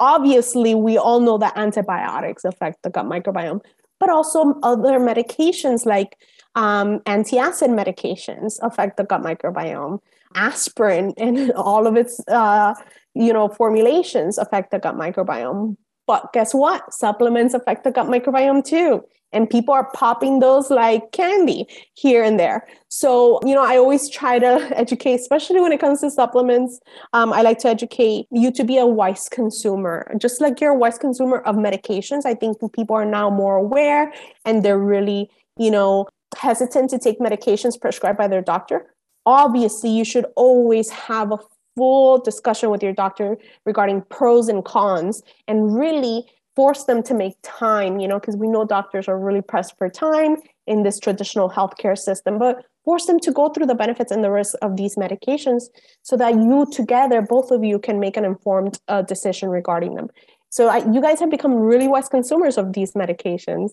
obviously 0.00 0.74
we 0.74 0.96
all 0.96 1.20
know 1.20 1.38
that 1.38 1.56
antibiotics 1.56 2.44
affect 2.44 2.82
the 2.82 2.90
gut 2.90 3.06
microbiome 3.06 3.60
but 4.00 4.10
also 4.10 4.54
other 4.62 4.98
medications 5.00 5.84
like 5.84 6.16
um, 6.54 7.00
antacid 7.00 7.70
medications 7.70 8.58
affect 8.62 8.96
the 8.96 9.04
gut 9.04 9.22
microbiome. 9.22 10.00
Aspirin 10.34 11.14
and 11.16 11.52
all 11.56 11.86
of 11.86 11.96
its, 11.96 12.20
uh, 12.28 12.74
you 13.14 13.32
know, 13.32 13.48
formulations 13.48 14.38
affect 14.38 14.70
the 14.70 14.78
gut 14.78 14.96
microbiome. 14.96 15.76
But 16.06 16.32
guess 16.32 16.54
what? 16.54 16.92
Supplements 16.92 17.54
affect 17.54 17.84
the 17.84 17.90
gut 17.90 18.06
microbiome 18.06 18.64
too 18.64 19.04
and 19.32 19.48
people 19.48 19.74
are 19.74 19.90
popping 19.92 20.38
those 20.38 20.70
like 20.70 21.12
candy 21.12 21.66
here 21.94 22.22
and 22.22 22.38
there. 22.38 22.66
So 22.88 23.40
you 23.44 23.54
know 23.54 23.64
i 23.64 23.76
always 23.76 24.08
try 24.08 24.38
to 24.38 24.72
educate 24.76 25.20
especially 25.20 25.60
when 25.60 25.72
it 25.72 25.80
comes 25.80 26.00
to 26.00 26.10
supplements 26.10 26.80
um, 27.12 27.32
i 27.32 27.42
like 27.42 27.58
to 27.58 27.68
educate 27.68 28.26
you 28.30 28.50
to 28.52 28.64
be 28.64 28.78
a 28.78 28.86
wise 28.86 29.28
consumer. 29.28 30.10
Just 30.18 30.40
like 30.40 30.60
you're 30.60 30.72
a 30.72 30.78
wise 30.78 30.98
consumer 30.98 31.38
of 31.38 31.56
medications 31.56 32.24
i 32.24 32.34
think 32.34 32.58
people 32.72 32.96
are 32.96 33.04
now 33.04 33.30
more 33.30 33.56
aware 33.56 34.12
and 34.44 34.64
they're 34.64 34.78
really 34.78 35.30
you 35.58 35.70
know 35.70 36.06
hesitant 36.36 36.90
to 36.90 36.98
take 36.98 37.18
medications 37.18 37.80
prescribed 37.80 38.18
by 38.18 38.28
their 38.28 38.42
doctor. 38.42 38.94
Obviously 39.26 39.90
you 39.90 40.04
should 40.04 40.26
always 40.36 40.90
have 40.90 41.32
a 41.32 41.38
full 41.76 42.18
discussion 42.18 42.70
with 42.70 42.82
your 42.82 42.92
doctor 42.92 43.38
regarding 43.64 44.02
pros 44.10 44.48
and 44.48 44.64
cons 44.64 45.22
and 45.46 45.78
really 45.78 46.26
force 46.58 46.82
them 46.86 47.04
to 47.04 47.14
make 47.14 47.36
time, 47.44 48.00
you 48.00 48.08
know, 48.08 48.18
because 48.18 48.36
we 48.36 48.48
know 48.48 48.64
doctors 48.64 49.06
are 49.06 49.16
really 49.16 49.40
pressed 49.40 49.78
for 49.78 49.88
time 49.88 50.34
in 50.66 50.82
this 50.82 50.98
traditional 50.98 51.48
healthcare 51.48 51.96
system, 51.96 52.36
but 52.36 52.64
force 52.84 53.06
them 53.06 53.20
to 53.20 53.30
go 53.30 53.48
through 53.48 53.66
the 53.66 53.76
benefits 53.76 54.10
and 54.10 54.24
the 54.24 54.30
risks 54.32 54.54
of 54.54 54.76
these 54.76 54.96
medications 54.96 55.66
so 56.02 56.16
that 56.16 56.34
you 56.34 56.66
together, 56.72 57.22
both 57.22 57.52
of 57.52 57.62
you, 57.62 57.78
can 57.78 58.00
make 58.00 58.16
an 58.16 58.24
informed 58.24 58.80
uh, 58.88 59.02
decision 59.02 59.50
regarding 59.50 59.94
them. 59.94 60.08
So 60.48 60.66
I, 60.66 60.78
you 60.90 61.00
guys 61.00 61.20
have 61.20 61.30
become 61.30 61.54
really 61.54 61.86
wise 61.86 62.08
consumers 62.08 62.58
of 62.58 62.72
these 62.72 62.94
medications 62.94 63.70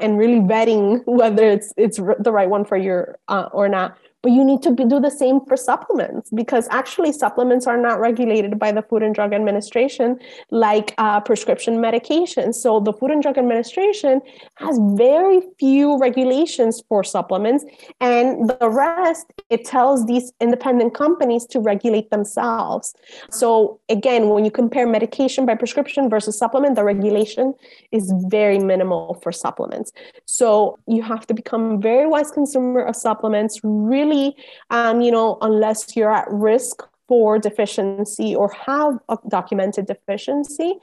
and 0.00 0.16
really 0.16 0.38
vetting 0.38 1.02
whether 1.06 1.44
it's 1.44 1.72
it's 1.76 1.96
the 1.96 2.30
right 2.30 2.48
one 2.48 2.64
for 2.64 2.76
you 2.76 3.04
uh, 3.26 3.48
or 3.50 3.68
not 3.68 3.98
you 4.28 4.44
need 4.44 4.62
to 4.62 4.72
be, 4.72 4.84
do 4.84 5.00
the 5.00 5.10
same 5.10 5.40
for 5.46 5.56
supplements 5.56 6.30
because 6.34 6.68
actually 6.70 7.12
supplements 7.12 7.66
are 7.66 7.76
not 7.76 8.00
regulated 8.00 8.58
by 8.58 8.72
the 8.72 8.82
Food 8.82 9.02
and 9.02 9.14
Drug 9.14 9.32
Administration 9.32 10.18
like 10.50 10.94
uh, 10.98 11.20
prescription 11.20 11.78
medications. 11.78 12.54
So 12.56 12.80
the 12.80 12.92
Food 12.92 13.10
and 13.10 13.22
Drug 13.22 13.38
Administration 13.38 14.20
has 14.56 14.78
very 14.94 15.40
few 15.58 15.98
regulations 15.98 16.82
for 16.88 17.02
supplements, 17.04 17.64
and 18.00 18.48
the 18.48 18.68
rest 18.70 19.26
it 19.50 19.64
tells 19.64 20.06
these 20.06 20.32
independent 20.40 20.94
companies 20.94 21.46
to 21.46 21.60
regulate 21.60 22.10
themselves. 22.10 22.94
So 23.30 23.80
again, 23.88 24.28
when 24.28 24.44
you 24.44 24.50
compare 24.50 24.86
medication 24.86 25.46
by 25.46 25.54
prescription 25.54 26.10
versus 26.10 26.38
supplement, 26.38 26.76
the 26.76 26.84
regulation 26.84 27.54
is 27.92 28.12
very 28.26 28.58
minimal 28.58 29.18
for 29.22 29.32
supplements. 29.32 29.92
So 30.24 30.78
you 30.86 31.02
have 31.02 31.26
to 31.28 31.34
become 31.34 31.80
very 31.80 32.06
wise 32.06 32.30
consumer 32.30 32.82
of 32.82 32.96
supplements. 32.96 33.60
Really 33.62 34.17
really, 34.18 34.36
um, 34.70 35.00
you 35.00 35.10
know, 35.10 35.38
unless 35.40 35.96
you're 35.96 36.12
at 36.12 36.26
risk 36.30 36.82
for 37.06 37.38
deficiency 37.38 38.34
or 38.34 38.50
have 38.66 38.98
a 39.08 39.16
documented 39.28 39.86
deficiency, 39.86 40.74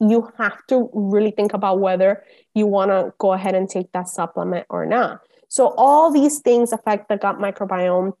you 0.00 0.30
have 0.38 0.64
to 0.66 0.90
really 0.92 1.30
think 1.30 1.52
about 1.52 1.80
whether 1.80 2.24
you 2.54 2.66
want 2.66 2.90
to 2.90 3.12
go 3.18 3.32
ahead 3.32 3.54
and 3.54 3.68
take 3.68 3.90
that 3.92 4.08
supplement 4.08 4.66
or 4.70 4.86
not. 4.86 5.20
So, 5.48 5.74
all 5.76 6.10
these 6.10 6.40
things 6.40 6.72
affect 6.72 7.08
the 7.08 7.16
gut 7.16 7.38
microbiome. 7.38 8.12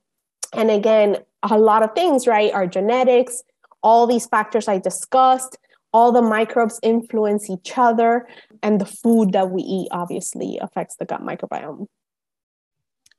And 0.52 0.70
again, 0.70 1.18
a 1.42 1.58
lot 1.58 1.82
of 1.82 1.94
things, 1.94 2.26
right, 2.26 2.52
are 2.52 2.66
genetics, 2.66 3.42
all 3.82 4.06
these 4.06 4.26
factors 4.26 4.68
I 4.68 4.78
discussed, 4.78 5.58
all 5.92 6.12
the 6.12 6.22
microbes 6.22 6.78
influence 6.82 7.50
each 7.50 7.76
other, 7.76 8.26
and 8.62 8.80
the 8.80 8.86
food 8.86 9.32
that 9.32 9.50
we 9.50 9.62
eat 9.62 9.88
obviously 9.90 10.58
affects 10.60 10.96
the 10.96 11.04
gut 11.04 11.22
microbiome. 11.22 11.86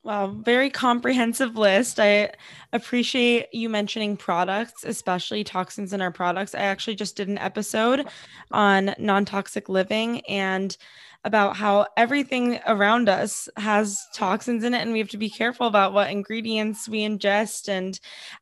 Wow, 0.06 0.28
very 0.28 0.70
comprehensive 0.70 1.56
list. 1.56 1.98
I 1.98 2.30
appreciate 2.72 3.48
you 3.52 3.68
mentioning 3.68 4.16
products, 4.16 4.84
especially 4.84 5.42
toxins 5.42 5.92
in 5.92 6.00
our 6.00 6.12
products. 6.12 6.54
I 6.54 6.60
actually 6.60 6.94
just 6.94 7.16
did 7.16 7.26
an 7.26 7.38
episode 7.38 8.06
on 8.52 8.94
non 9.00 9.24
toxic 9.24 9.68
living 9.68 10.20
and 10.26 10.76
about 11.24 11.56
how 11.56 11.88
everything 11.96 12.60
around 12.68 13.08
us 13.08 13.48
has 13.56 14.00
toxins 14.14 14.62
in 14.62 14.74
it 14.74 14.78
and 14.78 14.92
we 14.92 15.00
have 15.00 15.08
to 15.08 15.18
be 15.18 15.28
careful 15.28 15.66
about 15.66 15.92
what 15.92 16.08
ingredients 16.08 16.88
we 16.88 17.00
ingest. 17.00 17.68
And 17.68 17.98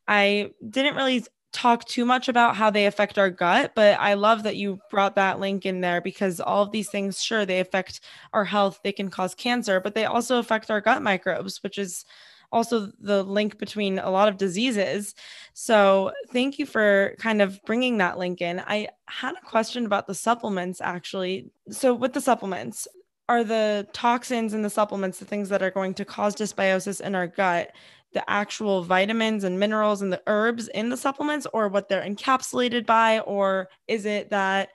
I 0.07 0.51
didn't 0.69 0.95
really 0.95 1.25
talk 1.55 1.85
too 1.85 2.03
much 2.03 2.27
about 2.27 2.57
how 2.57 2.69
they 2.69 2.85
affect 2.85 3.17
our 3.17 3.29
gut, 3.29 3.71
but 3.75 3.97
I 3.97 4.15
love 4.15 4.43
that 4.43 4.57
you 4.57 4.79
brought 4.91 5.15
that 5.15 5.39
link 5.39 5.65
in 5.65 5.79
there 5.79 6.01
because 6.01 6.41
all 6.41 6.61
of 6.61 6.71
these 6.71 6.89
things, 6.89 7.23
sure, 7.23 7.45
they 7.45 7.61
affect 7.61 8.01
our 8.33 8.43
health, 8.43 8.81
they 8.83 8.91
can 8.91 9.09
cause 9.09 9.33
cancer, 9.33 9.79
but 9.79 9.95
they 9.95 10.03
also 10.03 10.37
affect 10.37 10.69
our 10.69 10.81
gut 10.81 11.01
microbes, 11.01 11.63
which 11.63 11.77
is 11.77 12.03
also 12.51 12.91
the 12.99 13.23
link 13.23 13.57
between 13.57 13.99
a 13.99 14.09
lot 14.09 14.27
of 14.27 14.37
diseases. 14.37 15.15
So, 15.53 16.11
thank 16.31 16.59
you 16.59 16.65
for 16.65 17.15
kind 17.19 17.41
of 17.41 17.59
bringing 17.65 17.97
that 17.97 18.17
link 18.17 18.41
in. 18.41 18.59
I 18.59 18.89
had 19.07 19.35
a 19.35 19.45
question 19.45 19.85
about 19.85 20.07
the 20.07 20.13
supplements 20.13 20.81
actually. 20.81 21.51
So, 21.69 21.93
with 21.93 22.11
the 22.11 22.21
supplements, 22.21 22.85
are 23.29 23.43
the 23.43 23.87
toxins 23.93 24.53
in 24.53 24.61
the 24.61 24.69
supplements 24.69 25.19
the 25.19 25.25
things 25.25 25.49
that 25.49 25.63
are 25.63 25.71
going 25.71 25.93
to 25.95 26.05
cause 26.05 26.35
dysbiosis 26.35 26.99
in 26.99 27.15
our 27.15 27.27
gut? 27.27 27.71
The 28.13 28.27
actual 28.29 28.83
vitamins 28.83 29.43
and 29.43 29.59
minerals 29.59 30.01
and 30.01 30.11
the 30.11 30.21
herbs 30.27 30.67
in 30.69 30.89
the 30.89 30.97
supplements 30.97 31.45
or 31.53 31.67
what 31.67 31.89
they're 31.89 32.03
encapsulated 32.03 32.85
by? 32.85 33.19
Or 33.19 33.69
is 33.87 34.05
it 34.05 34.29
that 34.29 34.69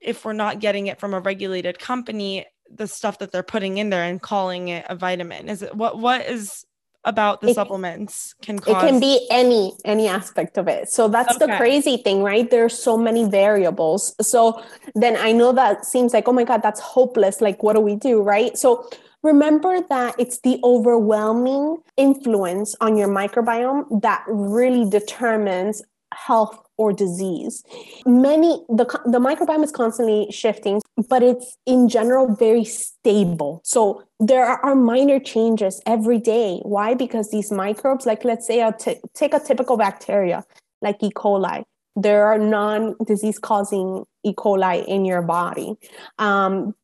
if 0.00 0.24
we're 0.24 0.32
not 0.32 0.60
getting 0.60 0.86
it 0.86 1.00
from 1.00 1.14
a 1.14 1.20
regulated 1.20 1.78
company, 1.78 2.46
the 2.72 2.86
stuff 2.86 3.18
that 3.18 3.32
they're 3.32 3.42
putting 3.42 3.78
in 3.78 3.90
there 3.90 4.04
and 4.04 4.20
calling 4.20 4.68
it 4.68 4.84
a 4.88 4.94
vitamin? 4.94 5.48
Is 5.48 5.62
it 5.62 5.74
what 5.74 5.98
what 5.98 6.26
is 6.26 6.64
about 7.04 7.40
the 7.40 7.48
it, 7.48 7.54
supplements 7.54 8.34
can 8.42 8.58
cause 8.58 8.84
it 8.84 8.86
can 8.86 9.00
be 9.00 9.26
any 9.30 9.72
any 9.86 10.06
aspect 10.06 10.58
of 10.58 10.68
it 10.68 10.90
so 10.90 11.08
that's 11.08 11.36
okay. 11.36 11.46
the 11.46 11.56
crazy 11.56 11.96
thing 11.96 12.22
right 12.22 12.50
there's 12.50 12.76
so 12.76 12.96
many 12.96 13.24
variables 13.24 14.14
so 14.20 14.62
then 14.94 15.16
i 15.16 15.32
know 15.32 15.50
that 15.50 15.86
seems 15.86 16.12
like 16.12 16.28
oh 16.28 16.32
my 16.32 16.44
god 16.44 16.62
that's 16.62 16.80
hopeless 16.80 17.40
like 17.40 17.62
what 17.62 17.74
do 17.74 17.80
we 17.80 17.94
do 17.94 18.20
right 18.20 18.58
so 18.58 18.86
remember 19.22 19.80
that 19.88 20.14
it's 20.18 20.40
the 20.40 20.58
overwhelming 20.64 21.78
influence 21.96 22.74
on 22.80 22.96
your 22.96 23.08
microbiome 23.08 24.02
that 24.02 24.24
really 24.28 24.88
determines 24.88 25.82
health 26.12 26.58
or 26.76 26.92
disease. 26.92 27.62
Many 28.06 28.64
the 28.68 28.84
the 29.04 29.18
microbiome 29.18 29.62
is 29.62 29.70
constantly 29.70 30.28
shifting, 30.30 30.80
but 31.08 31.22
it's 31.22 31.56
in 31.66 31.88
general 31.88 32.34
very 32.34 32.64
stable. 32.64 33.60
So 33.64 34.02
there 34.18 34.46
are 34.46 34.74
minor 34.74 35.20
changes 35.20 35.80
every 35.86 36.18
day. 36.18 36.60
Why? 36.62 36.94
Because 36.94 37.30
these 37.30 37.52
microbes, 37.52 38.06
like 38.06 38.24
let's 38.24 38.46
say, 38.46 38.62
I'll 38.62 38.72
t- 38.72 39.00
take 39.14 39.34
a 39.34 39.40
typical 39.40 39.76
bacteria 39.76 40.44
like 40.80 41.02
E. 41.02 41.10
coli. 41.10 41.64
There 41.96 42.26
are 42.26 42.38
non-disease 42.38 43.38
causing 43.38 44.04
E. 44.24 44.32
coli 44.32 44.86
in 44.86 45.04
your 45.04 45.22
body. 45.22 45.74
Um, 46.18 46.74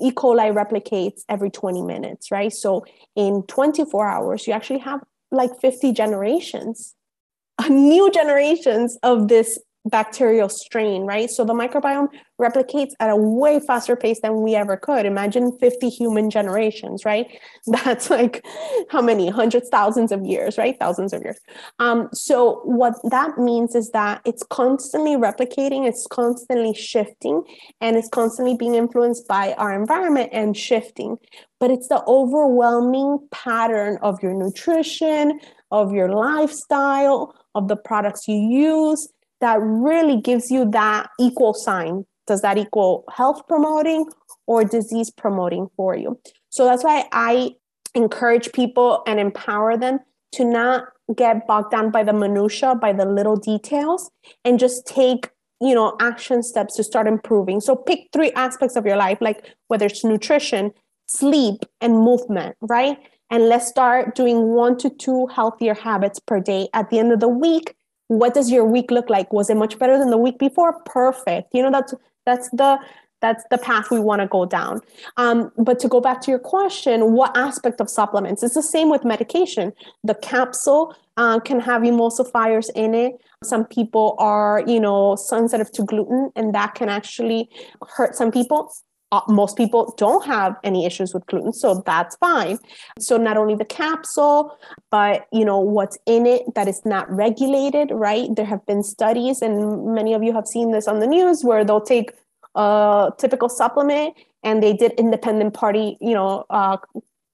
E. 0.00 0.10
coli 0.10 0.52
replicates 0.52 1.22
every 1.28 1.50
20 1.50 1.82
minutes, 1.82 2.30
right? 2.30 2.52
So 2.52 2.84
in 3.16 3.42
24 3.44 4.08
hours, 4.08 4.46
you 4.46 4.52
actually 4.52 4.80
have 4.80 5.00
like 5.30 5.58
50 5.60 5.92
generations, 5.92 6.94
new 7.68 8.10
generations 8.10 8.98
of 9.02 9.28
this 9.28 9.58
bacterial 9.86 10.48
strain, 10.48 11.02
right? 11.02 11.30
So 11.30 11.44
the 11.44 11.54
microbiome 11.54 12.08
replicates 12.40 12.90
at 13.00 13.08
a 13.08 13.16
way 13.16 13.60
faster 13.60 13.96
pace 13.96 14.20
than 14.20 14.42
we 14.42 14.54
ever 14.54 14.76
could. 14.76 15.06
Imagine 15.06 15.56
50 15.58 15.88
human 15.88 16.28
generations, 16.30 17.04
right? 17.04 17.26
That's 17.66 18.10
like 18.10 18.44
how 18.90 19.00
many 19.00 19.30
hundreds, 19.30 19.68
thousands 19.70 20.12
of 20.12 20.24
years, 20.24 20.58
right? 20.58 20.76
Thousands 20.78 21.12
of 21.12 21.22
years. 21.22 21.38
Um, 21.78 22.08
so 22.12 22.60
what 22.64 22.94
that 23.10 23.38
means 23.38 23.74
is 23.74 23.90
that 23.90 24.20
it's 24.24 24.42
constantly 24.50 25.16
replicating, 25.16 25.88
it's 25.88 26.06
constantly 26.10 26.74
shifting, 26.74 27.42
and 27.80 27.96
it's 27.96 28.08
constantly 28.08 28.56
being 28.56 28.74
influenced 28.74 29.26
by 29.28 29.54
our 29.54 29.72
environment 29.72 30.30
and 30.32 30.56
shifting. 30.56 31.16
But 31.58 31.70
it's 31.70 31.88
the 31.88 32.02
overwhelming 32.06 33.18
pattern 33.30 33.98
of 34.02 34.22
your 34.22 34.34
nutrition, 34.34 35.40
of 35.70 35.92
your 35.92 36.10
lifestyle, 36.10 37.34
of 37.54 37.68
the 37.68 37.76
products 37.76 38.28
you 38.28 38.36
use 38.36 39.08
that 39.40 39.58
really 39.60 40.20
gives 40.20 40.50
you 40.50 40.70
that 40.70 41.10
equal 41.18 41.54
sign. 41.54 42.04
Does 42.26 42.42
that 42.42 42.58
equal 42.58 43.04
health 43.12 43.42
promoting 43.48 44.06
or 44.46 44.64
disease 44.64 45.10
promoting 45.10 45.68
for 45.76 45.96
you? 45.96 46.18
So 46.50 46.64
that's 46.64 46.84
why 46.84 47.06
I 47.12 47.52
encourage 47.94 48.52
people 48.52 49.02
and 49.06 49.18
empower 49.18 49.76
them 49.76 49.98
to 50.32 50.44
not 50.44 50.84
get 51.16 51.46
bogged 51.46 51.72
down 51.72 51.90
by 51.90 52.04
the 52.04 52.12
minutia, 52.12 52.74
by 52.74 52.92
the 52.92 53.04
little 53.04 53.36
details, 53.36 54.10
and 54.44 54.58
just 54.58 54.86
take 54.86 55.30
you 55.60 55.74
know 55.74 55.96
action 56.00 56.42
steps 56.42 56.76
to 56.76 56.84
start 56.84 57.06
improving. 57.06 57.60
So 57.60 57.74
pick 57.74 58.08
three 58.12 58.30
aspects 58.32 58.76
of 58.76 58.86
your 58.86 58.96
life, 58.96 59.18
like 59.20 59.54
whether 59.68 59.86
it's 59.86 60.04
nutrition, 60.04 60.72
sleep, 61.06 61.64
and 61.80 61.94
movement, 61.94 62.56
right? 62.60 62.98
And 63.30 63.48
let's 63.48 63.68
start 63.68 64.16
doing 64.16 64.48
one 64.48 64.76
to 64.78 64.90
two 64.90 65.28
healthier 65.28 65.74
habits 65.74 66.18
per 66.18 66.40
day. 66.40 66.68
At 66.74 66.90
the 66.90 66.98
end 66.98 67.12
of 67.12 67.20
the 67.20 67.28
week, 67.28 67.74
what 68.10 68.34
does 68.34 68.50
your 68.50 68.64
week 68.64 68.90
look 68.90 69.08
like? 69.08 69.32
Was 69.32 69.50
it 69.50 69.56
much 69.56 69.78
better 69.78 69.96
than 69.96 70.10
the 70.10 70.18
week 70.18 70.36
before? 70.36 70.80
Perfect. 70.84 71.54
You 71.54 71.62
know 71.62 71.70
that's 71.70 71.94
that's 72.26 72.50
the 72.50 72.80
that's 73.20 73.44
the 73.50 73.58
path 73.58 73.88
we 73.88 74.00
want 74.00 74.20
to 74.20 74.26
go 74.26 74.46
down. 74.46 74.80
Um, 75.16 75.52
but 75.56 75.78
to 75.80 75.88
go 75.88 76.00
back 76.00 76.20
to 76.22 76.30
your 76.30 76.40
question 76.40 77.12
what 77.12 77.36
aspect 77.36 77.80
of 77.80 77.88
supplements? 77.88 78.42
It's 78.42 78.54
the 78.54 78.64
same 78.64 78.90
with 78.90 79.04
medication. 79.04 79.72
The 80.02 80.16
capsule 80.16 80.96
uh, 81.18 81.38
can 81.38 81.60
have 81.60 81.82
emulsifiers 81.82 82.68
in 82.74 82.94
it. 82.94 83.12
Some 83.44 83.64
people 83.64 84.16
are 84.18 84.64
you 84.66 84.80
know 84.80 85.14
sensitive 85.14 85.70
to 85.72 85.84
gluten 85.84 86.32
and 86.34 86.52
that 86.52 86.74
can 86.74 86.88
actually 86.88 87.48
hurt 87.90 88.16
some 88.16 88.32
people 88.32 88.72
uh, 89.12 89.20
most 89.28 89.56
people 89.56 89.94
don't 89.96 90.24
have 90.24 90.56
any 90.62 90.86
issues 90.86 91.12
with 91.12 91.26
gluten 91.26 91.52
so 91.52 91.82
that's 91.84 92.16
fine. 92.16 92.58
So 92.98 93.16
not 93.16 93.36
only 93.36 93.54
the 93.54 93.64
capsule 93.64 94.56
but 94.90 95.26
you 95.32 95.44
know 95.44 95.58
what's 95.58 95.98
in 96.06 96.26
it 96.26 96.54
that 96.54 96.68
is 96.68 96.82
not 96.84 97.10
regulated 97.10 97.90
right? 97.92 98.28
There 98.34 98.46
have 98.46 98.64
been 98.66 98.82
studies 98.82 99.42
and 99.42 99.94
many 99.94 100.14
of 100.14 100.22
you 100.22 100.32
have 100.32 100.46
seen 100.46 100.70
this 100.70 100.86
on 100.86 101.00
the 101.00 101.06
news 101.06 101.42
where 101.44 101.64
they'll 101.64 101.80
take 101.80 102.12
a 102.54 103.10
typical 103.18 103.48
supplement 103.48 104.14
and 104.42 104.62
they 104.62 104.72
did 104.72 104.92
independent 104.92 105.54
party 105.54 105.96
you 106.00 106.14
know 106.14 106.44
uh, 106.50 106.76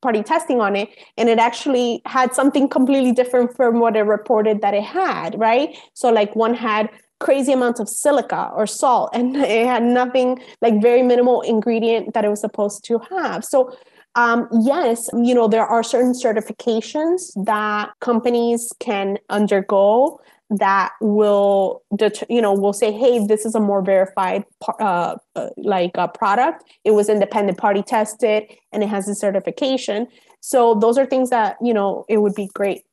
party 0.03 0.23
testing 0.23 0.61
on 0.61 0.77
it 0.77 0.91
and 1.17 1.29
it 1.29 1.39
actually 1.39 2.03
had 2.05 2.35
something 2.35 2.69
completely 2.69 3.13
different 3.13 3.55
from 3.57 3.81
what 3.81 3.97
it 3.97 4.03
reported 4.03 4.61
that 4.61 4.75
it 4.75 4.85
had 4.85 5.39
right? 5.39 5.77
So 5.95 6.11
like 6.11 6.35
one 6.37 6.55
had 6.55 6.91
crazy 7.19 7.53
amounts 7.53 7.81
of 7.81 7.89
silica 7.89 8.51
or 8.55 8.67
salt 8.67 9.11
and 9.13 9.37
it 9.59 9.67
had 9.67 9.83
nothing 9.83 10.39
like 10.61 10.81
very 10.81 11.03
minimal 11.03 11.41
ingredient 11.43 12.15
that 12.15 12.25
it 12.25 12.29
was 12.29 12.41
supposed 12.41 12.85
to 12.85 12.99
have. 13.11 13.45
So 13.45 13.77
um, 14.15 14.49
yes 14.63 15.11
you 15.13 15.35
know 15.35 15.47
there 15.47 15.67
are 15.67 15.83
certain 15.83 16.13
certifications 16.13 17.33
that 17.45 17.91
companies 18.01 18.73
can 18.81 19.19
undergo 19.29 20.21
that 20.51 20.93
will 21.01 21.83
det- 21.97 22.23
you 22.31 22.41
know 22.41 22.55
will 22.55 22.73
say 22.73 22.93
hey 22.93 23.25
this 23.27 23.45
is 23.45 23.55
a 23.55 23.61
more 23.61 23.83
verified 23.83 24.45
uh, 24.81 25.17
uh, 25.35 25.49
like 25.57 25.93
a 25.97 26.09
product. 26.09 26.65
It 26.85 26.93
was 26.93 27.09
independent 27.09 27.59
party 27.59 27.83
tested 27.83 28.45
and 28.73 28.83
it 28.83 28.89
has 28.89 29.09
a 29.09 29.15
certification. 29.15 30.07
So 30.41 30.75
those 30.75 30.99
are 30.99 31.07
things 31.07 31.31
that 31.31 31.57
you 31.61 31.75
know 31.75 32.05
it 32.09 32.19
would 32.19 32.35
be 32.35 32.49
great 32.55 32.85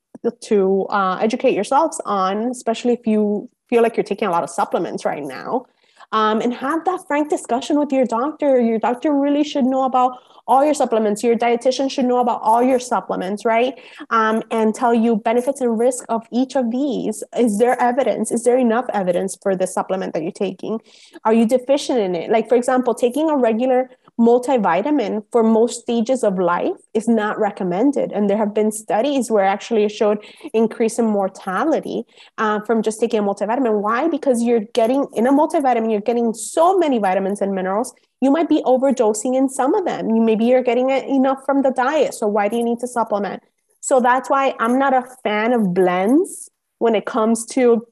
to 0.41 0.85
uh, 0.89 1.17
educate 1.21 1.53
yourselves 1.53 1.99
on 2.05 2.47
especially 2.47 2.93
if 2.93 3.05
you 3.05 3.49
feel 3.73 3.81
like 3.81 3.97
you're 3.97 4.11
taking 4.13 4.27
a 4.27 4.31
lot 4.31 4.43
of 4.43 4.51
supplements 4.51 5.03
right 5.03 5.23
now. 5.23 5.65
Um, 6.11 6.41
and 6.41 6.53
have 6.53 6.85
that 6.85 6.99
frank 7.07 7.31
discussion 7.31 7.79
with 7.79 7.91
your 7.91 8.05
doctor. 8.05 8.61
Your 8.61 8.77
doctor 8.77 9.11
really 9.11 9.43
should 9.43 9.65
know 9.65 9.83
about 9.83 10.19
all 10.45 10.63
your 10.63 10.75
supplements. 10.75 11.23
Your 11.23 11.35
dietitian 11.35 11.89
should 11.89 12.05
know 12.05 12.19
about 12.19 12.39
all 12.43 12.61
your 12.61 12.77
supplements, 12.77 13.45
right? 13.45 13.73
Um, 14.11 14.43
and 14.51 14.75
tell 14.75 14.93
you 14.93 15.15
benefits 15.15 15.59
and 15.59 15.79
risk 15.79 16.05
of 16.09 16.21
each 16.31 16.55
of 16.55 16.69
these. 16.69 17.23
Is 17.45 17.57
there 17.57 17.81
evidence? 17.81 18.31
Is 18.31 18.43
there 18.43 18.59
enough 18.59 18.85
evidence 18.93 19.35
for 19.41 19.55
the 19.55 19.65
supplement 19.65 20.13
that 20.13 20.21
you're 20.21 20.31
taking? 20.47 20.79
Are 21.25 21.33
you 21.33 21.47
deficient 21.47 21.97
in 21.97 22.13
it? 22.13 22.29
Like, 22.29 22.47
for 22.47 22.55
example, 22.61 22.93
taking 22.93 23.31
a 23.31 23.35
regular 23.35 23.89
multivitamin 24.19 25.23
for 25.31 25.43
most 25.43 25.81
stages 25.81 26.23
of 26.23 26.37
life 26.37 26.77
is 26.93 27.07
not 27.07 27.39
recommended. 27.39 28.11
And 28.11 28.29
there 28.29 28.37
have 28.37 28.53
been 28.53 28.71
studies 28.71 29.31
where 29.31 29.43
actually 29.43 29.85
it 29.85 29.89
showed 29.89 30.23
increase 30.53 30.99
in 30.99 31.05
mortality 31.05 32.03
uh, 32.37 32.59
from 32.61 32.83
just 32.83 32.99
taking 32.99 33.19
a 33.19 33.23
multivitamin. 33.23 33.81
Why? 33.81 34.07
Because 34.07 34.43
you're 34.43 34.65
getting 34.73 35.07
in 35.13 35.25
a 35.25 35.31
multivitamin, 35.31 35.91
you're 35.91 36.01
getting 36.01 36.33
so 36.33 36.77
many 36.77 36.99
vitamins 36.99 37.41
and 37.41 37.55
minerals. 37.55 37.93
You 38.21 38.31
might 38.31 38.49
be 38.49 38.61
overdosing 38.63 39.35
in 39.35 39.49
some 39.49 39.73
of 39.73 39.85
them. 39.85 40.09
You, 40.09 40.21
maybe 40.21 40.45
you're 40.45 40.63
getting 40.63 40.89
enough 40.91 41.39
from 41.45 41.63
the 41.63 41.71
diet. 41.71 42.13
So 42.13 42.27
why 42.27 42.47
do 42.49 42.57
you 42.57 42.63
need 42.63 42.79
to 42.79 42.87
supplement? 42.87 43.41
So 43.79 43.99
that's 43.99 44.29
why 44.29 44.53
I'm 44.59 44.79
not 44.79 44.93
a 44.93 45.03
fan 45.23 45.53
of 45.53 45.73
blends 45.73 46.49
when 46.77 46.95
it 46.95 47.05
comes 47.05 47.45
to 47.47 47.85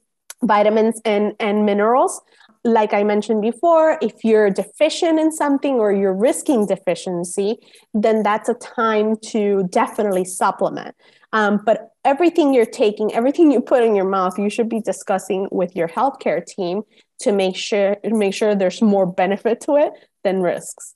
vitamins 0.44 1.02
and, 1.06 1.34
and 1.40 1.66
minerals 1.66 2.22
like 2.64 2.94
I 2.94 3.04
mentioned 3.04 3.42
before, 3.42 3.98
if 4.02 4.24
you're 4.24 4.50
deficient 4.50 5.20
in 5.20 5.32
something 5.32 5.76
or 5.76 5.92
you're 5.92 6.14
risking 6.14 6.68
deficiency, 6.68 7.58
then 7.94 8.24
that's 8.24 8.50
a 8.50 8.54
time 8.54 9.16
to 9.28 9.68
definitely 9.72 10.26
supplement. 10.26 10.96
Um, 11.34 11.62
but 11.66 11.90
everything 12.06 12.54
you're 12.54 12.66
taking, 12.66 13.14
everything 13.14 13.52
you 13.52 13.62
put 13.62 13.84
in 13.84 13.96
your 13.96 14.08
mouth, 14.08 14.38
you 14.38 14.50
should 14.50 14.70
be 14.70 14.82
discussing 14.82 15.48
with 15.52 15.76
your 15.76 15.88
healthcare 15.88 16.46
team 16.46 16.84
to 17.20 17.32
make 17.32 17.56
sure 17.56 17.98
make 18.04 18.34
sure 18.34 18.54
there's 18.54 18.82
more 18.82 19.06
benefit 19.06 19.62
to 19.62 19.78
it 19.78 19.94
than 20.24 20.42
risks. 20.42 20.96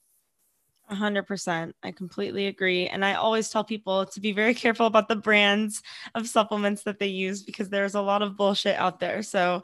100%. 0.91 1.73
I 1.81 1.91
completely 1.91 2.45
agree. 2.45 2.87
And 2.87 3.03
I 3.03 3.15
always 3.15 3.49
tell 3.49 3.63
people 3.63 4.05
to 4.05 4.19
be 4.19 4.33
very 4.33 4.53
careful 4.63 4.85
about 4.85 5.07
the 5.07 5.15
brands 5.15 5.81
of 6.13 6.27
supplements 6.27 6.83
that 6.83 6.99
they 6.99 7.07
use 7.07 7.41
because 7.41 7.69
there's 7.69 7.95
a 7.95 8.01
lot 8.01 8.21
of 8.21 8.37
bullshit 8.37 8.75
out 8.75 8.99
there. 8.99 9.23
So 9.23 9.63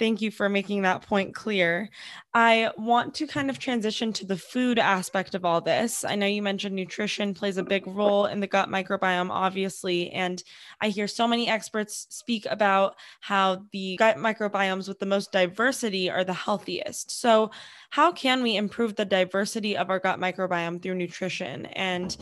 Thank 0.00 0.22
you 0.22 0.30
for 0.30 0.48
making 0.48 0.80
that 0.80 1.02
point 1.02 1.34
clear. 1.34 1.90
I 2.32 2.70
want 2.78 3.12
to 3.16 3.26
kind 3.26 3.50
of 3.50 3.58
transition 3.58 4.14
to 4.14 4.24
the 4.24 4.38
food 4.38 4.78
aspect 4.78 5.34
of 5.34 5.44
all 5.44 5.60
this. 5.60 6.04
I 6.04 6.14
know 6.14 6.24
you 6.24 6.40
mentioned 6.40 6.74
nutrition 6.74 7.34
plays 7.34 7.58
a 7.58 7.62
big 7.62 7.86
role 7.86 8.24
in 8.24 8.40
the 8.40 8.46
gut 8.46 8.70
microbiome, 8.70 9.28
obviously. 9.28 10.10
And 10.12 10.42
I 10.80 10.88
hear 10.88 11.06
so 11.06 11.28
many 11.28 11.48
experts 11.48 12.06
speak 12.08 12.46
about 12.48 12.96
how 13.20 13.66
the 13.72 13.96
gut 13.96 14.16
microbiomes 14.16 14.88
with 14.88 15.00
the 15.00 15.04
most 15.04 15.32
diversity 15.32 16.08
are 16.08 16.24
the 16.24 16.32
healthiest. 16.32 17.10
So, 17.10 17.50
how 17.90 18.10
can 18.10 18.42
we 18.42 18.56
improve 18.56 18.96
the 18.96 19.04
diversity 19.04 19.76
of 19.76 19.90
our 19.90 19.98
gut 19.98 20.18
microbiome 20.18 20.80
through 20.80 20.94
nutrition? 20.94 21.66
And 21.66 22.16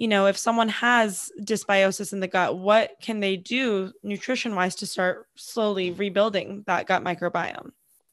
you 0.00 0.08
know, 0.08 0.24
if 0.24 0.38
someone 0.38 0.70
has 0.70 1.30
dysbiosis 1.42 2.14
in 2.14 2.20
the 2.20 2.26
gut, 2.26 2.56
what 2.56 2.92
can 3.02 3.20
they 3.20 3.36
do 3.36 3.92
nutrition 4.02 4.54
wise 4.54 4.74
to 4.76 4.86
start 4.86 5.28
slowly 5.34 5.90
rebuilding 5.90 6.64
that 6.66 6.86
gut 6.86 7.04
microbiome? 7.04 7.72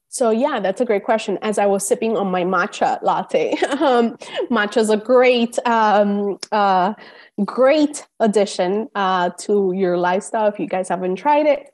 So 0.10 0.30
yeah, 0.30 0.60
that's 0.60 0.82
a 0.82 0.86
great 0.86 1.06
question. 1.06 1.40
As 1.42 1.58
I 1.58 1.66
was 1.66 1.88
sipping 1.88 2.18
on 2.18 2.30
my 2.30 2.44
matcha 2.44 3.02
latte, 3.04 3.52
um, 3.80 4.18
matcha 4.52 4.80
is 4.80 4.90
a 4.90 4.98
great, 4.98 5.58
um, 5.66 6.38
uh, 6.52 6.94
great 7.46 8.06
addition 8.20 8.90
uh, 8.94 9.30
to 9.40 9.72
your 9.74 9.98
lifestyle. 9.98 10.48
If 10.48 10.60
you 10.60 10.68
guys 10.68 10.90
haven't 10.90 11.16
tried 11.16 11.46
it, 11.46 11.70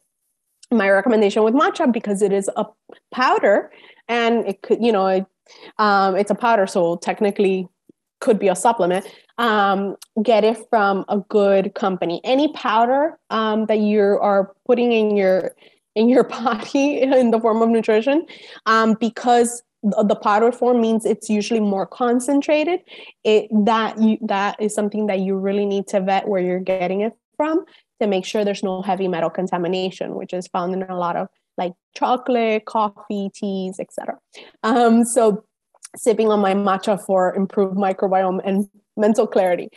my 0.70 0.92
recommendation 0.92 1.42
with 1.42 1.56
matcha 1.56 1.92
because 1.92 2.22
it 2.22 2.32
is 2.32 2.52
a 2.56 2.68
powder 3.12 3.72
and 4.08 4.48
it 4.48 4.62
could, 4.62 4.84
you 4.84 4.92
know, 4.92 5.08
it, 5.08 5.26
um, 5.80 6.16
it's 6.16 6.30
a 6.30 6.36
powder, 6.36 6.68
so 6.68 6.98
technically 6.98 7.68
could 8.24 8.40
be 8.40 8.48
a 8.48 8.56
supplement 8.56 9.06
um, 9.38 9.96
get 10.22 10.44
it 10.44 10.58
from 10.70 11.06
a 11.10 11.20
good 11.20 11.74
company. 11.74 12.22
Any 12.24 12.52
powder 12.54 13.18
um, 13.30 13.66
that 13.66 13.80
you 13.80 14.02
are 14.02 14.54
putting 14.66 14.92
in 14.92 15.16
your 15.16 15.56
in 15.96 16.10
your 16.10 16.24
body 16.40 17.02
in 17.02 17.32
the 17.32 17.40
form 17.40 17.62
of 17.62 17.70
nutrition, 17.70 18.26
um, 18.66 18.96
because 19.00 19.64
the 19.84 20.16
powder 20.16 20.52
form 20.52 20.80
means 20.80 21.06
it's 21.06 21.30
usually 21.30 21.60
more 21.60 21.86
concentrated. 21.86 22.82
It 23.24 23.50
that 23.66 24.02
you 24.02 24.18
that 24.22 24.62
is 24.62 24.74
something 24.74 25.08
that 25.08 25.20
you 25.20 25.38
really 25.38 25.66
need 25.66 25.88
to 25.88 26.02
vet 26.02 26.28
where 26.28 26.42
you're 26.42 26.60
getting 26.60 27.02
it 27.02 27.14
from 27.36 27.66
to 28.02 28.08
make 28.08 28.26
sure 28.26 28.46
there's 28.46 28.64
no 28.64 28.82
heavy 28.82 29.08
metal 29.08 29.30
contamination, 29.30 30.16
which 30.16 30.34
is 30.34 30.48
found 30.48 30.74
in 30.74 30.84
a 30.84 30.98
lot 30.98 31.16
of 31.16 31.28
like 31.58 31.74
chocolate, 31.96 32.66
coffee, 32.66 33.30
teas, 33.34 33.80
etc. 33.80 34.18
Um, 34.64 35.06
so 35.06 35.44
sipping 35.96 36.30
on 36.30 36.40
my 36.40 36.54
matcha 36.54 37.04
for 37.04 37.34
improved 37.36 37.78
microbiome 37.78 38.42
and 38.44 38.70
mental 38.98 39.28
clarity. 39.28 39.70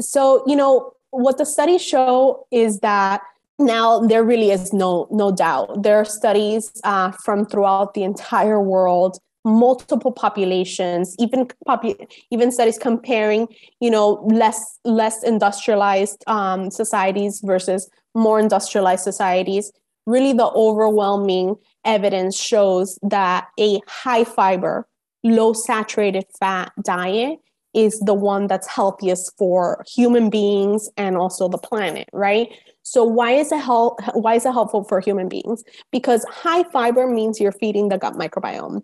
So, 0.00 0.44
you 0.46 0.56
know, 0.56 0.92
what 1.10 1.38
the 1.38 1.46
studies 1.46 1.82
show 1.82 2.46
is 2.50 2.80
that 2.80 3.22
now 3.58 4.00
there 4.00 4.24
really 4.24 4.50
is 4.50 4.72
no 4.72 5.06
no 5.10 5.30
doubt. 5.30 5.82
There 5.82 5.96
are 5.96 6.04
studies 6.04 6.72
uh, 6.84 7.10
from 7.12 7.44
throughout 7.44 7.94
the 7.94 8.04
entire 8.04 8.60
world 8.60 9.18
multiple 9.44 10.12
populations 10.12 11.16
even 11.18 11.48
popu- 11.66 12.06
even 12.30 12.52
studies 12.52 12.76
comparing 12.76 13.48
you 13.80 13.90
know 13.90 14.22
less 14.30 14.78
less 14.84 15.22
industrialized 15.22 16.22
um, 16.26 16.70
societies 16.70 17.40
versus 17.42 17.88
more 18.14 18.38
industrialized 18.38 19.02
societies 19.02 19.72
really 20.06 20.34
the 20.34 20.50
overwhelming 20.50 21.56
evidence 21.86 22.36
shows 22.36 22.98
that 23.02 23.48
a 23.58 23.80
high 23.86 24.24
fiber 24.24 24.86
low 25.22 25.52
saturated 25.52 26.24
fat 26.38 26.72
diet 26.82 27.38
is 27.72 28.00
the 28.00 28.14
one 28.14 28.46
that's 28.46 28.66
healthiest 28.66 29.36
for 29.38 29.84
human 29.88 30.28
beings 30.28 30.88
and 30.96 31.16
also 31.16 31.48
the 31.48 31.58
planet, 31.58 32.08
right? 32.12 32.48
So 32.82 33.04
why 33.04 33.32
is 33.32 33.52
it 33.52 33.60
help 33.60 34.00
why 34.14 34.34
is 34.34 34.44
it 34.44 34.52
helpful 34.52 34.84
for 34.84 35.00
human 35.00 35.28
beings? 35.28 35.62
Because 35.92 36.24
high 36.24 36.64
fiber 36.64 37.06
means 37.06 37.38
you're 37.40 37.52
feeding 37.52 37.88
the 37.88 37.98
gut 37.98 38.14
microbiome. 38.14 38.82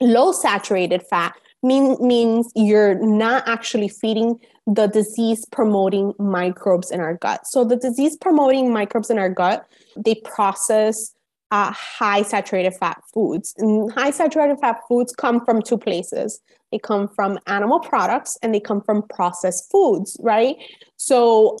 Low 0.00 0.32
saturated 0.32 1.02
fat 1.08 1.34
mean, 1.62 1.96
means 2.00 2.52
you're 2.54 2.94
not 2.94 3.46
actually 3.48 3.88
feeding 3.88 4.38
the 4.66 4.86
disease 4.86 5.44
promoting 5.50 6.14
microbes 6.18 6.90
in 6.90 7.00
our 7.00 7.14
gut. 7.14 7.46
So 7.46 7.64
the 7.64 7.76
disease 7.76 8.16
promoting 8.16 8.72
microbes 8.72 9.10
in 9.10 9.18
our 9.18 9.28
gut, 9.28 9.66
they 9.96 10.14
process 10.16 11.14
uh, 11.50 11.72
high 11.72 12.22
saturated 12.22 12.74
fat 12.74 13.00
foods. 13.12 13.54
And 13.58 13.92
high 13.92 14.10
saturated 14.10 14.58
fat 14.60 14.80
foods 14.88 15.14
come 15.14 15.44
from 15.44 15.62
two 15.62 15.78
places. 15.78 16.40
They 16.72 16.78
come 16.78 17.08
from 17.08 17.38
animal 17.46 17.80
products 17.80 18.36
and 18.42 18.54
they 18.54 18.60
come 18.60 18.80
from 18.80 19.02
processed 19.02 19.70
foods, 19.70 20.16
right? 20.20 20.56
So 20.96 21.56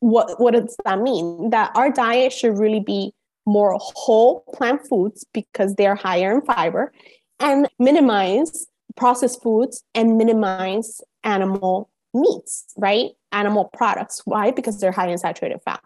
what 0.00 0.40
what 0.40 0.54
does 0.54 0.76
that 0.84 1.00
mean? 1.00 1.50
That 1.50 1.70
our 1.74 1.90
diet 1.90 2.32
should 2.32 2.58
really 2.58 2.80
be 2.80 3.12
more 3.46 3.78
whole 3.80 4.40
plant 4.54 4.86
foods 4.88 5.24
because 5.32 5.74
they're 5.76 5.94
higher 5.94 6.34
in 6.34 6.42
fiber 6.42 6.92
and 7.38 7.68
minimize 7.78 8.66
processed 8.96 9.42
foods 9.42 9.84
and 9.94 10.18
minimize 10.18 11.00
animal 11.22 11.88
meats, 12.12 12.64
right? 12.76 13.10
Animal 13.32 13.66
products. 13.66 14.22
Why? 14.24 14.50
Because 14.50 14.80
they're 14.80 14.92
high 14.92 15.08
in 15.08 15.18
saturated 15.18 15.60
fat. 15.64 15.80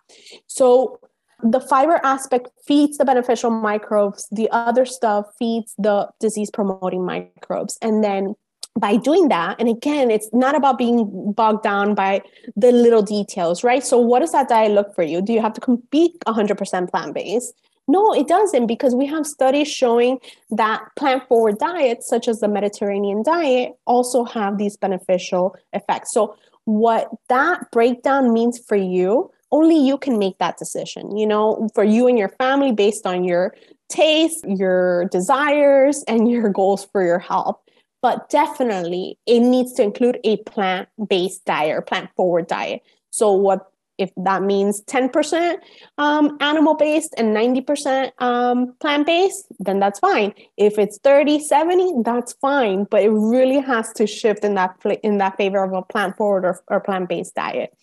So 0.47 1.01
the 1.43 1.61
fiber 1.61 2.01
aspect 2.05 2.49
feeds 2.67 2.99
the 2.99 3.05
beneficial 3.05 3.51
microbes. 3.51 4.29
The 4.31 4.49
other 4.51 4.85
stuff 4.85 5.27
feeds 5.39 5.75
the 5.79 6.09
disease 6.21 6.51
promoting 6.51 7.05
microbes. 7.05 7.79
And 7.83 8.03
then 8.03 8.35
by 8.79 8.97
doing 8.97 9.29
that 9.29 9.57
and 9.59 9.69
again 9.69 10.11
it's 10.11 10.31
not 10.33 10.55
about 10.55 10.79
being 10.79 11.33
bogged 11.33 11.63
down 11.63 11.95
by 11.95 12.23
the 12.57 12.71
little 12.71 13.03
details 13.03 13.65
right? 13.65 13.85
So 13.85 13.99
what 13.99 14.21
does 14.21 14.33
that 14.33 14.49
diet 14.49 14.71
look 14.71 14.95
for 14.95 15.03
you? 15.03 15.21
Do 15.21 15.33
you 15.33 15.41
have 15.41 15.55
to 15.55 15.83
be 15.91 16.15
100% 16.27 16.91
plant-based? 16.91 17.53
No 17.89 18.15
it 18.15 18.29
doesn't 18.29 18.67
because 18.67 18.95
we 18.95 19.07
have 19.07 19.27
studies 19.27 19.69
showing 19.69 20.19
that 20.51 20.83
plant 20.97 21.27
forward 21.27 21.59
diets 21.59 22.09
such 22.09 22.29
as 22.29 22.39
the 22.39 22.49
mediterranean 22.49 23.25
diet 23.25 23.73
also 23.87 24.25
have 24.25 24.57
these 24.57 24.77
beneficial 24.77 25.57
effects. 25.73 26.13
So 26.13 26.37
what 26.65 27.09
that 27.29 27.71
breakdown 27.73 28.33
means 28.33 28.61
for 28.69 28.77
you 28.77 29.33
only 29.53 29.79
you 29.79 29.99
can 29.99 30.19
make 30.19 30.39
that 30.39 30.59
decision, 30.59 31.17
you 31.17 31.27
know, 31.27 31.69
for 31.75 31.85
you 31.85 32.07
and 32.07 32.19
your 32.19 32.29
family 32.29 32.73
based 32.73 33.07
on 33.07 33.25
your 33.25 33.55
taste, 33.89 34.45
your 34.47 35.07
desires, 35.07 36.05
and 36.09 36.31
your 36.31 36.49
goals 36.51 36.87
for 36.93 37.05
your 37.05 37.19
health. 37.19 37.59
But 38.03 38.31
definitely, 38.31 39.19
it 39.27 39.41
needs 39.41 39.75
to 39.75 39.83
include 39.83 40.19
a 40.25 40.39
plant 40.39 40.89
based 41.07 41.45
diet 41.45 41.77
or 41.77 41.83
plant 41.83 42.11
forward 42.17 42.47
diet. 42.47 42.81
So, 43.11 43.33
what 43.33 43.67
if 44.01 44.11
that 44.17 44.43
means 44.43 44.83
10% 44.85 45.59
um, 45.99 46.39
animal 46.41 46.75
based 46.75 47.15
and 47.19 47.37
90% 47.37 48.11
um, 48.19 48.75
plant 48.81 49.07
based, 49.07 49.45
then 49.59 49.79
that's 49.79 49.99
fine. 49.99 50.33
If 50.57 50.79
it's 50.79 50.99
30, 51.05 51.39
70, 51.39 52.03
that's 52.03 52.33
fine. 52.41 52.85
But 52.85 53.03
it 53.03 53.11
really 53.11 53.59
has 53.61 53.93
to 53.93 54.07
shift 54.07 54.43
in 54.43 54.55
that 54.55 54.77
in 55.03 55.19
that 55.19 55.37
favor 55.37 55.63
of 55.63 55.75
a 55.75 55.83
plant 55.83 56.17
forward 56.17 56.47
or, 56.47 56.63
or 56.69 56.81
plant 56.81 57.11
based 57.11 57.35
diet. 57.35 57.77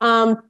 Um, 0.00 0.42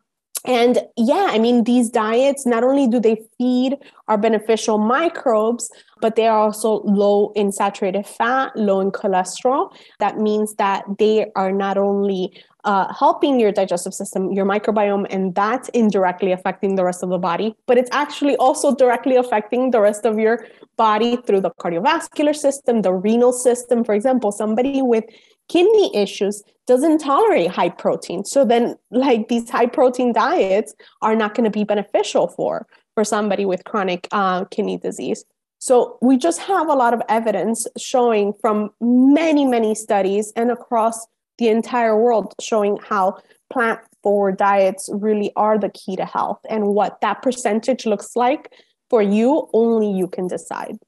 and 0.45 0.79
yeah, 0.97 1.29
I 1.31 1.39
mean, 1.39 1.65
these 1.65 1.91
diets 1.91 2.47
not 2.47 2.63
only 2.63 2.87
do 2.87 3.01
they 3.01 3.23
feed 3.37 3.77
our 4.07 4.17
beneficial 4.17 4.79
microbes, 4.79 5.71
but 6.01 6.17
they 6.17 6.27
are 6.27 6.39
also 6.39 6.81
low 6.83 7.33
in 7.35 7.51
saturated 7.51 8.07
fat, 8.07 8.55
low 8.57 8.81
in 8.81 8.93
cholesterol. 8.93 9.75
That 9.99 10.19
means 10.19 10.55
that 10.55 10.85
they 10.99 11.27
are 11.35 11.51
not 11.51 11.77
only 11.77 12.33
uh, 12.65 12.93
helping 12.93 13.41
your 13.41 13.53
digestive 13.53 13.95
system, 13.95 14.33
your 14.33 14.45
microbiome, 14.45 15.07
and 15.11 15.35
that's 15.35 15.69
indirectly 15.71 16.33
affecting 16.33 16.77
the 16.77 16.85
rest 16.85 17.03
of 17.03 17.09
the 17.09 17.19
body, 17.19 17.55
but 17.67 17.79
it's 17.79 17.91
actually 17.93 18.37
also 18.37 18.75
directly 18.75 19.17
affecting 19.17 19.71
the 19.71 19.81
rest 19.81 20.05
of 20.05 20.19
your 20.19 20.47
body 20.77 21.17
through 21.27 21.41
the 21.41 21.51
cardiovascular 21.53 22.35
system, 22.35 22.83
the 22.83 22.93
renal 22.93 23.33
system. 23.33 23.85
For 23.85 23.95
example, 23.95 24.33
somebody 24.33 24.83
with 24.83 25.05
kidney 25.49 25.91
issues 25.95 26.43
doesn't 26.67 26.99
tolerate 26.99 27.51
high 27.51 27.71
protein. 27.71 28.25
So 28.25 28.45
then 28.45 28.77
like 28.91 29.29
these 29.29 29.49
high 29.49 29.67
protein 29.67 30.13
diets 30.13 30.75
are 31.03 31.17
not 31.17 31.35
going 31.35 31.45
to 31.45 31.51
be 31.51 31.65
beneficial 31.65 32.29
for 32.29 32.67
for 32.95 33.05
somebody 33.05 33.45
with 33.45 33.65
chronic 33.65 34.09
uh, 34.13 34.45
kidney 34.47 34.77
disease. 34.77 35.25
So 35.61 35.99
we 36.03 36.17
just 36.17 36.41
have 36.41 36.69
a 36.69 36.75
lot 36.75 36.95
of 36.95 37.03
evidence 37.09 37.67
showing 37.77 38.33
from 38.41 38.71
many 38.81 39.45
many 39.45 39.75
studies 39.75 40.33
and 40.37 40.51
across 40.51 41.07
the 41.39 41.49
entire 41.49 41.97
world 41.97 42.35
showing 42.41 42.79
how 42.83 43.19
plant 43.51 43.81
forward 44.03 44.37
diets 44.37 44.91
really 44.93 45.33
are 45.37 45.59
the 45.59 45.71
key 45.71 45.97
to 45.97 46.05
health 46.05 46.41
and 46.51 46.67
what 46.67 47.01
that 47.01 47.23
percentage 47.23 47.87
looks 47.87 48.15
like 48.15 48.53
for 48.91 49.03
you 49.03 49.49
only 49.53 49.91
you 49.91 50.09
can 50.09 50.27
decide. 50.27 50.79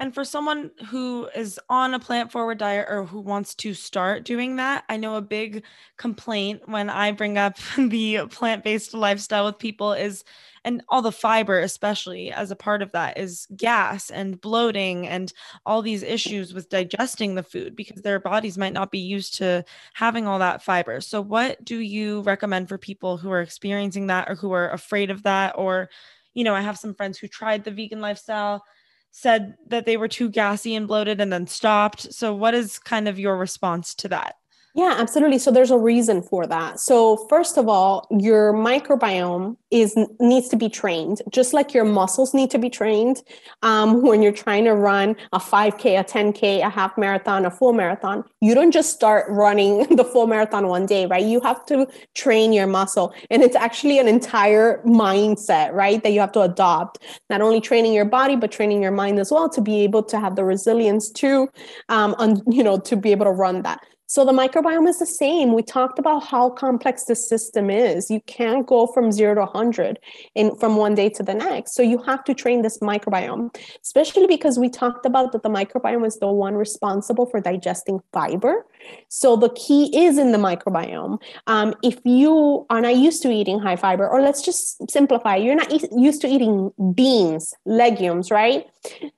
And 0.00 0.14
for 0.14 0.24
someone 0.24 0.70
who 0.90 1.28
is 1.34 1.58
on 1.68 1.92
a 1.92 1.98
plant 1.98 2.30
forward 2.30 2.58
diet 2.58 2.86
or 2.88 3.04
who 3.04 3.18
wants 3.20 3.52
to 3.56 3.74
start 3.74 4.24
doing 4.24 4.54
that, 4.54 4.84
I 4.88 4.96
know 4.96 5.16
a 5.16 5.20
big 5.20 5.64
complaint 5.96 6.62
when 6.66 6.88
I 6.88 7.10
bring 7.10 7.36
up 7.36 7.56
the 7.76 8.20
plant 8.30 8.62
based 8.62 8.94
lifestyle 8.94 9.46
with 9.46 9.58
people 9.58 9.92
is, 9.92 10.22
and 10.64 10.84
all 10.88 11.02
the 11.02 11.10
fiber, 11.10 11.58
especially 11.58 12.30
as 12.30 12.52
a 12.52 12.56
part 12.56 12.80
of 12.80 12.92
that, 12.92 13.18
is 13.18 13.48
gas 13.56 14.08
and 14.08 14.40
bloating 14.40 15.08
and 15.08 15.32
all 15.66 15.82
these 15.82 16.04
issues 16.04 16.54
with 16.54 16.68
digesting 16.68 17.34
the 17.34 17.42
food 17.42 17.74
because 17.74 18.02
their 18.02 18.20
bodies 18.20 18.56
might 18.56 18.72
not 18.72 18.92
be 18.92 19.00
used 19.00 19.34
to 19.38 19.64
having 19.94 20.28
all 20.28 20.38
that 20.38 20.62
fiber. 20.62 21.00
So, 21.00 21.20
what 21.20 21.64
do 21.64 21.76
you 21.80 22.20
recommend 22.20 22.68
for 22.68 22.78
people 22.78 23.16
who 23.16 23.32
are 23.32 23.40
experiencing 23.40 24.06
that 24.06 24.28
or 24.30 24.36
who 24.36 24.52
are 24.52 24.70
afraid 24.70 25.10
of 25.10 25.24
that? 25.24 25.54
Or, 25.58 25.90
you 26.34 26.44
know, 26.44 26.54
I 26.54 26.60
have 26.60 26.78
some 26.78 26.94
friends 26.94 27.18
who 27.18 27.26
tried 27.26 27.64
the 27.64 27.72
vegan 27.72 28.00
lifestyle 28.00 28.62
said 29.10 29.56
that 29.68 29.86
they 29.86 29.96
were 29.96 30.08
too 30.08 30.30
gassy 30.30 30.74
and 30.74 30.88
bloated 30.88 31.20
and 31.20 31.32
then 31.32 31.46
stopped. 31.46 32.12
So, 32.12 32.34
what 32.34 32.54
is 32.54 32.78
kind 32.78 33.08
of 33.08 33.18
your 33.18 33.36
response 33.36 33.94
to 33.96 34.08
that? 34.08 34.37
Yeah, 34.78 34.94
absolutely. 34.96 35.38
So 35.38 35.50
there's 35.50 35.72
a 35.72 35.76
reason 35.76 36.22
for 36.22 36.46
that. 36.46 36.78
So 36.78 37.16
first 37.28 37.58
of 37.58 37.68
all, 37.68 38.06
your 38.12 38.52
microbiome 38.52 39.56
is 39.72 39.96
needs 40.20 40.48
to 40.50 40.56
be 40.56 40.68
trained, 40.68 41.20
just 41.32 41.52
like 41.52 41.74
your 41.74 41.84
muscles 41.84 42.32
need 42.32 42.48
to 42.52 42.60
be 42.60 42.70
trained. 42.70 43.24
Um, 43.62 44.02
when 44.06 44.22
you're 44.22 44.30
trying 44.30 44.66
to 44.66 44.76
run 44.76 45.16
a 45.32 45.40
5K, 45.40 45.98
a 45.98 46.04
10K, 46.04 46.64
a 46.64 46.70
half 46.70 46.96
marathon, 46.96 47.44
a 47.44 47.50
full 47.50 47.72
marathon, 47.72 48.22
you 48.40 48.54
don't 48.54 48.70
just 48.70 48.94
start 48.94 49.26
running 49.28 49.96
the 49.96 50.04
full 50.04 50.28
marathon 50.28 50.68
one 50.68 50.86
day, 50.86 51.06
right? 51.06 51.24
You 51.26 51.40
have 51.40 51.66
to 51.66 51.88
train 52.14 52.52
your 52.52 52.68
muscle, 52.68 53.12
and 53.30 53.42
it's 53.42 53.56
actually 53.56 53.98
an 53.98 54.06
entire 54.06 54.80
mindset, 54.84 55.72
right? 55.72 56.00
That 56.04 56.12
you 56.12 56.20
have 56.20 56.32
to 56.32 56.42
adopt. 56.42 57.02
Not 57.28 57.40
only 57.40 57.60
training 57.60 57.94
your 57.94 58.04
body, 58.04 58.36
but 58.36 58.52
training 58.52 58.80
your 58.84 58.92
mind 58.92 59.18
as 59.18 59.32
well 59.32 59.48
to 59.48 59.60
be 59.60 59.80
able 59.80 60.04
to 60.04 60.20
have 60.20 60.36
the 60.36 60.44
resilience 60.44 61.10
to, 61.14 61.48
um, 61.88 62.14
on, 62.20 62.42
you 62.48 62.62
know, 62.62 62.78
to 62.78 62.94
be 62.96 63.10
able 63.10 63.24
to 63.24 63.32
run 63.32 63.62
that. 63.62 63.80
So 64.10 64.24
the 64.24 64.32
microbiome 64.32 64.88
is 64.88 64.98
the 64.98 65.04
same. 65.04 65.52
We 65.52 65.62
talked 65.62 65.98
about 65.98 66.24
how 66.24 66.48
complex 66.48 67.04
the 67.04 67.14
system 67.14 67.68
is. 67.68 68.10
You 68.10 68.22
can't 68.22 68.66
go 68.66 68.86
from 68.86 69.12
zero 69.12 69.34
to 69.34 69.42
100 69.42 69.98
in 70.34 70.56
from 70.56 70.76
one 70.76 70.94
day 70.94 71.10
to 71.10 71.22
the 71.22 71.34
next. 71.34 71.74
So 71.74 71.82
you 71.82 71.98
have 71.98 72.24
to 72.24 72.32
train 72.32 72.62
this 72.62 72.78
microbiome, 72.78 73.54
especially 73.82 74.26
because 74.26 74.58
we 74.58 74.70
talked 74.70 75.04
about 75.04 75.32
that 75.32 75.42
the 75.42 75.50
microbiome 75.50 76.06
is 76.06 76.18
the 76.20 76.28
one 76.28 76.54
responsible 76.54 77.26
for 77.26 77.38
digesting 77.38 78.00
fiber. 78.14 78.64
So 79.08 79.36
the 79.36 79.50
key 79.50 79.96
is 79.96 80.18
in 80.18 80.32
the 80.32 80.38
microbiome. 80.38 81.18
Um, 81.46 81.74
if 81.82 81.98
you 82.04 82.66
are 82.70 82.80
not 82.80 82.96
used 82.96 83.22
to 83.22 83.30
eating 83.30 83.58
high 83.58 83.76
fiber, 83.76 84.08
or 84.08 84.20
let's 84.20 84.42
just 84.42 84.90
simplify, 84.90 85.36
you're 85.36 85.54
not 85.54 85.72
e- 85.72 85.88
used 85.96 86.20
to 86.22 86.28
eating 86.28 86.70
beans, 86.94 87.54
legumes, 87.64 88.30
right? 88.30 88.66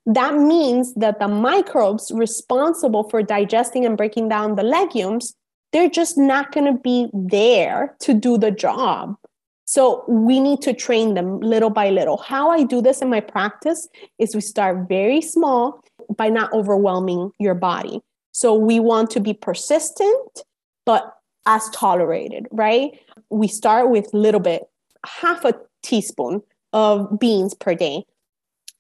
That 0.07 0.35
means 0.35 0.95
that 0.95 1.19
the 1.19 1.29
microbes 1.29 2.11
responsible 2.15 3.09
for 3.09 3.23
digesting 3.23 3.85
and 3.85 3.97
breaking 3.97 4.29
down 4.29 4.57
the 4.57 4.63
legumes, 4.63 5.35
they're 5.73 5.91
just 5.91 6.19
not 6.19 6.53
going 6.53 6.67
to 6.67 6.79
be 6.79 7.09
there 7.13 7.97
to 8.01 8.15
do 8.15 8.39
the 8.39 8.51
job. 8.51 9.17
So 9.65 10.05
we 10.09 10.41
need 10.41 10.63
to 10.63 10.73
train 10.73 11.15
them 11.15 11.39
little 11.39 11.71
by 11.71 11.91
little. 11.91 12.17
How 12.17 12.51
I 12.51 12.65
do 12.65 12.83
this 12.83 13.03
in 13.03 13.09
my 13.09 13.21
practice 13.21 13.89
is 14.19 14.35
we 14.35 14.41
start 14.41 14.89
very 14.89 15.21
small 15.21 15.81
by 16.17 16.29
not 16.29 16.53
overwhelming 16.53 17.31
your 17.39 17.55
body. 17.55 18.03
So 18.33 18.55
we 18.55 18.81
want 18.81 19.11
to 19.11 19.21
be 19.21 19.35
persistent, 19.35 20.43
but 20.87 21.15
as 21.47 21.69
tolerated, 21.71 22.47
right? 22.51 22.99
We 23.31 23.49
start 23.49 23.91
with 23.91 24.13
a 24.13 24.17
little 24.17 24.41
bit, 24.41 24.65
half 25.05 25.45
a 25.45 25.55
teaspoon 25.83 26.43
of 26.73 27.19
beans 27.19 27.55
per 27.55 27.75
day. 27.75 28.05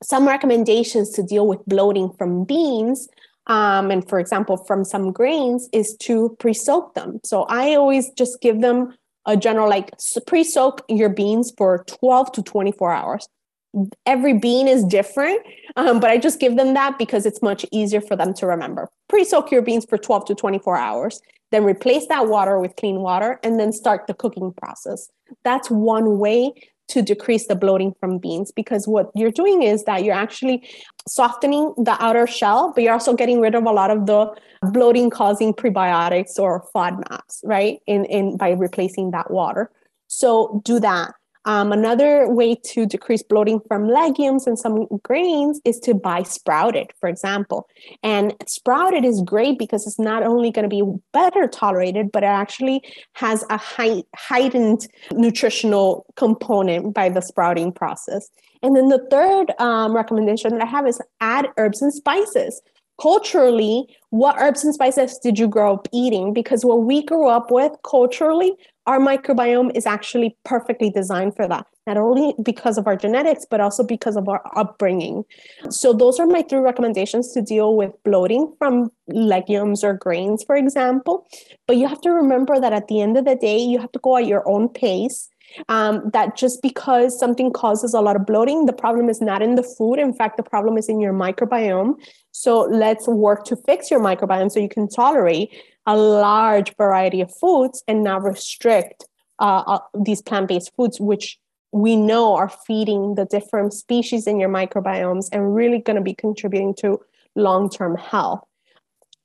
Some 0.02 0.26
recommendations 0.26 1.10
to 1.10 1.22
deal 1.22 1.46
with 1.46 1.64
bloating 1.66 2.10
from 2.12 2.44
beans 2.44 3.08
um, 3.50 3.90
and 3.90 4.08
for 4.08 4.20
example, 4.20 4.56
from 4.56 4.84
some 4.84 5.12
grains, 5.12 5.68
is 5.72 5.96
to 5.98 6.36
pre 6.38 6.54
soak 6.54 6.94
them. 6.94 7.20
So 7.24 7.42
I 7.44 7.74
always 7.74 8.10
just 8.10 8.40
give 8.40 8.60
them 8.60 8.96
a 9.26 9.36
general 9.36 9.68
like 9.68 9.90
pre 10.26 10.44
soak 10.44 10.82
your 10.88 11.08
beans 11.08 11.52
for 11.58 11.84
12 11.88 12.32
to 12.32 12.42
24 12.42 12.92
hours. 12.92 13.28
Every 14.06 14.34
bean 14.34 14.66
is 14.66 14.84
different, 14.84 15.40
um, 15.76 16.00
but 16.00 16.10
I 16.10 16.18
just 16.18 16.40
give 16.40 16.56
them 16.56 16.74
that 16.74 16.98
because 16.98 17.26
it's 17.26 17.40
much 17.40 17.64
easier 17.70 18.00
for 18.00 18.16
them 18.16 18.34
to 18.34 18.46
remember. 18.46 18.88
Pre 19.08 19.24
soak 19.24 19.50
your 19.50 19.62
beans 19.62 19.86
for 19.88 19.96
12 19.96 20.24
to 20.26 20.34
24 20.34 20.76
hours, 20.76 21.20
then 21.52 21.64
replace 21.64 22.06
that 22.08 22.28
water 22.28 22.58
with 22.58 22.74
clean 22.76 23.00
water, 23.00 23.38
and 23.42 23.60
then 23.60 23.72
start 23.72 24.06
the 24.06 24.14
cooking 24.14 24.52
process. 24.52 25.08
That's 25.44 25.70
one 25.70 26.18
way 26.18 26.52
to 26.90 27.02
decrease 27.02 27.46
the 27.46 27.54
bloating 27.54 27.94
from 28.00 28.18
beans 28.18 28.50
because 28.50 28.86
what 28.88 29.10
you're 29.14 29.30
doing 29.30 29.62
is 29.62 29.84
that 29.84 30.04
you're 30.04 30.14
actually 30.14 30.68
softening 31.08 31.72
the 31.76 31.96
outer 32.00 32.26
shell, 32.26 32.72
but 32.74 32.82
you're 32.82 32.92
also 32.92 33.14
getting 33.14 33.40
rid 33.40 33.54
of 33.54 33.64
a 33.64 33.70
lot 33.70 33.90
of 33.90 34.06
the 34.06 34.28
bloating 34.72 35.08
causing 35.08 35.54
prebiotics 35.54 36.38
or 36.38 36.66
FODMAPs, 36.74 37.40
right? 37.44 37.78
In, 37.86 38.04
in 38.06 38.36
by 38.36 38.50
replacing 38.50 39.12
that 39.12 39.30
water. 39.30 39.70
So 40.08 40.60
do 40.64 40.80
that. 40.80 41.12
Um, 41.46 41.72
another 41.72 42.28
way 42.28 42.54
to 42.66 42.84
decrease 42.84 43.22
bloating 43.22 43.60
from 43.66 43.88
legumes 43.88 44.46
and 44.46 44.58
some 44.58 44.86
grains 45.02 45.60
is 45.64 45.78
to 45.80 45.94
buy 45.94 46.22
sprouted, 46.22 46.88
for 47.00 47.08
example. 47.08 47.66
And 48.02 48.34
sprouted 48.46 49.04
is 49.04 49.22
great 49.22 49.58
because 49.58 49.86
it's 49.86 49.98
not 49.98 50.22
only 50.22 50.50
going 50.50 50.68
to 50.68 50.68
be 50.68 50.82
better 51.12 51.48
tolerated, 51.48 52.12
but 52.12 52.22
it 52.22 52.26
actually 52.26 52.82
has 53.14 53.44
a 53.48 53.56
high, 53.56 54.02
heightened 54.16 54.86
nutritional 55.12 56.04
component 56.16 56.92
by 56.92 57.08
the 57.08 57.22
sprouting 57.22 57.72
process. 57.72 58.28
And 58.62 58.76
then 58.76 58.88
the 58.88 59.06
third 59.10 59.52
um, 59.58 59.94
recommendation 59.94 60.52
that 60.52 60.62
I 60.62 60.66
have 60.66 60.86
is 60.86 61.00
add 61.20 61.48
herbs 61.56 61.80
and 61.80 61.92
spices 61.92 62.60
culturally, 63.00 63.86
what 64.10 64.36
herbs 64.38 64.64
and 64.64 64.74
spices 64.74 65.18
did 65.18 65.38
you 65.38 65.48
grow 65.48 65.74
up 65.74 65.88
eating? 65.92 66.32
Because 66.32 66.64
what 66.64 66.82
we 66.82 67.02
grew 67.02 67.28
up 67.28 67.50
with 67.50 67.72
culturally, 67.82 68.54
our 68.86 68.98
microbiome 68.98 69.74
is 69.74 69.86
actually 69.86 70.36
perfectly 70.44 70.90
designed 70.90 71.36
for 71.36 71.46
that, 71.46 71.66
not 71.86 71.96
only 71.96 72.34
because 72.42 72.76
of 72.76 72.86
our 72.86 72.96
genetics, 72.96 73.46
but 73.48 73.60
also 73.60 73.84
because 73.84 74.16
of 74.16 74.28
our 74.28 74.42
upbringing. 74.56 75.24
So, 75.70 75.92
those 75.92 76.18
are 76.18 76.26
my 76.26 76.42
three 76.42 76.58
recommendations 76.58 77.32
to 77.32 77.42
deal 77.42 77.76
with 77.76 77.92
bloating 78.04 78.52
from 78.58 78.90
legumes 79.08 79.84
or 79.84 79.94
grains, 79.94 80.42
for 80.42 80.56
example. 80.56 81.26
But 81.66 81.76
you 81.76 81.86
have 81.88 82.00
to 82.02 82.10
remember 82.10 82.58
that 82.58 82.72
at 82.72 82.88
the 82.88 83.00
end 83.00 83.16
of 83.16 83.24
the 83.24 83.36
day, 83.36 83.58
you 83.58 83.78
have 83.78 83.92
to 83.92 84.00
go 84.00 84.16
at 84.16 84.26
your 84.26 84.46
own 84.48 84.68
pace 84.68 85.28
um, 85.68 86.10
that 86.12 86.36
just 86.36 86.62
because 86.62 87.18
something 87.18 87.52
causes 87.52 87.94
a 87.94 88.00
lot 88.00 88.16
of 88.16 88.26
bloating, 88.26 88.66
the 88.66 88.72
problem 88.72 89.08
is 89.08 89.20
not 89.20 89.42
in 89.42 89.54
the 89.54 89.62
food. 89.62 89.98
In 89.98 90.12
fact, 90.12 90.36
the 90.36 90.42
problem 90.42 90.76
is 90.78 90.88
in 90.88 91.00
your 91.00 91.12
microbiome. 91.12 91.94
So 92.32 92.60
let's 92.60 93.06
work 93.08 93.44
to 93.46 93.56
fix 93.56 93.90
your 93.90 94.00
microbiome 94.00 94.50
so 94.50 94.60
you 94.60 94.68
can 94.68 94.88
tolerate 94.88 95.50
a 95.86 95.96
large 95.96 96.76
variety 96.76 97.20
of 97.20 97.34
foods 97.36 97.82
and 97.88 98.04
not 98.04 98.22
restrict 98.22 99.04
uh, 99.38 99.62
uh, 99.66 99.78
these 99.98 100.22
plant 100.22 100.48
based 100.48 100.70
foods, 100.76 101.00
which 101.00 101.38
we 101.72 101.96
know 101.96 102.34
are 102.34 102.48
feeding 102.48 103.14
the 103.14 103.24
different 103.24 103.72
species 103.72 104.26
in 104.26 104.38
your 104.38 104.48
microbiomes 104.48 105.28
and 105.32 105.54
really 105.54 105.78
going 105.78 105.96
to 105.96 106.02
be 106.02 106.14
contributing 106.14 106.74
to 106.74 107.00
long 107.36 107.70
term 107.70 107.96
health. 107.96 108.44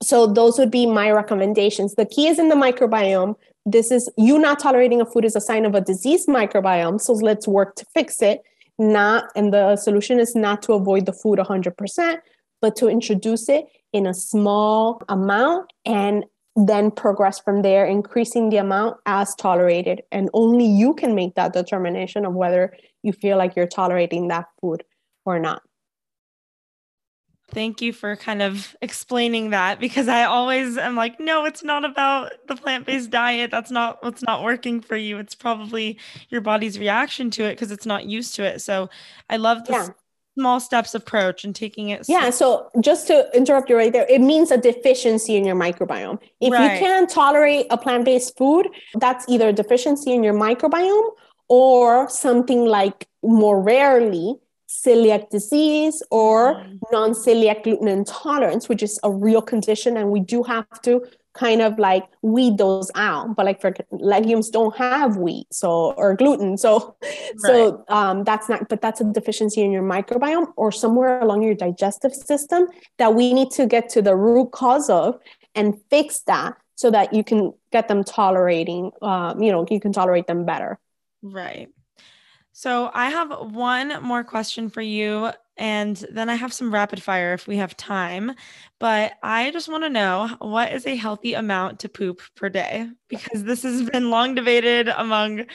So, 0.01 0.27
those 0.27 0.57
would 0.59 0.71
be 0.71 0.85
my 0.85 1.11
recommendations. 1.11 1.95
The 1.95 2.05
key 2.05 2.27
is 2.27 2.39
in 2.39 2.49
the 2.49 2.55
microbiome 2.55 3.35
this 3.65 3.91
is 3.91 4.09
you 4.17 4.37
not 4.37 4.59
tolerating 4.59 5.01
a 5.01 5.05
food 5.05 5.25
is 5.25 5.35
a 5.35 5.41
sign 5.41 5.65
of 5.65 5.73
a 5.73 5.81
diseased 5.81 6.27
microbiome. 6.27 7.01
So 7.01 7.13
let's 7.13 7.47
work 7.47 7.75
to 7.75 7.85
fix 7.93 8.21
it. 8.21 8.41
Not, 8.77 9.31
and 9.35 9.53
the 9.53 9.75
solution 9.77 10.19
is 10.19 10.35
not 10.35 10.61
to 10.63 10.73
avoid 10.73 11.05
the 11.05 11.13
food 11.13 11.39
100%, 11.39 12.17
but 12.61 12.75
to 12.75 12.87
introduce 12.87 13.49
it 13.49 13.65
in 13.93 14.05
a 14.05 14.13
small 14.13 15.01
amount 15.07 15.71
and 15.85 16.25
then 16.57 16.91
progress 16.91 17.39
from 17.39 17.61
there, 17.61 17.85
increasing 17.85 18.49
the 18.49 18.57
amount 18.57 18.97
as 19.05 19.33
tolerated. 19.35 20.01
And 20.11 20.29
only 20.33 20.65
you 20.65 20.93
can 20.93 21.15
make 21.15 21.35
that 21.35 21.53
determination 21.53 22.25
of 22.25 22.33
whether 22.33 22.75
you 23.03 23.13
feel 23.13 23.37
like 23.37 23.55
you're 23.55 23.67
tolerating 23.67 24.27
that 24.27 24.45
food 24.61 24.83
or 25.25 25.39
not. 25.39 25.61
Thank 27.51 27.79
you 27.79 27.93
for 27.93 28.15
kind 28.15 28.41
of 28.41 28.75
explaining 28.81 29.51
that 29.51 29.79
because 29.79 30.07
I 30.07 30.23
always 30.23 30.77
am 30.77 30.95
like, 30.95 31.19
no, 31.19 31.45
it's 31.45 31.63
not 31.63 31.85
about 31.85 32.31
the 32.47 32.55
plant-based 32.55 33.11
diet. 33.11 33.51
That's 33.51 33.69
not 33.69 34.03
what's 34.03 34.23
not 34.23 34.43
working 34.43 34.81
for 34.81 34.95
you. 34.95 35.19
It's 35.19 35.35
probably 35.35 35.99
your 36.29 36.41
body's 36.41 36.79
reaction 36.79 37.29
to 37.31 37.43
it 37.43 37.51
because 37.51 37.71
it's 37.71 37.85
not 37.85 38.07
used 38.07 38.35
to 38.35 38.43
it. 38.43 38.61
So 38.61 38.89
I 39.29 39.37
love 39.37 39.63
the 39.65 39.73
yeah. 39.73 39.87
small 40.37 40.59
steps 40.59 40.95
approach 40.95 41.45
and 41.45 41.55
taking 41.55 41.89
it. 41.89 42.05
Yeah. 42.09 42.31
So 42.31 42.69
just 42.81 43.05
to 43.07 43.29
interrupt 43.35 43.69
you 43.69 43.77
right 43.77 43.93
there, 43.93 44.07
it 44.09 44.21
means 44.21 44.49
a 44.49 44.57
deficiency 44.57 45.35
in 45.35 45.45
your 45.45 45.55
microbiome. 45.55 46.19
If 46.41 46.51
right. 46.51 46.73
you 46.73 46.79
can't 46.79 47.07
tolerate 47.07 47.67
a 47.69 47.77
plant-based 47.77 48.37
food, 48.37 48.67
that's 48.95 49.23
either 49.29 49.49
a 49.49 49.53
deficiency 49.53 50.13
in 50.13 50.23
your 50.23 50.33
microbiome 50.33 51.09
or 51.47 52.09
something 52.09 52.65
like 52.65 53.07
more 53.21 53.61
rarely 53.61 54.35
celiac 54.83 55.29
disease 55.29 56.03
or 56.11 56.55
mm. 56.55 56.79
non 56.91 57.11
celiac 57.11 57.63
gluten 57.63 57.87
intolerance, 57.87 58.67
which 58.69 58.83
is 58.83 58.99
a 59.03 59.11
real 59.11 59.41
condition. 59.41 59.97
And 59.97 60.09
we 60.09 60.19
do 60.19 60.43
have 60.43 60.81
to 60.83 61.03
kind 61.33 61.61
of 61.61 61.77
like 61.77 62.05
weed 62.21 62.57
those 62.57 62.89
out. 62.95 63.35
But 63.35 63.45
like 63.45 63.61
for 63.61 63.73
legumes 63.91 64.49
don't 64.49 64.75
have 64.75 65.17
wheat, 65.17 65.47
so 65.51 65.93
or 65.93 66.15
gluten. 66.15 66.57
So 66.57 66.95
right. 67.03 67.35
so 67.39 67.83
um 67.89 68.23
that's 68.23 68.49
not 68.49 68.67
but 68.69 68.81
that's 68.81 69.01
a 69.01 69.03
deficiency 69.03 69.61
in 69.61 69.71
your 69.71 69.83
microbiome 69.83 70.51
or 70.55 70.71
somewhere 70.71 71.19
along 71.19 71.43
your 71.43 71.55
digestive 71.55 72.13
system 72.13 72.67
that 72.97 73.13
we 73.13 73.33
need 73.33 73.51
to 73.51 73.65
get 73.67 73.89
to 73.89 74.01
the 74.01 74.15
root 74.15 74.51
cause 74.51 74.89
of 74.89 75.19
and 75.53 75.75
fix 75.89 76.21
that 76.21 76.55
so 76.75 76.91
that 76.91 77.13
you 77.13 77.23
can 77.23 77.53
get 77.71 77.87
them 77.87 78.03
tolerating 78.03 78.91
um, 79.01 79.41
you 79.41 79.51
know, 79.51 79.65
you 79.69 79.79
can 79.79 79.93
tolerate 79.93 80.27
them 80.27 80.45
better. 80.45 80.79
Right. 81.21 81.69
So 82.57 82.89
I 82.93 83.09
have 83.09 83.51
one 83.51 84.01
more 84.01 84.23
question 84.23 84.69
for 84.69 84.79
you, 84.81 85.29
and 85.57 85.97
then 86.09 86.29
I 86.29 86.35
have 86.35 86.53
some 86.53 86.73
rapid 86.73 87.03
fire 87.03 87.33
if 87.33 87.47
we 87.47 87.57
have 87.57 87.75
time. 87.75 88.31
But 88.79 89.11
I 89.21 89.51
just 89.51 89.67
want 89.67 89.83
to 89.83 89.89
know 89.89 90.29
what 90.39 90.71
is 90.71 90.87
a 90.87 90.95
healthy 90.95 91.33
amount 91.33 91.81
to 91.81 91.89
poop 91.89 92.21
per 92.33 92.47
day? 92.47 92.87
Because 93.09 93.43
this 93.43 93.63
has 93.63 93.89
been 93.89 94.09
long 94.09 94.35
debated 94.35 94.87
among, 94.87 95.47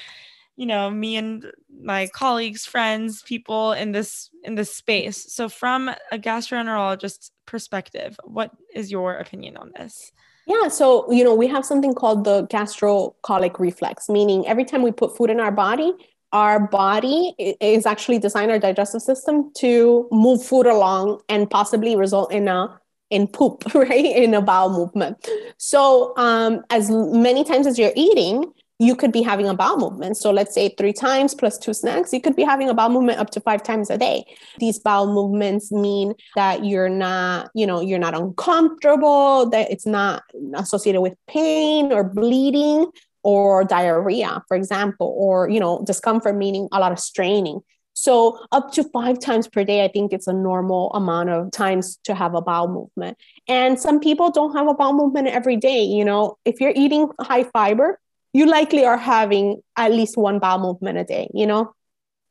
you 0.57 0.67
know, 0.67 0.91
me 0.91 1.17
and 1.17 1.51
my 1.83 2.07
colleagues, 2.09 2.67
friends, 2.67 3.23
people 3.23 3.73
in 3.73 3.93
this 3.93 4.29
in 4.45 4.55
this 4.55 4.77
space. 4.77 5.33
So 5.33 5.49
from 5.49 5.89
a 5.89 6.19
gastroenterologist 6.19 7.31
perspective, 7.47 8.21
what 8.25 8.51
is 8.75 8.91
your 8.91 9.15
opinion 9.15 9.57
on 9.57 9.73
this? 9.75 10.13
Yeah, 10.47 10.69
so 10.69 11.11
you 11.11 11.25
know, 11.25 11.35
we 11.35 11.47
have 11.47 11.65
something 11.65 11.95
called 11.95 12.25
the 12.25 12.47
gastrocolic 12.49 13.59
reflex, 13.59 14.11
meaning 14.11 14.47
every 14.47 14.67
time 14.67 14.83
we 14.83 14.93
put 14.93 15.17
food 15.17 15.31
in 15.31 15.41
our 15.41 15.53
body, 15.53 15.95
our 16.33 16.61
body 16.69 17.35
is 17.39 17.87
actually 17.87 18.19
designed 18.19 18.51
our 18.51 18.59
digestive 18.59 19.03
system 19.03 19.51
to 19.57 20.09
move 20.13 20.45
food 20.45 20.67
along 20.67 21.21
and 21.29 21.51
possibly 21.51 21.97
result 21.97 22.33
in 22.33 22.49
a 22.49 22.81
in 23.11 23.27
poop 23.27 23.65
right? 23.75 24.05
In 24.05 24.35
a 24.35 24.41
bowel 24.41 24.71
movement. 24.71 25.29
So 25.59 26.17
um, 26.17 26.63
as 26.71 26.91
many 26.91 27.45
times 27.45 27.67
as 27.67 27.79
you're 27.79 27.93
eating 27.97 28.53
you 28.81 28.97
could 28.97 29.13
be 29.13 29.21
having 29.21 29.47
a 29.47 29.53
bowel 29.53 29.77
movement. 29.77 30.17
So 30.17 30.31
let's 30.31 30.55
say 30.55 30.71
three 30.71 30.95
times 30.95 31.35
plus 31.35 31.59
two 31.59 31.75
snacks 31.75 32.15
you 32.15 32.21
could 32.21 32.35
be 32.35 32.43
having 32.43 32.71
a 32.71 32.75
bowel 32.75 32.89
movement 32.89 33.19
up 33.19 33.29
to 33.31 33.41
five 33.41 33.63
times 33.63 33.91
a 33.91 33.99
day. 33.99 34.25
These 34.59 34.79
bowel 34.79 35.13
movements 35.13 35.71
mean 35.71 36.15
that 36.35 36.65
you're 36.65 36.89
not 36.89 37.51
you 37.55 37.67
know 37.67 37.81
you're 37.81 37.99
not 37.99 38.15
uncomfortable 38.15 39.51
that 39.51 39.71
it's 39.71 39.87
not 39.87 40.23
associated 40.55 41.03
with 41.03 41.15
pain 41.29 41.93
or 41.93 42.03
bleeding 42.03 42.91
or 43.23 43.65
diarrhea, 43.65 44.43
for 44.49 44.57
example, 44.57 45.15
or 45.19 45.49
you 45.49 45.61
know, 45.61 45.83
discomfort 45.85 46.37
meaning 46.37 46.69
a 46.73 46.81
lot 46.81 46.93
of 46.93 46.99
straining. 46.99 47.61
So 47.93 48.39
up 48.51 48.73
to 48.73 48.85
five 48.85 49.19
times 49.19 49.47
per 49.47 49.65
day, 49.65 49.85
I 49.85 49.89
think 49.89 50.13
it's 50.13 50.27
a 50.27 50.33
normal 50.33 50.91
amount 50.95 51.29
of 51.29 51.51
times 51.51 51.99
to 52.05 52.15
have 52.15 52.35
a 52.35 52.41
bowel 52.41 52.69
movement. 52.69 53.19
And 53.47 53.79
some 53.79 54.01
people 54.01 54.31
don't 54.31 54.57
have 54.57 54.69
a 54.69 54.75
bowel 54.75 54.95
movement 54.95 55.29
every 55.29 55.57
day. 55.57 55.83
You 55.83 56.05
know, 56.05 56.39
if 56.45 56.61
you're 56.61 56.73
eating 56.75 57.09
high 57.21 57.45
fiber, 57.45 58.01
you 58.33 58.47
likely 58.47 58.85
are 58.85 58.97
having 58.97 59.61
at 59.77 59.93
least 59.93 60.17
one 60.17 60.39
bowel 60.39 60.61
movement 60.61 60.99
a 60.99 61.05
day, 61.05 61.29
you 61.35 61.47
know? 61.47 61.75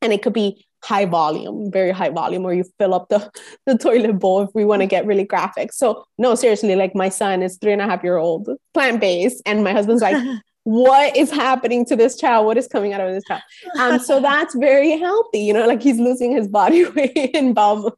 And 0.01 0.13
it 0.13 0.23
could 0.23 0.33
be 0.33 0.65
high 0.83 1.05
volume, 1.05 1.71
very 1.71 1.91
high 1.91 2.09
volume, 2.09 2.45
or 2.45 2.53
you 2.53 2.63
fill 2.79 2.93
up 2.93 3.09
the, 3.09 3.29
the 3.65 3.77
toilet 3.77 4.13
bowl 4.13 4.41
if 4.41 4.49
we 4.55 4.65
want 4.65 4.81
to 4.81 4.87
get 4.87 5.05
really 5.05 5.25
graphic. 5.25 5.73
So 5.73 6.05
no, 6.17 6.35
seriously, 6.35 6.75
like 6.75 6.95
my 6.95 7.09
son 7.09 7.43
is 7.43 7.57
three 7.57 7.73
and 7.73 7.81
a 7.81 7.85
half 7.85 8.03
year 8.03 8.17
old, 8.17 8.49
plant-based, 8.73 9.43
and 9.45 9.63
my 9.63 9.73
husband's 9.73 10.01
like, 10.01 10.17
what 10.69 11.17
is 11.17 11.31
happening 11.31 11.83
to 11.85 11.95
this 11.95 12.15
child? 12.15 12.45
What 12.45 12.55
is 12.55 12.67
coming 12.67 12.93
out 12.93 13.01
of 13.01 13.11
this 13.11 13.23
child? 13.23 13.41
Um, 13.79 13.97
so 13.97 14.21
that's 14.29 14.53
very 14.53 14.97
healthy 14.99 15.39
you 15.39 15.53
know 15.53 15.65
like 15.65 15.81
he's 15.81 15.99
losing 15.99 16.31
his 16.31 16.47
body 16.47 16.85
weight 16.95 17.35
and 17.35 17.55
bowel 17.55 17.95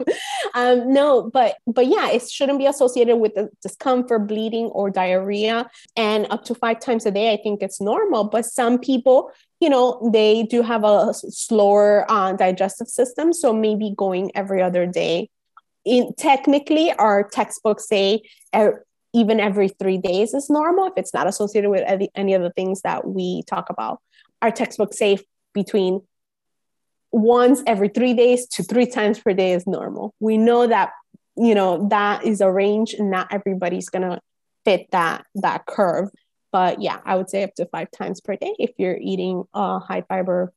um, 0.53 0.93
no 0.93 1.30
but 1.30 1.57
but 1.67 1.88
yeah 1.88 2.09
it 2.09 2.30
shouldn't 2.30 2.59
be 2.59 2.65
associated 2.65 3.17
with 3.17 3.36
the 3.36 3.49
discomfort 3.61 4.28
bleeding 4.28 4.67
or 4.67 4.89
diarrhea. 4.89 5.69
And 5.97 6.28
up 6.30 6.45
to 6.45 6.55
five 6.55 6.80
times 6.80 7.05
a 7.05 7.11
day 7.11 7.34
i 7.34 7.38
think 7.43 7.61
it's 7.61 7.82
normal. 7.82 8.24
But 8.26 8.45
some 8.45 8.80
people 8.80 9.32
you 9.59 9.69
know 9.69 10.09
they 10.13 10.43
do 10.43 10.61
have 10.61 10.86
a 10.86 11.13
slower 11.13 12.05
uh, 12.09 12.34
digestive 12.34 12.88
system. 12.88 13.34
So 13.34 13.53
maybe 13.53 13.93
going 13.97 14.32
every 14.34 14.61
other 14.61 14.86
day. 14.86 15.30
In 15.84 16.13
technically 16.15 16.91
our 16.93 17.28
textbooks 17.28 17.88
say 17.88 18.22
even 19.14 19.39
every 19.39 19.68
three 19.68 19.97
days 19.97 20.34
is 20.34 20.49
normal 20.49 20.86
if 20.86 20.93
it's 20.97 21.14
not 21.14 21.28
associated 21.28 21.70
with 21.70 21.84
any, 22.16 22.34
of 22.34 22.41
the 22.41 22.51
things 22.51 22.82
that 22.82 23.07
we 23.07 23.43
talk 23.43 23.70
about. 23.70 23.99
Our 24.41 24.51
textbooks 24.51 24.97
say 24.97 25.20
between 25.53 26.01
once 27.12 27.62
every 27.68 27.89
three 27.89 28.14
days 28.14 28.47
to 28.47 28.64
three 28.64 28.86
times 28.86 29.20
per 29.20 29.34
day 29.34 29.51
is 29.53 29.68
normal. 29.68 30.14
We 30.20 30.38
know 30.38 30.66
that 30.68 30.91
you 31.36 31.55
know 31.55 31.88
that 31.89 32.26
is 32.26 32.41
a 32.41 32.51
range, 32.51 32.93
and 32.93 33.12
not 33.12 33.28
everybody's 33.32 33.89
gonna 33.89 34.22
fit 34.66 34.88
that 34.91 35.26
that 35.36 35.66
curve. 35.66 36.09
But 36.51 36.82
yeah, 36.82 36.99
I 37.05 37.16
would 37.16 37.30
say 37.30 37.43
up 37.43 37.53
to 37.55 37.66
five 37.66 37.89
times 37.91 38.22
per 38.22 38.36
day 38.36 38.55
if 38.59 38.72
you're 38.78 38.97
eating 38.97 39.43
a 39.53 39.80
high 39.80 40.03
fiber 40.07 40.53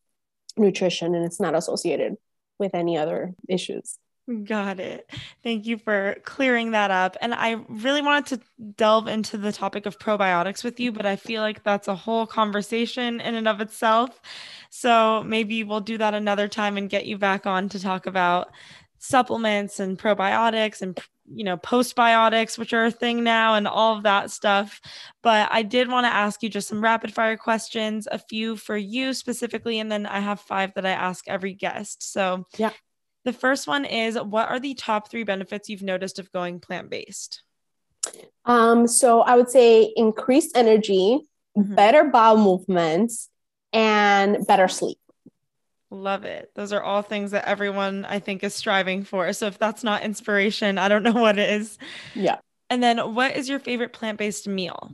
nutrition 0.57 1.15
and 1.15 1.25
it's 1.25 1.41
not 1.41 1.55
associated 1.55 2.17
with 2.59 2.75
any 2.75 2.97
other 2.97 3.35
issues. 3.49 3.99
Got 4.45 4.81
it. 4.81 5.11
Thank 5.43 5.67
you 5.67 5.77
for 5.77 6.17
clearing 6.25 6.71
that 6.71 6.91
up. 6.91 7.15
And 7.21 7.35
I 7.35 7.63
really 7.69 8.01
wanted 8.01 8.41
to 8.41 8.71
delve 8.77 9.07
into 9.07 9.37
the 9.37 9.53
topic 9.53 9.85
of 9.85 9.99
probiotics 9.99 10.65
with 10.65 10.81
you, 10.81 10.93
but 10.93 11.05
I 11.05 11.17
feel 11.17 11.43
like 11.43 11.63
that's 11.63 11.89
a 11.89 11.95
whole 11.95 12.27
conversation 12.27 13.21
in 13.21 13.35
and 13.35 13.47
of 13.47 13.61
itself. 13.61 14.23
So 14.71 15.23
maybe 15.25 15.63
we'll 15.63 15.81
do 15.81 15.99
that 15.99 16.15
another 16.15 16.49
time 16.49 16.79
and 16.79 16.89
get 16.89 17.05
you 17.05 17.19
back 17.19 17.45
on 17.45 17.69
to 17.69 17.79
talk 17.79 18.07
about 18.07 18.51
supplements 18.99 19.79
and 19.79 19.99
probiotics 19.99 20.81
and 20.81 20.99
you 21.31 21.45
know 21.45 21.59
postbiotics 21.59 22.57
which 22.57 22.73
are 22.73 22.87
a 22.87 22.91
thing 22.91 23.23
now 23.23 23.55
and 23.55 23.69
all 23.69 23.97
of 23.97 24.03
that 24.03 24.31
stuff 24.31 24.81
but 25.23 25.47
i 25.53 25.63
did 25.63 25.89
want 25.89 26.05
to 26.05 26.13
ask 26.13 26.43
you 26.43 26.49
just 26.49 26.69
some 26.69 26.83
rapid 26.83 27.13
fire 27.13 27.37
questions 27.37 28.09
a 28.11 28.19
few 28.19 28.57
for 28.57 28.77
you 28.77 29.13
specifically 29.13 29.79
and 29.79 29.93
then 29.93 30.07
i 30.07 30.21
have 30.21 30.41
five 30.41 30.73
that 30.75 30.87
i 30.87 30.91
ask 30.91 31.25
every 31.29 31.53
guest 31.53 32.13
so 32.13 32.47
yeah 32.57 32.71
the 33.25 33.33
first 33.33 33.67
one 33.67 33.85
is 33.85 34.19
what 34.21 34.49
are 34.49 34.61
the 34.61 34.75
top 34.75 35.11
three 35.11 35.25
benefits 35.25 35.69
you've 35.69 35.83
noticed 35.83 36.19
of 36.19 36.31
going 36.33 36.61
plant 36.61 36.91
based? 36.91 37.43
Um, 38.45 38.87
so 38.87 39.23
I 39.23 39.37
would 39.37 39.51
say 39.51 39.93
increased 39.97 40.57
energy, 40.57 41.21
mm-hmm. 41.57 41.75
better 41.75 42.05
bowel 42.05 42.37
movements, 42.37 43.31
and 43.73 44.47
better 44.47 44.69
sleep. 44.69 44.99
Love 45.91 46.25
it. 46.25 46.51
Those 46.55 46.73
are 46.73 46.83
all 46.83 47.03
things 47.03 47.31
that 47.31 47.47
everyone 47.47 48.05
I 48.05 48.19
think 48.19 48.43
is 48.43 48.55
striving 48.55 49.05
for. 49.05 49.33
So 49.33 49.47
if 49.47 49.59
that's 49.59 49.85
not 49.85 50.03
inspiration, 50.03 50.77
I 50.77 50.89
don't 50.89 51.03
know 51.03 51.13
what 51.13 51.39
is. 51.39 51.79
Yeah. 52.15 52.39
And 52.69 52.83
then 52.83 53.15
what 53.15 53.37
is 53.37 53.49
your 53.49 53.59
favorite 53.59 53.93
plant-based 53.93 54.49
meal? 54.49 54.93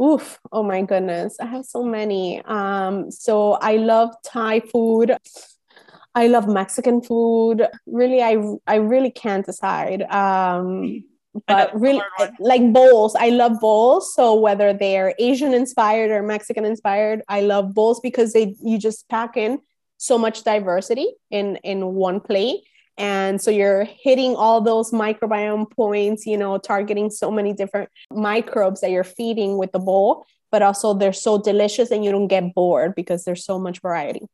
Oof, 0.00 0.38
oh 0.50 0.62
my 0.62 0.82
goodness. 0.82 1.36
I 1.40 1.46
have 1.46 1.64
so 1.64 1.84
many. 1.84 2.42
Um, 2.44 3.10
so 3.10 3.52
I 3.54 3.76
love 3.76 4.14
Thai 4.24 4.60
food. 4.60 5.16
I 6.14 6.28
love 6.28 6.46
Mexican 6.48 7.02
food. 7.02 7.66
Really, 7.86 8.22
I 8.22 8.36
I 8.66 8.76
really 8.76 9.10
can't 9.10 9.44
decide. 9.44 10.02
Um, 10.02 11.04
but 11.46 11.78
really, 11.78 12.00
like 12.38 12.72
bowls. 12.72 13.16
I 13.16 13.30
love 13.30 13.58
bowls. 13.60 14.14
So 14.14 14.34
whether 14.34 14.72
they're 14.72 15.14
Asian 15.18 15.52
inspired 15.52 16.10
or 16.10 16.22
Mexican 16.22 16.64
inspired, 16.64 17.22
I 17.28 17.40
love 17.40 17.74
bowls 17.74 18.00
because 18.00 18.32
they 18.32 18.54
you 18.62 18.78
just 18.78 19.08
pack 19.08 19.36
in 19.36 19.60
so 19.96 20.16
much 20.16 20.44
diversity 20.44 21.08
in 21.30 21.56
in 21.56 21.94
one 21.94 22.20
plate. 22.20 22.60
And 22.96 23.42
so 23.42 23.50
you're 23.50 23.84
hitting 23.84 24.36
all 24.36 24.60
those 24.60 24.92
microbiome 24.92 25.68
points, 25.72 26.26
you 26.26 26.36
know, 26.36 26.58
targeting 26.58 27.10
so 27.10 27.28
many 27.28 27.52
different 27.52 27.90
microbes 28.12 28.80
that 28.82 28.90
you're 28.92 29.02
feeding 29.02 29.58
with 29.58 29.72
the 29.72 29.80
bowl, 29.80 30.24
but 30.52 30.62
also 30.62 30.94
they're 30.94 31.12
so 31.12 31.42
delicious 31.42 31.90
and 31.90 32.04
you 32.04 32.12
don't 32.12 32.28
get 32.28 32.54
bored 32.54 32.94
because 32.94 33.24
there's 33.24 33.44
so 33.44 33.58
much 33.58 33.80
variety. 33.80 34.28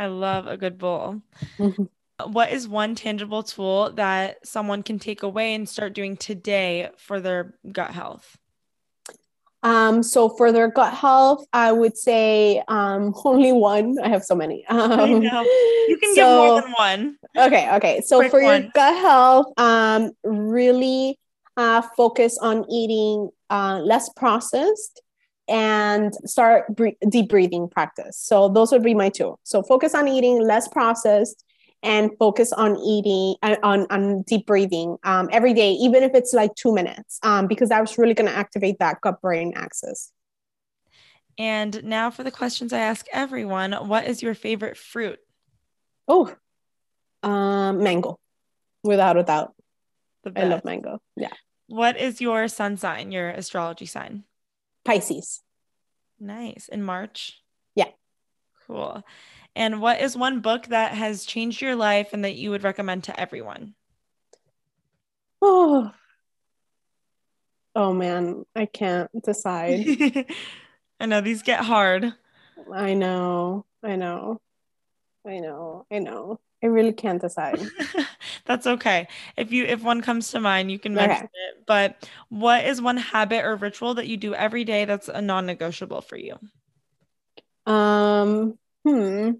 I 0.00 0.06
love 0.06 0.46
a 0.46 0.56
good 0.56 0.78
bowl. 0.78 1.20
Mm-hmm. 1.58 2.32
What 2.32 2.52
is 2.52 2.66
one 2.66 2.94
tangible 2.94 3.42
tool 3.42 3.92
that 3.96 4.46
someone 4.46 4.82
can 4.82 4.98
take 4.98 5.22
away 5.22 5.54
and 5.54 5.68
start 5.68 5.92
doing 5.92 6.16
today 6.16 6.88
for 6.96 7.20
their 7.20 7.54
gut 7.70 7.90
health? 7.90 8.38
Um, 9.62 10.02
so 10.02 10.30
for 10.30 10.52
their 10.52 10.70
gut 10.70 10.94
health, 10.94 11.44
I 11.52 11.70
would 11.72 11.98
say 11.98 12.62
um, 12.66 13.14
only 13.26 13.52
one. 13.52 13.98
I 14.02 14.08
have 14.08 14.24
so 14.24 14.34
many. 14.34 14.64
Um, 14.68 15.20
you 15.20 15.98
can 16.00 16.14
so, 16.14 16.14
give 16.14 16.26
more 16.26 16.62
than 16.62 16.72
one. 16.78 17.16
Okay, 17.36 17.70
okay. 17.74 18.00
So 18.00 18.20
Quick 18.20 18.30
for 18.30 18.42
one. 18.42 18.62
your 18.62 18.70
gut 18.74 18.96
health, 19.02 19.52
um, 19.58 20.12
really 20.24 21.18
uh, 21.58 21.82
focus 21.94 22.38
on 22.38 22.64
eating 22.70 23.28
uh, 23.50 23.80
less 23.84 24.08
processed 24.16 25.02
and 25.50 26.14
start 26.24 26.74
bre- 26.74 26.96
deep 27.08 27.28
breathing 27.28 27.68
practice. 27.68 28.16
So 28.16 28.48
those 28.48 28.70
would 28.70 28.84
be 28.84 28.94
my 28.94 29.08
two. 29.08 29.36
So 29.42 29.62
focus 29.62 29.94
on 29.94 30.06
eating 30.06 30.40
less 30.40 30.68
processed 30.68 31.44
and 31.82 32.10
focus 32.18 32.52
on 32.52 32.76
eating 32.78 33.34
uh, 33.42 33.56
on, 33.62 33.86
on 33.90 34.22
deep 34.22 34.46
breathing 34.46 34.96
um, 35.02 35.28
every 35.32 35.52
day, 35.52 35.72
even 35.72 36.04
if 36.04 36.14
it's 36.14 36.32
like 36.32 36.54
two 36.54 36.72
minutes, 36.72 37.18
um, 37.22 37.48
because 37.48 37.68
that's 37.68 37.98
really 37.98 38.14
going 38.14 38.30
to 38.30 38.36
activate 38.36 38.78
that 38.78 39.00
gut 39.00 39.20
brain 39.20 39.52
axis. 39.56 40.12
And 41.36 41.82
now 41.84 42.10
for 42.10 42.22
the 42.22 42.30
questions 42.30 42.72
I 42.72 42.80
ask 42.80 43.06
everyone 43.12 43.72
What 43.72 44.06
is 44.06 44.22
your 44.22 44.34
favorite 44.34 44.76
fruit? 44.76 45.18
Oh, 46.06 46.32
um, 47.22 47.82
mango, 47.82 48.18
without 48.84 49.16
a 49.16 49.22
doubt. 49.22 49.54
I 50.36 50.44
love 50.44 50.64
mango. 50.64 51.00
Yeah. 51.16 51.32
What 51.66 51.96
is 51.98 52.20
your 52.20 52.46
sun 52.48 52.76
sign, 52.76 53.10
your 53.10 53.30
astrology 53.30 53.86
sign? 53.86 54.24
Pisces. 54.90 55.40
Nice. 56.18 56.68
In 56.68 56.82
March? 56.82 57.40
Yeah. 57.76 57.90
Cool. 58.66 59.04
And 59.54 59.80
what 59.80 60.00
is 60.00 60.16
one 60.16 60.40
book 60.40 60.66
that 60.66 60.94
has 60.94 61.24
changed 61.24 61.62
your 61.62 61.76
life 61.76 62.08
and 62.12 62.24
that 62.24 62.34
you 62.34 62.50
would 62.50 62.64
recommend 62.64 63.04
to 63.04 63.20
everyone? 63.20 63.74
Oh, 65.40 65.92
oh 67.76 67.92
man, 67.92 68.44
I 68.56 68.66
can't 68.66 69.08
decide. 69.22 69.86
I 71.00 71.06
know 71.06 71.20
these 71.20 71.42
get 71.42 71.60
hard. 71.60 72.12
I 72.74 72.94
know, 72.94 73.66
I 73.84 73.94
know, 73.94 74.40
I 75.26 75.38
know, 75.38 75.86
I 75.90 75.98
know. 75.98 76.40
I 76.62 76.66
really 76.66 76.92
can't 76.92 77.20
decide. 77.20 77.60
That's 78.44 78.66
okay. 78.66 79.08
If 79.36 79.50
you 79.50 79.64
if 79.64 79.82
one 79.82 80.02
comes 80.02 80.30
to 80.32 80.40
mind, 80.40 80.70
you 80.70 80.78
can 80.78 80.94
mention 80.94 81.24
okay. 81.24 81.24
it. 81.24 81.64
But 81.66 82.08
what 82.28 82.64
is 82.64 82.82
one 82.82 82.98
habit 82.98 83.44
or 83.44 83.56
ritual 83.56 83.94
that 83.94 84.08
you 84.08 84.16
do 84.16 84.34
every 84.34 84.64
day 84.64 84.84
that's 84.84 85.08
a 85.08 85.22
non-negotiable 85.22 86.02
for 86.02 86.16
you? 86.16 86.38
Um, 87.66 88.58
hmm. 88.84 89.32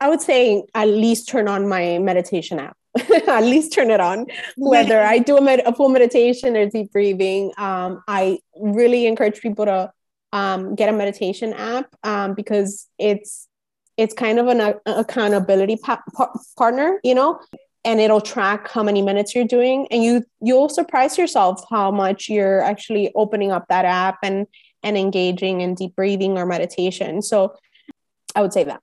I 0.00 0.08
would 0.08 0.20
say 0.20 0.64
at 0.74 0.88
least 0.88 1.28
turn 1.28 1.48
on 1.48 1.68
my 1.68 1.98
meditation 1.98 2.58
app. 2.58 2.76
at 3.26 3.42
least 3.42 3.72
turn 3.72 3.90
it 3.90 4.00
on. 4.00 4.26
Whether 4.56 5.00
I 5.02 5.18
do 5.18 5.36
a, 5.36 5.40
med- 5.40 5.66
a 5.66 5.74
full 5.74 5.88
meditation 5.88 6.56
or 6.56 6.66
deep 6.66 6.92
breathing, 6.92 7.52
um, 7.58 8.02
I 8.06 8.38
really 8.60 9.06
encourage 9.06 9.40
people 9.40 9.64
to 9.64 9.92
um, 10.32 10.74
get 10.74 10.88
a 10.88 10.92
meditation 10.92 11.52
app 11.52 11.94
um, 12.04 12.34
because 12.34 12.88
it's 12.98 13.48
it's 13.96 14.14
kind 14.14 14.38
of 14.38 14.48
an 14.48 14.60
uh, 14.60 14.74
accountability 14.86 15.76
pa- 15.76 16.02
pa- 16.14 16.32
partner, 16.56 17.00
you 17.04 17.14
know, 17.14 17.40
and 17.84 18.00
it'll 18.00 18.20
track 18.20 18.68
how 18.68 18.82
many 18.82 19.02
minutes 19.02 19.34
you're 19.34 19.46
doing, 19.46 19.86
and 19.90 20.02
you 20.02 20.24
you'll 20.40 20.68
surprise 20.68 21.18
yourself 21.18 21.64
how 21.70 21.90
much 21.90 22.28
you're 22.28 22.60
actually 22.60 23.12
opening 23.14 23.52
up 23.52 23.66
that 23.68 23.84
app 23.84 24.18
and 24.22 24.46
and 24.82 24.96
engaging 24.96 25.60
in 25.60 25.74
deep 25.74 25.94
breathing 25.96 26.36
or 26.36 26.46
meditation. 26.46 27.22
So, 27.22 27.54
I 28.34 28.42
would 28.42 28.52
say 28.52 28.64
that. 28.64 28.80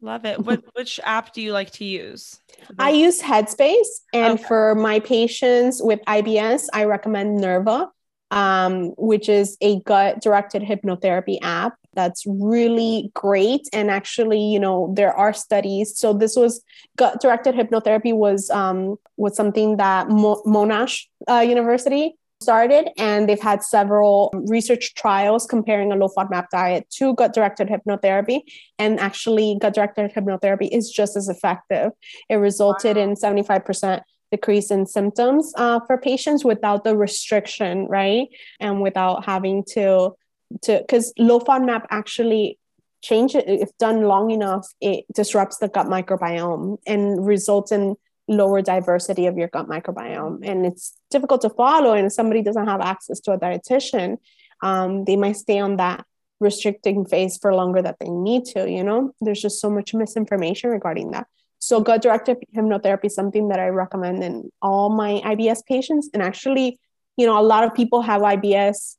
Love 0.00 0.24
it. 0.24 0.38
What 0.44 0.64
which 0.74 0.98
app 1.04 1.32
do 1.32 1.40
you 1.40 1.52
like 1.52 1.70
to 1.72 1.84
use? 1.84 2.40
I 2.78 2.90
use 2.90 3.22
Headspace, 3.22 3.86
and 4.12 4.34
okay. 4.34 4.44
for 4.44 4.74
my 4.74 5.00
patients 5.00 5.80
with 5.82 6.00
IBS, 6.06 6.66
I 6.72 6.84
recommend 6.84 7.40
Nerva, 7.40 7.90
um, 8.30 8.90
which 8.96 9.28
is 9.28 9.56
a 9.60 9.80
gut-directed 9.80 10.62
hypnotherapy 10.62 11.38
app 11.42 11.74
that's 11.94 12.24
really 12.26 13.10
great. 13.14 13.68
And 13.72 13.90
actually, 13.90 14.40
you 14.40 14.60
know, 14.60 14.92
there 14.96 15.12
are 15.12 15.32
studies. 15.32 15.98
So 15.98 16.12
this 16.12 16.36
was 16.36 16.62
gut-directed 16.96 17.54
hypnotherapy 17.54 18.14
was 18.14 18.50
um, 18.50 18.96
was 19.16 19.36
something 19.36 19.76
that 19.76 20.08
Mo- 20.08 20.42
Monash 20.46 21.06
uh, 21.28 21.44
University 21.46 22.16
started, 22.40 22.90
and 22.98 23.28
they've 23.28 23.40
had 23.40 23.62
several 23.62 24.30
research 24.48 24.94
trials 24.94 25.46
comparing 25.46 25.90
a 25.92 25.96
low 25.96 26.08
FODMAP 26.16 26.48
diet 26.50 26.88
to 26.90 27.14
gut 27.14 27.32
directed 27.32 27.68
hypnotherapy. 27.68 28.40
And 28.78 29.00
actually, 29.00 29.56
gut 29.60 29.74
directed 29.74 30.12
hypnotherapy 30.12 30.68
is 30.70 30.90
just 30.90 31.16
as 31.16 31.28
effective. 31.28 31.92
It 32.28 32.36
resulted 32.36 32.96
wow. 32.96 33.02
in 33.04 33.14
75% 33.14 34.02
decrease 34.30 34.70
in 34.70 34.86
symptoms 34.86 35.52
uh, 35.56 35.80
for 35.86 35.96
patients 35.98 36.44
without 36.44 36.84
the 36.84 36.96
restriction, 36.96 37.86
right? 37.86 38.28
And 38.60 38.80
without 38.80 39.24
having 39.24 39.64
to, 39.74 40.14
to 40.62 40.78
because 40.78 41.12
low 41.18 41.40
FODMAP 41.40 41.86
actually 41.90 42.58
change 43.04 43.34
it 43.34 43.44
if 43.46 43.68
done 43.78 44.02
long 44.02 44.30
enough 44.30 44.66
it 44.80 45.04
disrupts 45.14 45.58
the 45.58 45.68
gut 45.68 45.86
microbiome 45.86 46.78
and 46.86 47.26
results 47.26 47.70
in 47.70 47.94
lower 48.26 48.62
diversity 48.62 49.26
of 49.26 49.36
your 49.36 49.48
gut 49.48 49.68
microbiome. 49.68 50.38
And 50.42 50.64
it's 50.64 50.96
difficult 51.10 51.42
to 51.42 51.50
follow 51.50 51.92
and 51.92 52.06
if 52.06 52.12
somebody 52.14 52.42
doesn't 52.42 52.66
have 52.66 52.80
access 52.80 53.20
to 53.20 53.32
a 53.32 53.38
dietitian 53.38 54.16
um, 54.62 55.04
they 55.04 55.16
might 55.16 55.36
stay 55.36 55.58
on 55.58 55.76
that 55.76 56.06
restricting 56.40 57.04
phase 57.04 57.36
for 57.36 57.54
longer 57.54 57.82
that 57.82 57.96
they 58.00 58.08
need 58.08 58.46
to 58.46 58.70
you 58.70 58.82
know? 58.82 59.12
There's 59.20 59.42
just 59.42 59.60
so 59.60 59.68
much 59.68 59.92
misinformation 59.92 60.70
regarding 60.70 61.10
that. 61.10 61.26
So 61.58 61.80
gut 61.80 62.00
directed 62.00 62.38
hypnotherapy 62.56 63.06
is 63.06 63.14
something 63.14 63.48
that 63.48 63.60
i 63.60 63.68
recommend 63.68 64.24
in 64.24 64.50
all 64.62 64.88
my 64.88 65.20
ibs 65.26 65.64
patients. 65.66 66.08
And 66.14 66.22
actually 66.22 66.78
you 67.18 67.26
know 67.26 67.38
a 67.38 67.44
lot 67.52 67.64
of 67.64 67.74
people 67.74 68.00
have 68.00 68.22
ibs 68.22 68.96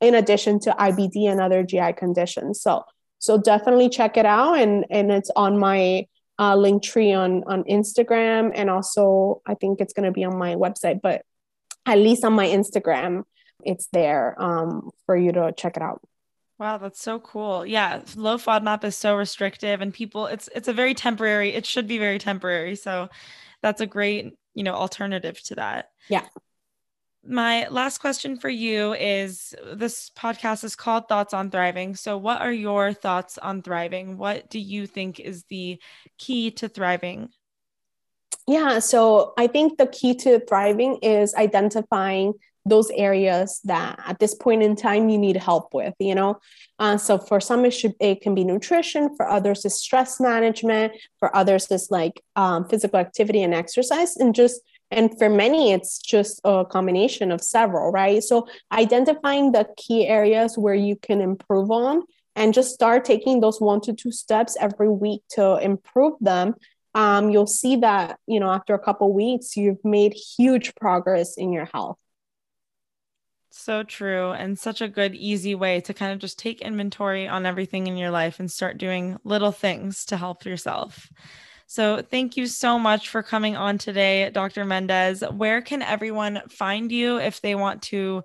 in 0.00 0.14
addition 0.14 0.58
to 0.60 0.70
ibd 0.78 1.30
and 1.30 1.40
other 1.40 1.62
gi 1.62 1.92
conditions 1.96 2.60
so 2.60 2.84
so 3.18 3.38
definitely 3.38 3.88
check 3.88 4.16
it 4.16 4.26
out 4.26 4.58
and 4.58 4.84
and 4.90 5.10
it's 5.10 5.30
on 5.36 5.58
my 5.58 6.06
uh, 6.38 6.54
Linktree 6.54 7.16
on 7.16 7.44
on 7.44 7.64
Instagram, 7.64 8.52
and 8.54 8.68
also 8.68 9.40
I 9.46 9.54
think 9.54 9.80
it's 9.80 9.92
going 9.92 10.04
to 10.04 10.12
be 10.12 10.24
on 10.24 10.36
my 10.36 10.54
website. 10.54 11.00
But 11.00 11.22
at 11.86 11.98
least 11.98 12.24
on 12.24 12.34
my 12.34 12.46
Instagram, 12.46 13.22
it's 13.64 13.88
there 13.92 14.40
um, 14.42 14.90
for 15.06 15.16
you 15.16 15.32
to 15.32 15.52
check 15.56 15.76
it 15.76 15.82
out. 15.82 16.02
Wow, 16.58 16.78
that's 16.78 17.00
so 17.00 17.20
cool. 17.20 17.66
Yeah, 17.66 18.00
low 18.16 18.38
FODMAP 18.38 18.84
is 18.84 18.96
so 18.96 19.16
restrictive, 19.16 19.80
and 19.80 19.92
people, 19.92 20.26
it's 20.26 20.48
it's 20.54 20.68
a 20.68 20.72
very 20.72 20.94
temporary. 20.94 21.52
It 21.54 21.66
should 21.66 21.86
be 21.86 21.98
very 21.98 22.18
temporary. 22.18 22.76
So 22.76 23.08
that's 23.62 23.80
a 23.80 23.86
great 23.86 24.34
you 24.54 24.62
know 24.62 24.74
alternative 24.74 25.40
to 25.44 25.54
that. 25.56 25.90
Yeah 26.08 26.26
my 27.28 27.68
last 27.68 27.98
question 27.98 28.36
for 28.36 28.48
you 28.48 28.94
is 28.94 29.54
this 29.74 30.10
podcast 30.10 30.64
is 30.64 30.76
called 30.76 31.08
Thoughts 31.08 31.34
on 31.34 31.50
Thriving. 31.50 31.96
So, 31.96 32.16
what 32.18 32.40
are 32.40 32.52
your 32.52 32.92
thoughts 32.92 33.38
on 33.38 33.62
thriving? 33.62 34.18
What 34.18 34.50
do 34.50 34.58
you 34.58 34.86
think 34.86 35.20
is 35.20 35.44
the 35.44 35.80
key 36.18 36.50
to 36.52 36.68
thriving? 36.68 37.30
Yeah, 38.46 38.78
so 38.78 39.34
I 39.36 39.46
think 39.46 39.78
the 39.78 39.86
key 39.86 40.14
to 40.16 40.40
thriving 40.40 40.98
is 41.02 41.34
identifying 41.34 42.34
those 42.66 42.90
areas 42.90 43.60
that 43.64 43.98
at 44.06 44.18
this 44.18 44.34
point 44.34 44.62
in 44.62 44.74
time 44.74 45.08
you 45.08 45.16
need 45.16 45.36
help 45.36 45.72
with 45.72 45.94
you 46.00 46.14
know 46.14 46.36
uh, 46.80 46.96
so 46.96 47.16
for 47.16 47.40
some 47.40 47.64
it 47.64 47.70
should 47.70 47.94
it 48.00 48.20
can 48.20 48.34
be 48.34 48.42
nutrition 48.42 49.14
for 49.16 49.28
others 49.28 49.64
is 49.64 49.74
stress 49.74 50.18
management 50.18 50.92
for 51.20 51.34
others 51.34 51.70
is 51.70 51.92
like 51.92 52.20
um, 52.34 52.68
physical 52.68 52.98
activity 52.98 53.40
and 53.42 53.54
exercise 53.54 54.16
and 54.16 54.34
just 54.34 54.60
and 54.90 55.16
for 55.18 55.28
many, 55.28 55.72
it's 55.72 55.98
just 55.98 56.40
a 56.44 56.64
combination 56.64 57.32
of 57.32 57.40
several, 57.40 57.90
right? 57.90 58.22
So 58.22 58.46
identifying 58.70 59.52
the 59.52 59.66
key 59.76 60.06
areas 60.06 60.56
where 60.56 60.74
you 60.74 60.96
can 60.96 61.20
improve 61.20 61.70
on 61.70 62.02
and 62.36 62.54
just 62.54 62.74
start 62.74 63.04
taking 63.04 63.40
those 63.40 63.60
one 63.60 63.80
to 63.82 63.92
two 63.92 64.12
steps 64.12 64.56
every 64.60 64.88
week 64.88 65.22
to 65.30 65.56
improve 65.56 66.14
them. 66.20 66.54
Um, 66.94 67.30
you'll 67.30 67.46
see 67.46 67.76
that, 67.76 68.18
you 68.26 68.38
know, 68.38 68.50
after 68.50 68.74
a 68.74 68.78
couple 68.78 69.12
weeks, 69.12 69.56
you've 69.56 69.84
made 69.84 70.14
huge 70.14 70.74
progress 70.76 71.36
in 71.36 71.52
your 71.52 71.68
health. 71.72 71.98
So 73.50 73.82
true. 73.82 74.32
And 74.32 74.58
such 74.58 74.80
a 74.82 74.88
good, 74.88 75.14
easy 75.14 75.54
way 75.54 75.80
to 75.80 75.94
kind 75.94 76.12
of 76.12 76.18
just 76.18 76.38
take 76.38 76.60
inventory 76.60 77.26
on 77.26 77.46
everything 77.46 77.86
in 77.86 77.96
your 77.96 78.10
life 78.10 78.38
and 78.38 78.50
start 78.50 78.78
doing 78.78 79.16
little 79.24 79.52
things 79.52 80.04
to 80.06 80.16
help 80.16 80.44
yourself. 80.44 81.10
So 81.66 82.00
thank 82.00 82.36
you 82.36 82.46
so 82.46 82.78
much 82.78 83.08
for 83.08 83.22
coming 83.22 83.56
on 83.56 83.78
today, 83.78 84.30
Dr. 84.30 84.64
Mendez. 84.64 85.22
Where 85.32 85.60
can 85.60 85.82
everyone 85.82 86.42
find 86.48 86.92
you 86.92 87.18
if 87.18 87.40
they 87.40 87.54
want 87.54 87.82
to 87.84 88.22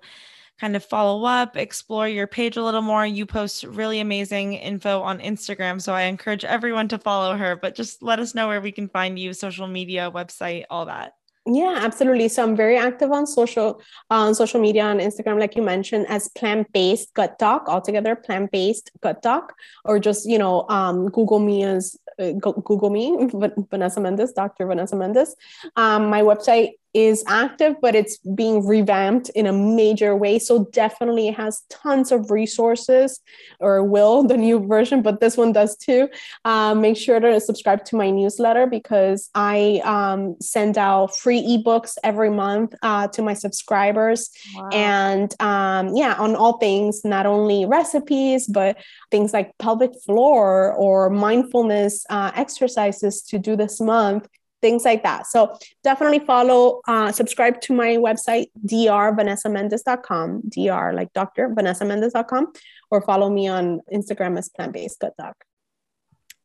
kind 0.60 0.76
of 0.76 0.84
follow 0.84 1.24
up, 1.24 1.56
explore 1.56 2.08
your 2.08 2.26
page 2.28 2.56
a 2.56 2.62
little 2.62 2.82
more? 2.82 3.04
You 3.04 3.26
post 3.26 3.64
really 3.64 4.00
amazing 4.00 4.54
info 4.54 5.02
on 5.02 5.18
Instagram. 5.20 5.82
So 5.82 5.92
I 5.92 6.02
encourage 6.02 6.44
everyone 6.44 6.88
to 6.88 6.98
follow 6.98 7.36
her, 7.36 7.56
but 7.56 7.74
just 7.74 8.02
let 8.02 8.20
us 8.20 8.34
know 8.34 8.48
where 8.48 8.60
we 8.60 8.72
can 8.72 8.88
find 8.88 9.18
you, 9.18 9.32
social 9.34 9.66
media, 9.66 10.10
website, 10.12 10.64
all 10.70 10.86
that. 10.86 11.14
Yeah, 11.44 11.76
absolutely. 11.80 12.28
So 12.28 12.44
I'm 12.44 12.54
very 12.54 12.76
active 12.76 13.10
on 13.10 13.26
social 13.26 13.82
on 14.10 14.32
social 14.34 14.60
media 14.60 14.84
on 14.84 14.98
Instagram, 14.98 15.40
like 15.40 15.56
you 15.56 15.62
mentioned, 15.62 16.06
as 16.08 16.28
plant-based 16.28 17.12
gut 17.14 17.36
doc 17.38 17.64
altogether, 17.68 18.14
plant-based 18.14 18.92
gut 19.00 19.22
doc, 19.22 19.52
or 19.84 19.98
just 19.98 20.28
you 20.28 20.38
know, 20.38 20.64
um, 20.68 21.08
Google 21.10 21.40
me 21.40 21.64
as 21.64 21.96
uh, 22.20 22.30
Google 22.32 22.90
me, 22.90 23.28
Vanessa 23.70 24.00
Mendes, 24.00 24.32
Dr. 24.32 24.66
Vanessa 24.66 24.94
Mendes. 24.94 25.34
Um, 25.74 26.10
my 26.10 26.22
website 26.22 26.74
is 26.94 27.24
active, 27.26 27.76
but 27.80 27.94
it's 27.94 28.18
being 28.18 28.66
revamped 28.66 29.30
in 29.30 29.46
a 29.46 29.52
major 29.52 30.14
way. 30.14 30.38
So 30.38 30.66
definitely 30.72 31.28
it 31.28 31.34
has 31.36 31.62
tons 31.70 32.12
of 32.12 32.30
resources, 32.30 33.20
or 33.60 33.82
will 33.82 34.22
the 34.22 34.36
new 34.36 34.66
version, 34.66 35.00
but 35.00 35.20
this 35.20 35.36
one 35.36 35.52
does 35.52 35.76
too. 35.76 36.08
Um, 36.44 36.80
make 36.80 36.96
sure 36.96 37.18
to 37.18 37.40
subscribe 37.40 37.84
to 37.86 37.96
my 37.96 38.10
newsletter 38.10 38.66
because 38.66 39.30
I 39.34 39.80
um, 39.84 40.36
send 40.40 40.76
out 40.76 41.16
free 41.16 41.42
ebooks 41.42 41.96
every 42.04 42.30
month 42.30 42.74
uh, 42.82 43.08
to 43.08 43.22
my 43.22 43.34
subscribers, 43.34 44.30
wow. 44.54 44.68
and 44.72 45.34
um, 45.40 45.96
yeah, 45.96 46.14
on 46.18 46.36
all 46.36 46.58
things, 46.58 47.04
not 47.04 47.24
only 47.24 47.64
recipes, 47.64 48.46
but 48.46 48.76
things 49.10 49.32
like 49.32 49.56
pelvic 49.58 49.92
floor 50.04 50.74
or 50.74 51.08
mindfulness 51.08 52.04
uh, 52.10 52.32
exercises 52.34 53.22
to 53.22 53.38
do 53.38 53.56
this 53.56 53.80
month 53.80 54.28
things 54.62 54.84
like 54.86 55.02
that. 55.02 55.26
So 55.26 55.58
definitely 55.84 56.20
follow, 56.20 56.80
uh, 56.88 57.12
subscribe 57.12 57.60
to 57.62 57.74
my 57.74 57.96
website, 57.96 58.46
drvanessamendes.com, 58.66 60.42
dr 60.48 60.92
like 60.94 61.12
Dr. 61.12 61.50
vanessamendes.com, 61.50 62.52
or 62.90 63.02
follow 63.02 63.28
me 63.28 63.48
on 63.48 63.80
Instagram 63.92 64.38
as 64.38 64.48
plant-based 64.48 65.00
gut 65.00 65.14
doc. 65.18 65.36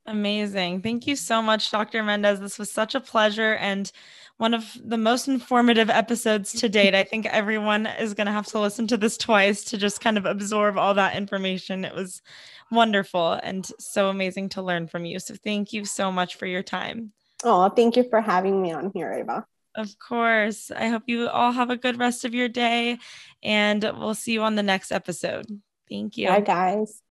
Amazing. 0.05 0.81
Thank 0.81 1.05
you 1.05 1.17
so 1.17 1.41
much, 1.41 1.69
Dr. 1.69 2.01
Mendez. 2.01 2.39
This 2.39 2.57
was 2.57 2.71
such 2.71 2.95
a 2.95 3.01
pleasure 3.01 3.55
and 3.55 3.91
one 4.37 4.53
of 4.53 4.77
the 4.81 4.97
most 4.97 5.27
informative 5.27 5.89
episodes 5.89 6.53
to 6.53 6.69
date. 6.69 6.95
I 6.95 7.03
think 7.03 7.25
everyone 7.25 7.87
is 7.87 8.13
going 8.13 8.27
to 8.27 8.33
have 8.33 8.45
to 8.47 8.59
listen 8.59 8.87
to 8.87 8.97
this 8.97 9.17
twice 9.17 9.65
to 9.65 9.77
just 9.77 9.99
kind 9.99 10.17
of 10.17 10.25
absorb 10.25 10.77
all 10.77 10.93
that 10.93 11.17
information. 11.17 11.83
It 11.83 11.93
was 11.93 12.21
wonderful 12.71 13.33
and 13.33 13.69
so 13.79 14.09
amazing 14.09 14.49
to 14.49 14.61
learn 14.61 14.87
from 14.87 15.05
you. 15.05 15.19
So 15.19 15.35
thank 15.35 15.73
you 15.73 15.83
so 15.83 16.09
much 16.11 16.35
for 16.35 16.45
your 16.45 16.63
time. 16.63 17.11
Oh, 17.43 17.69
thank 17.69 17.95
you 17.95 18.03
for 18.09 18.21
having 18.21 18.61
me 18.61 18.71
on 18.71 18.91
here, 18.93 19.11
Ava. 19.13 19.45
Of 19.75 19.97
course. 19.99 20.71
I 20.71 20.87
hope 20.87 21.03
you 21.05 21.29
all 21.29 21.51
have 21.51 21.69
a 21.69 21.77
good 21.77 21.99
rest 21.99 22.25
of 22.25 22.33
your 22.33 22.49
day 22.49 22.97
and 23.43 23.83
we'll 23.83 24.15
see 24.15 24.33
you 24.33 24.41
on 24.41 24.55
the 24.55 24.63
next 24.63 24.91
episode. 24.91 25.45
Thank 25.89 26.17
you. 26.17 26.27
Bye, 26.27 26.41
guys. 26.41 27.01